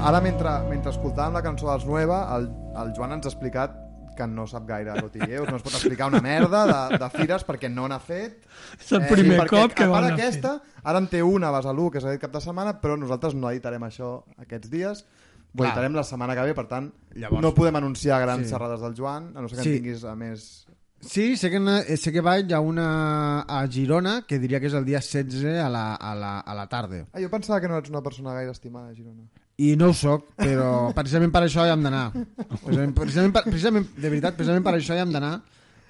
[0.00, 2.46] Ara, mentre, mentre escoltàvem la cançó dels Nueva, el,
[2.80, 3.74] el Joan ens ha explicat
[4.16, 7.68] que no sap gaire cotilleos, no es pot explicar una merda de, de fires perquè
[7.72, 8.42] no n'ha fet.
[8.80, 11.90] És el primer perquè, cop que van a aquesta, ara en té una a Besalú,
[11.92, 15.04] que és aquest cap de setmana, però nosaltres no editarem això aquests dies.
[15.50, 18.52] Ho editarem la setmana que ve, per tant, Llavors- no podem anunciar grans Sí.
[18.54, 19.70] xerrades del Joan, a no ser que Sí.
[19.76, 20.66] en tinguis a més...
[21.00, 24.74] Sí, sé que, eh, sé que vaig a una a Girona, que diria que és
[24.76, 27.06] el dia 16 a la, a la, a la tarda.
[27.14, 29.24] Ah, jo pensava que no ets una persona gaire estimada a Girona.
[29.60, 32.04] I no ho soc, però precisament per això hi hem d'anar.
[32.14, 35.34] Precisament, precisament, per- precisament, de veritat, precisament per això hi hem d'anar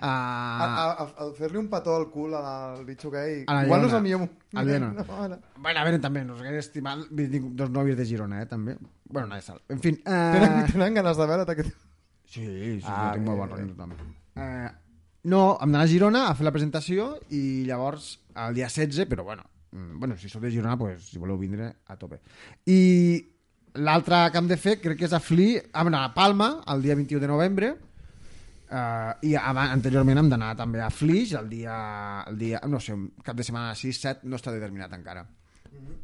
[0.00, 0.10] a...
[0.10, 3.42] A, a, a, a fer-li un petó al cul al bitxo gay.
[3.46, 4.22] A la Igual no és el millor.
[4.56, 4.78] A la.
[4.96, 5.36] No, ara.
[5.58, 8.78] Bueno, a veure, també, no dir, tinc dos nòvies de Girona, eh, també.
[9.10, 9.60] Bueno, no és sal.
[9.68, 9.92] En fi...
[10.02, 10.70] Tenen, Eh...
[10.72, 11.74] tenen ganes de veure't aquest...
[12.30, 14.14] Sí, sí, Ah, ah, tinc molt bon rotllo amb tothom.
[14.40, 14.68] Eh,
[15.28, 18.12] no, hem d'anar a Girona a fer la presentació i llavors
[18.46, 19.44] el dia 16, però bueno,
[19.74, 22.20] mm, bueno si sou de Girona, pues, si voleu vindre, a tope.
[22.70, 22.78] I
[23.74, 26.82] l'altre que hem de fer crec que és a Fli, ah, bueno, a Palma, el
[26.82, 27.76] dia 21 de novembre,
[28.70, 31.72] Uh, i anteriorment hem d'anar també a Flix el dia,
[32.30, 32.94] el dia, no sé,
[33.26, 35.24] cap de setmana 6-7 no està determinat encara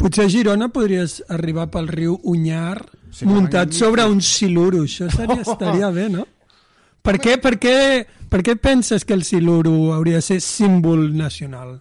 [0.03, 2.83] Potser a Girona podries arribar pel riu Unyar
[3.15, 4.83] Sí, muntat que sobre un siluro.
[4.83, 6.27] Això seria, estaria bé, no?
[7.07, 7.79] Per què, per, què,
[8.27, 11.77] per què penses que el siluro hauria de ser símbol nacional?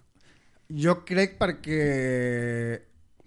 [0.69, 1.81] jo crec perquè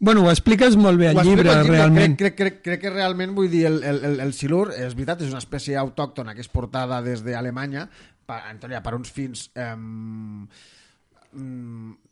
[0.00, 2.14] Bueno, ho expliques molt bé al llibre, al realment.
[2.18, 5.24] Crec, crec, crec, crec que realment, vull dir, el, el, el, el silur, és veritat,
[5.26, 7.88] és una espècie autòctona que és portada des d'Alemanya,
[8.28, 9.74] per, en teoria, per uns fins eh,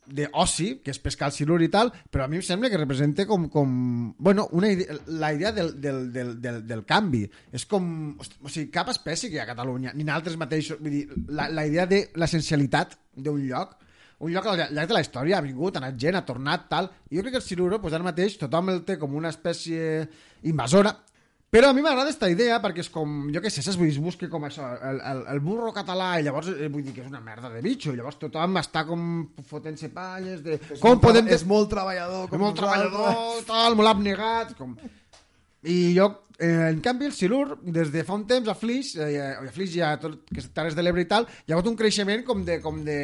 [0.06, 3.26] d'oci, que és pescar el silur i tal, però a mi em sembla que representa
[3.26, 3.70] com, com
[4.18, 7.24] bueno, una idea, la idea del, del, del, del, del canvi.
[7.54, 10.94] És com, o sigui, cap espècie que hi ha a Catalunya, ni naltres mateixos, vull
[10.94, 13.78] dir, la, la idea de l'essencialitat d'un lloc,
[14.18, 16.88] un lloc al llarg de la història ha vingut, ha anat gent, ha tornat, tal.
[17.10, 20.06] I jo crec que el siluro, doncs ara mateix, tothom el té com una espècie
[20.48, 20.94] invasora,
[21.56, 23.78] però a mi m'agrada aquesta idea perquè és com, jo què sé, saps?
[23.78, 26.82] Vull dir, es busca com això, el, el, el burro català, i llavors eh, vull
[26.84, 29.06] dir que és una merda de bitxo, i llavors tothom està com
[29.46, 30.58] fotent-se palles de...
[30.58, 31.30] És com molt podem...
[31.32, 32.26] És molt treballador.
[32.32, 34.74] Com molt treballador, tal, molt abnegat, com...
[35.66, 39.16] I jo, eh, en canvi, el silur, des de fa un temps a Flix, eh,
[39.38, 41.78] a Flix i a tot aquestes terres de l'Ebre i tal, hi ha hagut un
[41.78, 42.60] creixement com de...
[42.64, 43.00] Com de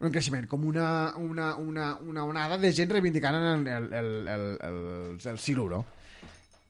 [0.00, 0.88] un creixement, com una,
[1.18, 4.10] una, una, una onada de gent reivindicant el, el, el,
[4.62, 4.82] el,
[5.18, 5.84] el, siluro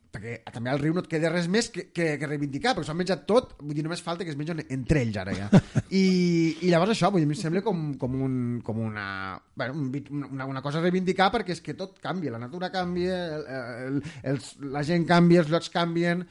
[0.09, 2.95] perquè també al riu no et queda res més que, que, que reivindicar, perquè s'ho
[2.95, 5.49] han menjat tot, vull dir, només falta que es mengen entre ells ara ja.
[5.93, 6.05] I,
[6.65, 9.09] i llavors això, vull dir, em sembla com, com, un, com una,
[9.59, 9.85] bueno,
[10.31, 14.01] una, una cosa a reivindicar perquè és que tot canvia, la natura canvia, el, el,
[14.33, 16.25] els, la gent canvia, els llocs canvien,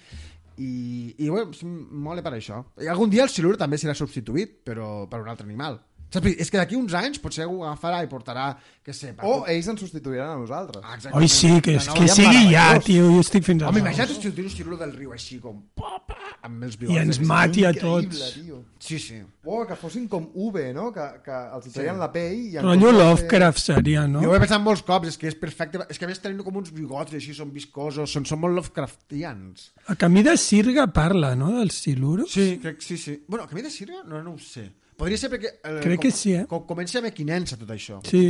[0.57, 1.53] i, i bueno,
[2.01, 2.63] mola per això.
[2.81, 5.77] I algun dia el silur també serà substituït però per un altre animal.
[6.07, 6.27] Saps?
[6.39, 8.45] És que d'aquí uns anys potser ho agafarà i portarà,
[8.85, 9.09] què sé...
[9.17, 10.79] per- O ells ens substituiran a nosaltres.
[10.85, 11.25] Ah, exactament.
[11.25, 14.45] Oi, sí, que, nou, que sigui ja, tio, jo estic fins a Home, imagina't substituir
[14.47, 15.57] un siluro del riu així com...
[15.75, 16.15] pa, pa,
[16.47, 18.21] amb els I ens mati a tots.
[18.37, 18.61] tio.
[18.79, 19.19] Sí, sí.
[19.43, 20.93] O que fossin com UV, no?
[20.95, 22.39] Que, que els hi traien la pell...
[22.55, 24.23] I fer- Lovecraft seria, no?
[24.23, 25.83] Jo ho he pensat molts cops, és que és perfecte.
[25.91, 29.73] És que a més tenen com uns bigots així, són viscosos, són, són molt Lovecraftians.
[29.91, 32.25] A Camí de Sirga parla, no?, del siluro.
[32.31, 33.19] Sí, crec que sí, sí.
[33.27, 34.03] Bueno, a camí de Sirga?
[34.07, 34.69] No, no ho sé.
[34.97, 35.53] Podria ser perquè...
[35.61, 36.45] Eh, Crec que sí, eh?
[36.49, 37.99] Com, comença a mequinença tot això.
[38.07, 38.23] Sí.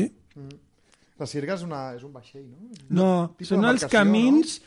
[1.18, 2.82] La cirga és, una, és un vaixell, no?
[2.94, 4.58] No, Tipus són els camins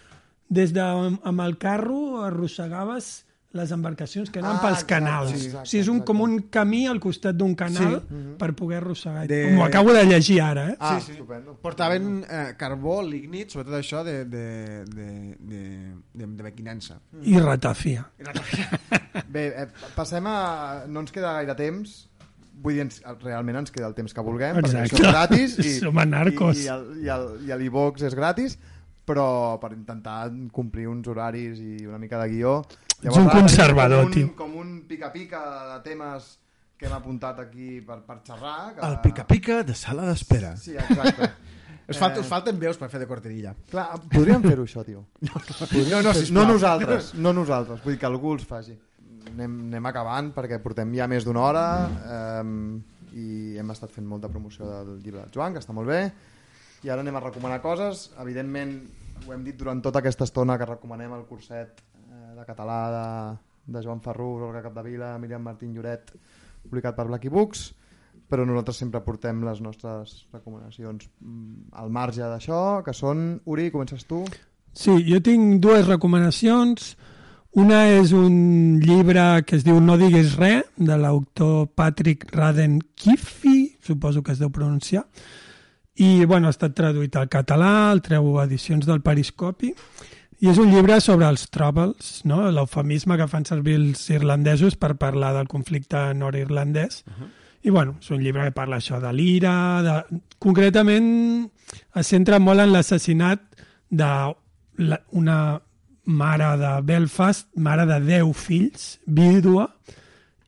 [0.50, 3.10] des de amb el carro arrossegaves
[3.52, 5.30] les embarcacions que anaven Ah, pels exacte, canals.
[5.30, 6.06] sí, exacte, o sigui, és un, exacte.
[6.12, 8.20] com un camí al costat d'un canal Sí.
[8.38, 9.26] per poder arrossegar.
[9.26, 10.76] De- M'ho acabo de llegir ara, eh?
[10.78, 11.12] Ah, Sí, sí.
[11.12, 11.56] estupendo.
[11.60, 17.00] Portaven eh, carbó, lignit, sobretot això de, de, de, de, de, de mequinença.
[17.22, 18.06] I ratafia.
[19.28, 20.84] Bé, eh, passem a...
[20.88, 22.06] No ens queda gaire temps.
[22.60, 24.76] Vull dir, ens, realment ens queda el temps que vulguem, Exacte.
[24.76, 25.58] perquè això és gratis.
[25.66, 26.58] I, Som anarcos.
[26.60, 28.58] I, i, el, i, el, i l'e-box és gratis,
[29.06, 32.58] però per intentar complir uns horaris i una mica de guió...
[33.00, 34.32] un ara tenim conservador, com un, tio.
[34.36, 35.40] Com un pica-pica
[35.72, 36.34] de temes
[36.80, 38.74] que hem apuntat aquí per, per xerrar.
[38.74, 38.84] Que...
[38.86, 40.54] El pica-pica de sala d'espera.
[40.60, 41.30] Sí, exacte.
[41.90, 43.50] Us, falta, Eh, us falten veus per fer de corterilla.
[43.70, 45.08] Clar, podríem fer-ho això, tio.
[45.90, 48.76] No, no, no nosaltres, no nosaltres, vull dir que algú els faci.
[49.32, 51.64] Anem, anem acabant perquè portem ja més d'una hora
[52.14, 52.44] eh,
[53.18, 56.00] i hem estat fent molta promoció del llibre del Joan, que està molt bé,
[56.82, 58.08] i ara anem a recomanar coses.
[58.22, 58.74] Evidentment,
[59.26, 63.08] ho hem dit durant tota aquesta estona que recomanem el curset eh, de català de,
[63.76, 66.14] de Joan Ferrú, Olga Capdevila, Miriam Martín Lloret,
[66.64, 67.70] publicat per Blacky Books,
[68.30, 73.40] però nosaltres sempre portem les nostres recomanacions mm, al marge d'això, que són...
[73.50, 74.22] Uri, comences tu?
[74.72, 76.94] Sí, jo tinc dues recomanacions.
[77.58, 83.74] Una és un llibre que es diu No diguis res, de l'autor Patrick Raden Kifi,
[83.82, 85.02] suposo que es deu pronunciar,
[85.96, 89.74] i bueno, ha estat traduït al català, el treu edicions del Periscopi,
[90.40, 92.38] I és un llibre sobre els Troubles, no?
[92.48, 97.02] l'eufemisme que fan servir els irlandesos per parlar del conflicte nord-irlandès.
[97.04, 97.28] Uh -huh.
[97.62, 100.20] I bueno, és un llibre que parla això de l'ira, de...
[100.38, 101.50] concretament
[101.94, 103.40] es centra molt en l'assassinat
[103.90, 105.60] d'una
[106.04, 109.76] mare de Belfast, mare de 10 fills, vídua,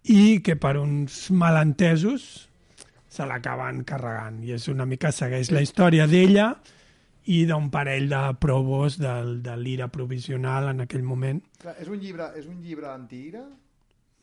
[0.05, 2.49] i que per uns malentesos
[3.13, 4.41] se l'acaben carregant.
[4.47, 6.53] I és una mica, segueix la història d'ella
[7.31, 11.43] i d'un parell de provos del, de l'ira provisional en aquell moment.
[11.63, 13.45] Clar, és un llibre, és un llibre anti-ira?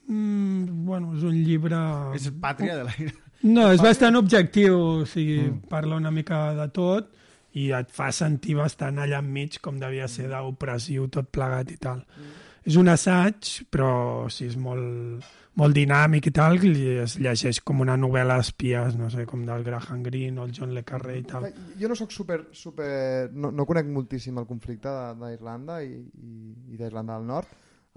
[0.09, 1.79] Mm, bueno, és un llibre...
[2.17, 3.13] És pàtria de l'aire.
[3.45, 5.69] No, és bastant objectiu, o sigui, mm.
[5.71, 7.13] parla una mica de tot
[7.55, 12.01] i et fa sentir bastant allà enmig com devia ser d'opressiu tot plegat i tal.
[12.03, 12.33] Mm.
[12.69, 13.91] És un assaig, però
[14.33, 15.23] sí, és molt,
[15.55, 19.63] molt dinàmic i tal, i es llegeix com una novel·la d'espies, no sé, com del
[19.63, 21.49] Graham Greene o el John le Carré i tal.
[21.79, 22.45] Jo no sóc super...
[22.53, 24.89] super no, no conec moltíssim el conflicte
[25.19, 27.47] d'Irlanda i, i, i d'Irlanda del Nord,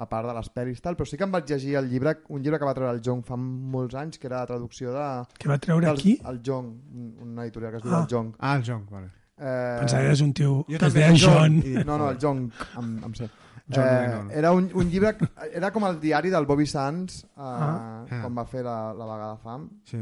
[0.03, 2.43] a part de les pel·lis tal, però sí que em vaig llegir el llibre, un
[2.43, 5.07] llibre que va treure el Jong fa molts anys, que era la traducció de...
[5.39, 6.16] Que va treure dels, aquí?
[6.27, 6.73] El Jong,
[7.23, 8.01] una editorial que es diu Ah.
[8.03, 8.33] el Jong.
[8.41, 9.11] Ah, el Jong, vale.
[9.43, 11.61] Eh, Pensava que és un tio Jo que es deia John.
[11.66, 12.43] I, No, no, el Jong,
[12.81, 13.29] amb, amb C.
[13.74, 14.31] John Eh, Lennon.
[14.31, 15.16] era un, un llibre,
[15.53, 18.05] era com el diari del Bobby Sands eh, Ah.
[18.09, 19.99] quan va fer la, la vaga de fam, Sí,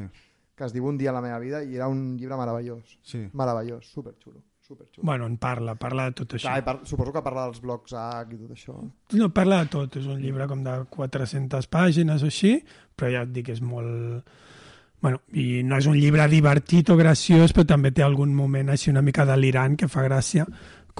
[0.56, 2.98] que es diu Un dia a la meva vida, i era un llibre meravellós.
[3.02, 3.28] sí.
[3.32, 4.42] Meravellós, superxulo.
[4.60, 5.05] superxulo.
[5.05, 6.42] Bueno, en parla, parla de tot això.
[6.47, 8.74] Clar, par suposo que parla dels blocs H i tot això.
[9.18, 9.97] No, parla de tot.
[9.97, 12.52] És un llibre com de 400 pàgines o així,
[12.94, 14.22] però ja et dic, és molt...
[15.01, 18.90] Bueno, i no és un llibre divertit o graciós, però també té algun moment així
[18.92, 20.44] una mica delirant que fa gràcia,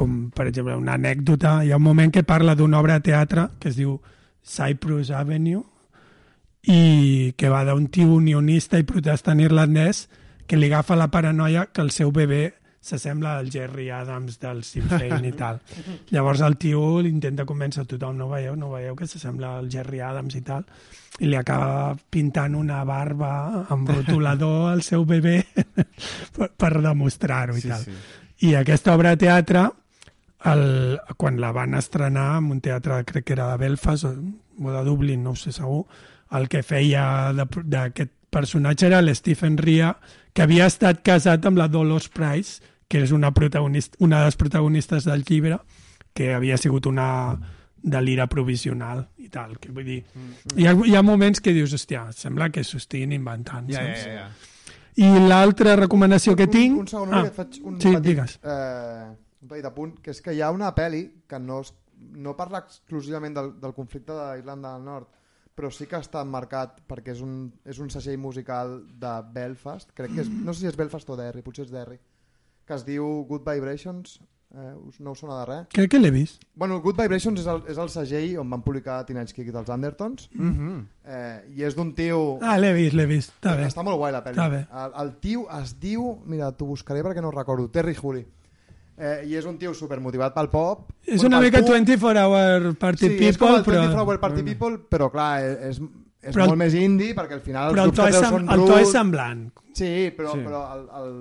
[0.01, 1.59] com per exemple una anècdota.
[1.64, 3.98] Hi ha un moment que parla d'una obra de teatre que es diu
[4.40, 5.60] Cyprus Avenue
[6.68, 10.06] i que va d'un tio unionista i protestant irlandès
[10.48, 12.51] que li agafa la paranoia que el seu bebè
[12.81, 15.59] s'assembla al Jerry Adams del Féin i tal.
[16.14, 20.36] Llavors el tio intenta convèncer tothom, no veieu, no veieu que s'assembla al Jerry Adams
[20.36, 20.64] i tal,
[21.20, 25.36] i li acaba pintant una barba amb rotulador al seu bebè
[26.36, 27.85] per, per demostrar-ho i Sí, tal.
[27.85, 28.01] sí.
[28.48, 29.66] I aquesta obra de teatre,
[30.44, 34.84] el, quan la van estrenar en un teatre, crec que era de Belfast o, de
[34.84, 35.84] Dublín, no ho sé segur,
[36.32, 39.96] el que feia de- d'aquest personatge era l'Stephen Ria,
[40.32, 44.36] que havia estat casat amb la Dolores Price, que és una, protagonista, una de les
[44.36, 45.58] protagonistes del llibre,
[46.14, 47.38] que havia sigut una
[47.82, 49.56] de l'ira provisional i tal.
[49.58, 50.04] Que vull dir,
[50.56, 54.06] hi ha, hi ha moments que dius, hòstia, sembla que s'ho estiguin inventant, Ja, saps?
[54.06, 54.28] ja, ja.
[55.00, 56.74] I l'altra recomanació que tinc...
[56.74, 58.38] Un, un segon, ah, que faig un, sí, petit, digues.
[58.42, 59.06] eh,
[59.42, 61.72] un petit apunt, que és que hi ha una pel·li que no, es,
[62.12, 65.08] no parla exclusivament del, del conflicte d'Irlanda del Nord,
[65.56, 70.14] però sí que està marcat perquè és un, és un segell musical de Belfast, crec
[70.14, 71.98] que és, no sé si és Belfast o Derry, potser és Derry,
[72.66, 74.20] que es diu Good Vibrations,
[74.54, 75.66] eh, us, no us sona de res?
[75.74, 76.44] Crec que l'he vist.
[76.54, 80.28] Bueno, Good Vibrations és el, és el segell on van publicar Teenage Kick dels Undertons,
[80.32, 80.78] Mhm.
[81.04, 82.38] eh, i és d'un tio...
[82.40, 83.32] Ah, l'he vist, l'he vist.
[83.40, 83.66] Està bé.
[83.68, 84.38] Està molt guai la pel·li.
[84.84, 88.26] El, el tio es diu, mira, t'ho buscaré perquè no recordo, Terry Hooley.
[89.01, 90.90] Eh, I és un tio supermotivat pel pop.
[91.09, 91.70] És una mica punk.
[91.72, 94.05] 24 Hour Party sí, és com People, el 24 però...
[94.05, 95.81] Hour Party People, però clar, és,
[96.20, 98.18] és Però el- molt més indie perquè al final els Però el grups que és,
[98.20, 99.47] treu són el to és semblant.
[99.72, 100.43] Sí, però, Sí.
[100.44, 101.14] però el, el,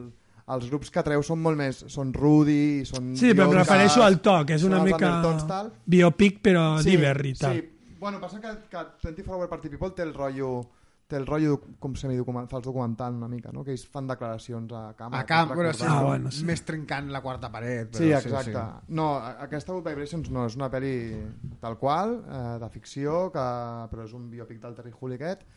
[0.57, 1.80] els grups que treu són molt més...
[1.88, 3.14] Són Rudy, són...
[3.15, 5.14] Sí, però em refereixo al to, que és una mica
[5.85, 7.56] biopic, però diver i tal.
[7.56, 7.69] Sí.
[7.99, 10.51] Bueno, passa que, que 24 Hour Party People té el rotllo
[11.10, 13.64] té el rotllo com semidocumental, fals documental una mica, no?
[13.65, 15.23] que ells fan declaracions a càmera.
[15.23, 15.26] A
[15.56, 15.86] bueno, sí.
[15.88, 16.44] Ah, bueno, sí.
[16.45, 17.90] més trencant la quarta paret.
[17.95, 18.61] Però Sí, exacte.
[18.94, 20.94] No, a- aquesta Good Vibrations no, és una pel·li
[21.64, 23.45] tal qual, eh, de ficció, que,
[23.90, 25.48] però és un biòpic del Terry Hooley aquest,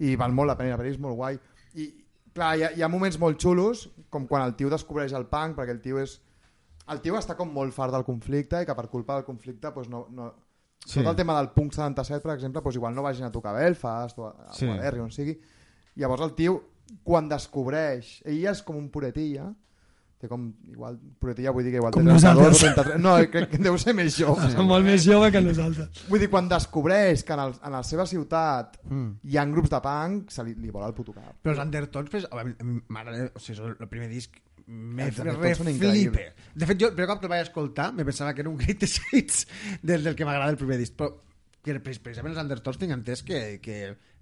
[0.00, 1.38] i val molt la pena, la pel·li és molt guai.
[1.76, 1.90] I,
[2.32, 5.58] clar, hi ha, hi ha moments molt xulos, com quan el tio descobreix el punk,
[5.60, 6.20] perquè el tio és...
[6.90, 9.88] El tio està com molt fart del conflicte i que per culpa del conflicte doncs
[9.92, 10.32] no, no,
[10.84, 10.98] Sí.
[11.00, 13.60] tot el tema del punk 77, per exemple, doncs igual no vagin a tocar a
[13.60, 14.66] Belfast o a, Sí.
[14.66, 15.36] o a Derry, on sigui.
[15.96, 16.56] Llavors el tio,
[17.04, 18.20] quan descobreix...
[18.24, 19.50] Ell és com un puretilla,
[20.22, 22.60] té com, igual, puretilla vull dir que igual Com té 32 o nosaltres.
[22.76, 23.00] 33...
[23.02, 24.48] No, crec que deu ser més jove.
[24.54, 26.04] Som molt més jove que nosaltres.
[26.10, 29.08] Vull dir, quan descobreix que en, el, en la seva ciutat Mm.
[29.24, 31.34] hi ha grups de punk, se li, li vola el puto cap.
[31.42, 32.26] Però els Undertones, pues,
[32.88, 36.46] m'agrada, o sigui, és el primer disc me increïbles.
[36.54, 38.58] De fet, jo el primer cop que el vaig escoltar me pensava que era un
[38.60, 39.46] greatest hits
[39.82, 41.12] del, del que m'agrada el primer disc, però
[41.62, 43.76] que precisament els Undertones tinc entès que, que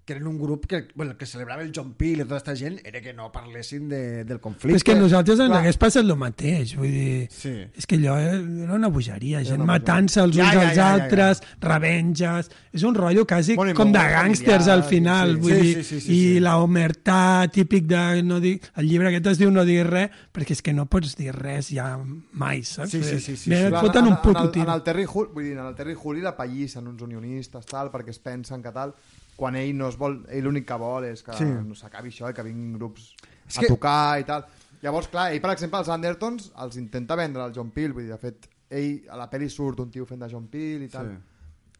[0.05, 2.79] que eren un grup que, bueno, que celebrava el John Peel i tota aquesta gent
[2.83, 4.75] era que no parlessin de, del conflicte.
[4.79, 7.27] és que nosaltres ens hagués passat el mateix, vull dir...
[7.29, 7.53] Sí.
[7.77, 10.97] És que allò era una bogeria, gent matant-se els Ja, uns ja, als ja, ja,
[10.97, 11.03] ja.
[11.05, 12.49] altres, revenges...
[12.73, 15.83] És un rotllo quasi Bueno, com de gàngsters al final, sí, vull Sí, dir, sí,
[15.83, 16.39] sí, sí, i sí.
[16.39, 18.57] la omertà típic de no dir...
[18.79, 21.69] El llibre aquest es diu no dir res, perquè és que no pots dir res
[21.75, 21.93] ja
[22.31, 22.91] mai, saps?
[22.95, 23.73] Sí, sí, sí, sí, Mira, sí.
[23.75, 25.75] et foten en- un puto en, el, en el Terry Hull, vull dir, en el
[25.75, 28.95] Terry Hull i la pallissen uns unionistes, tal, perquè es pensen que tal,
[29.41, 31.45] quan ell no es vol, ell l'únic que vol és que Sí.
[31.49, 33.15] no s'acabi això i que vinguin grups
[33.47, 34.45] És a que- tocar i tal.
[34.83, 38.11] Llavors, clar, ell, per exemple, els Andertons els intenta vendre al John Peel, vull dir,
[38.13, 41.09] de fet, ell a la pel·li surt un tio fent de John Peel i tal.
[41.09, 41.27] Sí.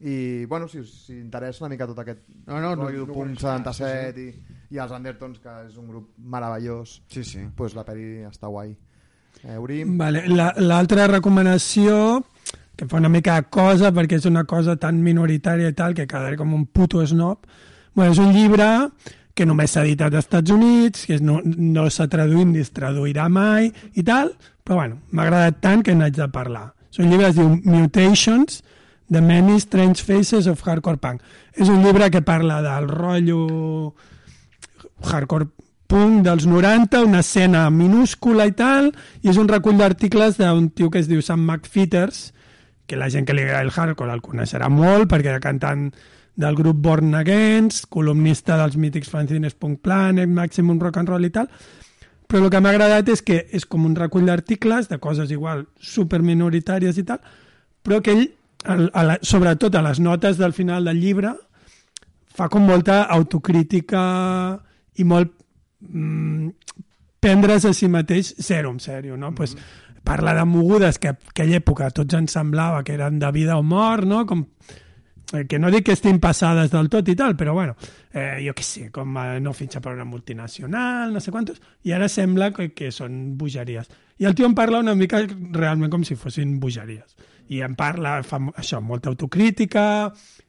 [0.04, 3.52] I, bueno, si, si interessa una mica tot aquest No, no, no, no punk coneixia,
[3.62, 7.44] 77 i, i els Andertons, que és un grup meravellós, Sí, sí.
[7.54, 8.74] pues la pel·li està guai.
[9.44, 9.84] Eh.
[9.86, 10.26] Vale.
[10.28, 12.24] la- L'altra recomanació,
[12.76, 16.08] que fa una mica de cosa, perquè és una cosa tan minoritària i tal, que
[16.08, 17.44] quedaré com un puto snob,
[17.94, 18.68] bueno, és un llibre
[19.34, 23.28] que només s'ha editat als Estats Units, que no, no s'ha traduït ni es traduirà
[23.32, 24.34] mai i tal,
[24.64, 26.70] però bueno, m'ha agradat tant que n'haig de parlar.
[26.92, 28.60] És un llibre que es diu Mutations,
[29.12, 31.22] The Many Strange Faces of Hardcore Punk.
[31.56, 33.94] És un llibre que parla del rotllo
[35.02, 35.48] hardcore
[35.92, 40.88] punk dels 90, una escena minúscula i tal, i és un recull d'articles d'un tio
[40.92, 42.30] que es diu Sam McFeeters,
[42.92, 45.86] que la gent que li agrada el hardcore el coneixerà molt, perquè era cantant
[46.36, 51.30] del grup Born Against, columnista dels mítics fanzines Punk Planet, Maximum Rock and Roll i
[51.32, 51.48] tal,
[52.28, 55.64] però el que m'ha agradat és que és com un recull d'articles, de coses igual
[55.80, 57.22] super minoritàries i tal,
[57.80, 58.26] però que ell,
[58.68, 61.32] a, a la, sobretot a les notes del final del llibre,
[62.28, 64.02] fa com molta autocrítica
[65.00, 65.32] i molt
[65.88, 66.76] mm,
[67.24, 69.30] prendre's a si mateix zero en sèrio, no?
[69.30, 69.36] Mm -hmm.
[69.36, 69.56] pues,
[70.04, 74.06] parla de mogudes que aquella època tots ens semblava que eren de vida o mort,
[74.08, 74.24] no?
[74.26, 74.44] Com,
[75.32, 77.76] eh, que no dic que estiguin passades del tot i tal, però bueno,
[78.12, 81.92] eh, jo què sé, com eh, no fitxa per una multinacional, no sé quantos, i
[81.92, 83.90] ara sembla que, que són bogeries.
[84.18, 87.16] I el tio en parla una mica realment com si fossin bogeries.
[87.52, 89.84] I en parla, fa això, molta autocrítica,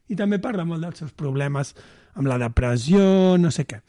[0.10, 1.74] i també parla molt dels seus problemes
[2.14, 3.82] amb la depressió, no sé què.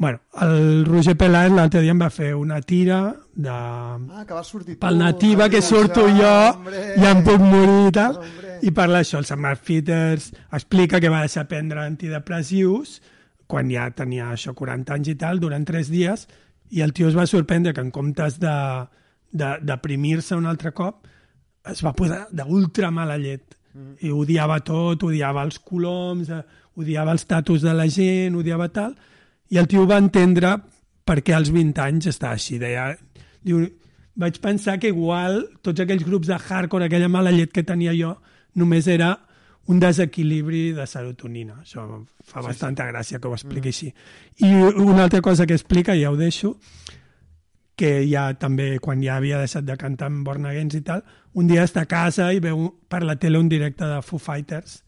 [0.00, 3.02] Bueno, el Roger Peláez l'altre dia em va fer una tira
[3.36, 3.52] de...
[3.52, 6.78] Ah, que vas sortir pel Nativa, que surto jo, hombre.
[6.96, 8.54] ja em puc morir i tal, Hombre.
[8.64, 12.94] i parla això, el Sam Peters explica que va deixar prendre antidepressius
[13.44, 16.24] quan ja tenia això 40 anys i tal, durant 3 dies,
[16.72, 18.56] i el tio es va sorprendre que en comptes de,
[19.36, 21.04] de deprimir-se un altre cop,
[21.68, 23.58] es va posar d'ultra mala llet.
[23.74, 24.00] Mm.
[24.00, 26.40] I odiava tot, odiava els coloms, eh,
[26.80, 28.96] odiava els tatus de la gent, odiava tal,
[29.50, 30.54] i el tio va entendre
[31.06, 32.58] per què als 20 anys està així.
[32.62, 32.92] Deia,
[33.42, 33.64] diu,
[34.20, 38.14] vaig pensar que igual tots aquells grups de hardcore, aquella mala llet que tenia jo,
[38.54, 39.16] només era
[39.70, 41.60] un desequilibri de serotonina.
[41.64, 41.84] Això
[42.22, 42.94] fa sí, bastanta sí.
[42.94, 43.74] gràcia que ho expliqui mm.
[43.74, 43.92] així.
[44.46, 46.56] I una altra cosa que explica, i ja ho deixo,
[47.80, 51.02] que ja també, quan ja havia deixat de cantar amb Born Against i tal,
[51.40, 54.82] un dia està a casa i veu per la tele un directe de Foo Fighters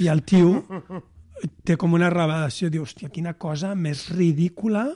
[0.00, 0.62] i el tio
[1.64, 4.86] té com una revelació, diu, hòstia, quina cosa més ridícula,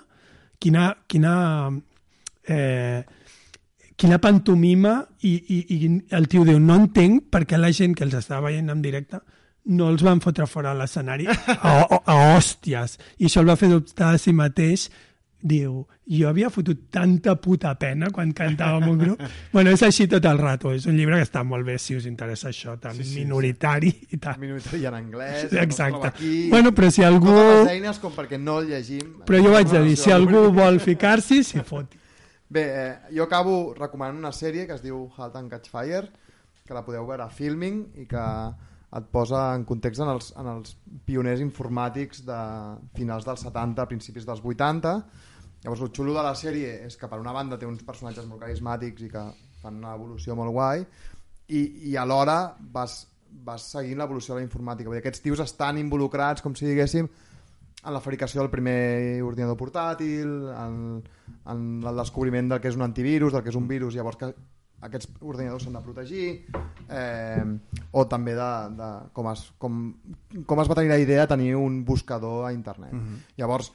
[0.63, 1.35] quina, quina,
[2.49, 3.03] eh,
[3.97, 8.07] quina pantomima, i, i, i el tio diu, no entenc per què la gent que
[8.07, 9.23] els estava veient en directe
[9.71, 12.99] no els van fotre fora a l'escenari a, a, a hòsties.
[13.23, 14.89] I això el va fer dubtar de si mateix,
[15.43, 19.23] diu, jo havia fotut tanta puta pena quan cantava amb un grup.
[19.55, 20.73] bueno, és així tot el rato.
[20.77, 23.91] És un llibre que està molt bé si us interessa això, tan sí, sí, minoritari
[23.91, 24.09] sí.
[24.17, 24.39] i tal.
[24.43, 25.99] Minoritari en anglès, Sí, exacte.
[25.99, 26.33] no aquí...
[26.51, 27.35] Bueno, però si algú...
[27.35, 29.19] Totes les eines com perquè no el llegim...
[29.29, 31.99] Però jo vaig dir, No, si algú vol ficar-s'hi, s'hi foti.
[32.53, 36.05] Bé, eh, jo acabo recomanant una sèrie que es diu Halt and Catch Fire,
[36.67, 38.25] que la podeu veure a Filming i que
[38.93, 40.75] et posa en context en els, en els
[41.09, 42.41] pioners informàtics de
[42.97, 44.93] finals dels 70, principis dels 80.
[45.63, 48.43] Llavors, el xulo de la sèrie és que per una banda té uns personatges molt
[48.43, 49.25] carismàtics i que
[49.63, 50.83] fan una evolució molt guai
[51.49, 51.61] i,
[51.91, 53.03] i alhora vas,
[53.47, 54.91] vas seguint l'evolució de la informàtica.
[54.91, 57.09] Vull dir, aquests tios estan involucrats, com si diguéssim,
[57.83, 61.03] en la fabricació del primer ordinador portàtil, en,
[61.51, 64.31] en el descobriment del que és un antivirus, del que és un virus, llavors que
[64.87, 66.29] aquests ordinadors s'han de protegir,
[66.91, 67.45] eh,
[67.95, 69.83] o també de, de com, es, com,
[70.47, 72.93] com es va tenir la idea de tenir un buscador a internet.
[72.93, 73.39] Mm -hmm.
[73.39, 73.73] Llavors,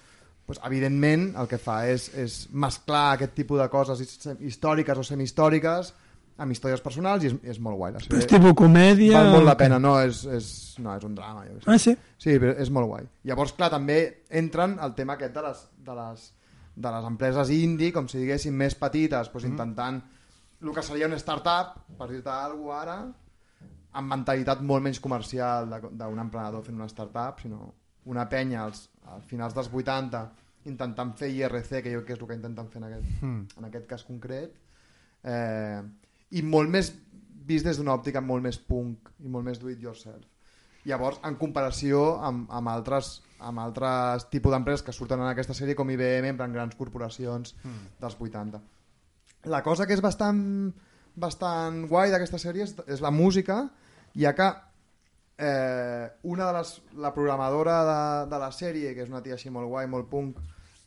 [0.47, 5.03] pues, evidentment, el que fa és, és mesclar aquest tipus de coses his- històriques o
[5.03, 5.93] semihistòriques
[6.37, 7.91] amb històries personals i és, és molt guai.
[7.95, 9.17] La Però és tipus comèdia...
[9.19, 10.49] val molt la pena, no és, és,
[10.79, 11.43] no, és un drama.
[11.49, 11.57] Jo.
[11.65, 11.95] Ah, sí?
[12.21, 13.07] Sí, però és molt guai.
[13.25, 13.97] Llavors, clar, també
[14.29, 16.27] entren el tema aquest de les, de les,
[16.77, 19.99] de les empreses indie, com si diguéssim, més petites, doncs, intentant
[20.61, 22.99] el que seria un startup, per dir-te alguna cosa ara,
[23.97, 27.73] amb mentalitat molt menys comercial de- d'un emprenedor fent una startup, sinó
[28.07, 30.23] una penya als, als finals dels 80
[30.67, 33.43] intentant fer IRC, que jo que és el que intenten fer en aquest, Mm.
[33.57, 34.55] en aquest cas concret,
[35.23, 35.81] eh,
[36.31, 36.93] i molt més
[37.47, 40.25] vist des d'una òptica molt més punk i molt més do it yourself.
[40.87, 45.75] Llavors, en comparació amb, amb, altres, amb altres tipus d'empreses que surten en aquesta sèrie
[45.75, 47.99] com IBM, en plan grans corporacions Mm.
[48.01, 48.61] dels 80.
[49.45, 50.73] La cosa que és bastant,
[51.15, 53.69] bastant guai d'aquesta sèrie és, és la música,
[54.15, 54.47] ja que
[55.37, 59.51] eh, una de les, la programadora de, de la sèrie, que és una tia així
[59.53, 60.39] molt guai, molt punk,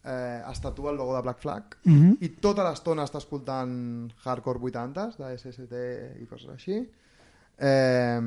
[0.04, 1.76] eh, es tatua el logo de Black Flag.
[1.84, 2.16] Mm -hmm.
[2.20, 5.74] i tota l'estona està escoltant hardcore 80s de SST
[6.22, 6.88] i coses així.
[7.58, 8.20] Eh,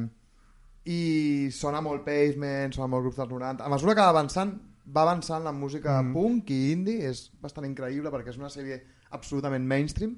[0.86, 5.02] i sona molt Pavement, sona molt grups dels 90 a mesura que va avançant va
[5.02, 6.14] avançant la música mm.
[6.14, 8.82] punk i indie és bastant increïble perquè és una sèrie
[9.12, 10.18] absolutament mainstream.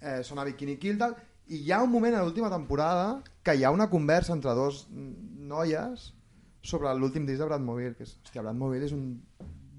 [0.00, 1.16] Eh, sona Bikini Kill tal,
[1.48, 4.86] i hi ha un moment a l'última temporada que hi ha una conversa entre dos
[4.90, 6.12] mm, noies
[6.64, 9.18] sobre l'últim disc de Bradmobile que és, hòstia, Bradmobile és un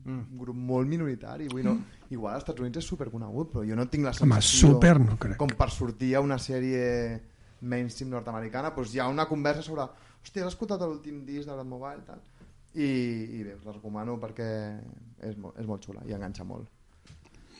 [0.05, 1.47] un grup molt minoritari.
[1.49, 1.75] Vull, no,
[2.13, 5.17] igual als Estats Units és superconegut però jo no tinc la Home, sensació super no
[5.17, 5.37] crec.
[5.41, 6.83] com per sortir a una sèrie
[7.61, 8.73] mainstream nord-americana.
[8.75, 12.21] Doncs hi ha una conversa sobre hòstia, has escoltat l'últim disc de Bradmobile tal?
[12.75, 12.87] I,
[13.39, 14.47] i bé, us la recomano perquè
[15.23, 16.67] és, molt, és molt xula i enganxa molt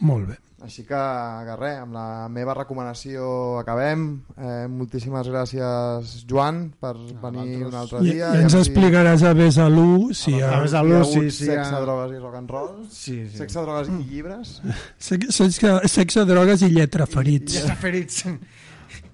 [0.02, 0.36] Molt bé.
[0.66, 0.98] així que,
[1.46, 4.06] que res, amb la meva recomanació acabem.
[4.36, 7.68] Eh, moltíssimes gràcies, Joan, per venir vosaltres.
[7.68, 8.32] un altre I, dia.
[8.34, 10.62] I ens a veure explicaràs a Besalú si hi A ha...
[10.64, 10.90] Besalú.
[10.90, 11.82] si hi ha sí, hagut sí, sexe, ja.
[11.86, 12.72] drogues i rock and roll.
[12.90, 13.38] Sí, sí.
[13.38, 14.56] Sexe, drogues i llibres.
[14.98, 17.60] Sexe, sexe, sexe drogues i lletra ferits.
[17.62, 18.24] Llefa ferits.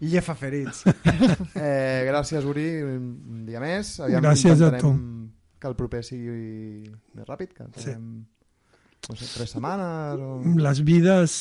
[0.02, 0.84] Llefa ferits.
[1.62, 3.98] Eh, gràcies, Uri, un dia més.
[4.00, 5.32] Aviam, Gràcies a intentarem
[5.62, 8.06] Que el proper sigui més ràpid, que farem,
[9.10, 10.42] no sé, tres setmanes o...
[10.62, 11.34] Les vides,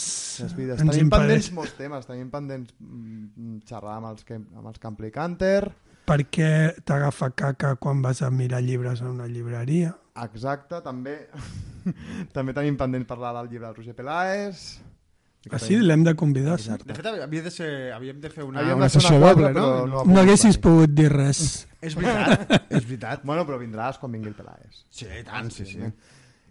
[0.43, 0.81] Les vides.
[0.81, 1.55] ens Tenim pendents impedeixen.
[1.59, 5.71] molts temes, tenim pendents mm, xerrar amb els, que, amb els Camp Canter,
[6.11, 6.51] Per què
[6.85, 9.97] t'agafa caca quan vas a mirar llibres a una llibreria?
[10.21, 11.29] exacte, també
[12.37, 14.81] també tenim pendent parlar del llibre del Roger Peláez.
[15.51, 15.79] Ah, sí?
[15.81, 16.59] L'hem de convidar.
[16.61, 16.69] sí.
[16.85, 19.55] De fet, havia de ser, havíem de fer una, Havíem una sessió doble, no?
[19.55, 20.61] però no No haguessis venir.
[20.67, 21.67] pogut dir res.
[21.81, 23.23] És veritat, és veritat.
[23.25, 24.83] Bueno, però vindràs quan vingui el Peláez.
[24.93, 25.81] Sí, tant, sí, sí.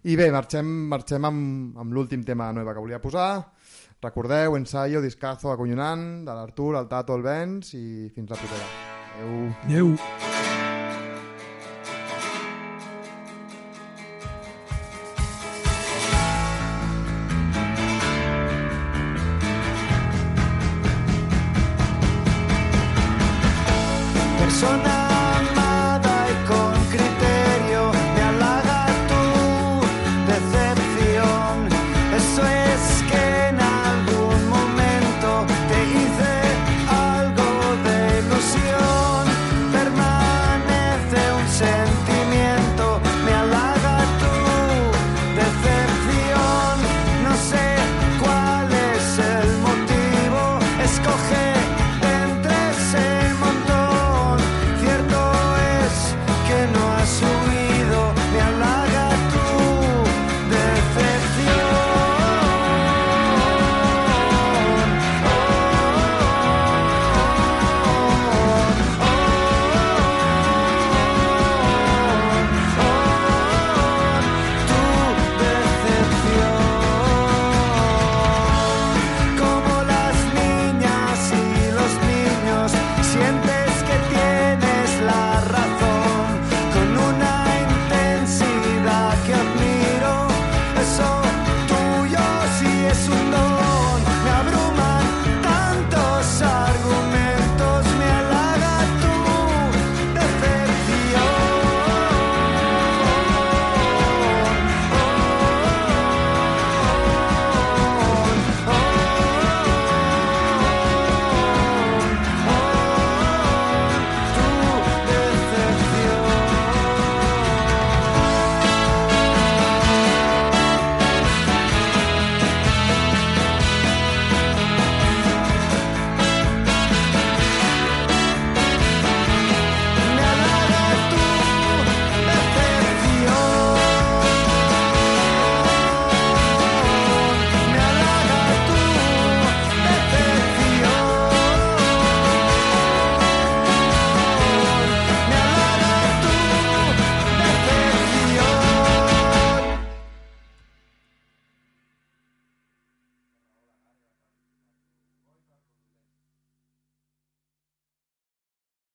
[0.07, 3.51] I bé, marxem, marxem amb, amb l'últim tema nova que volia posar.
[3.99, 8.71] Recordeu, ensaio, discazo, acollonant, de l'Artur, el Tato, el Benz i fins la propera.
[9.19, 9.51] Adéu.
[9.65, 10.58] Adéu.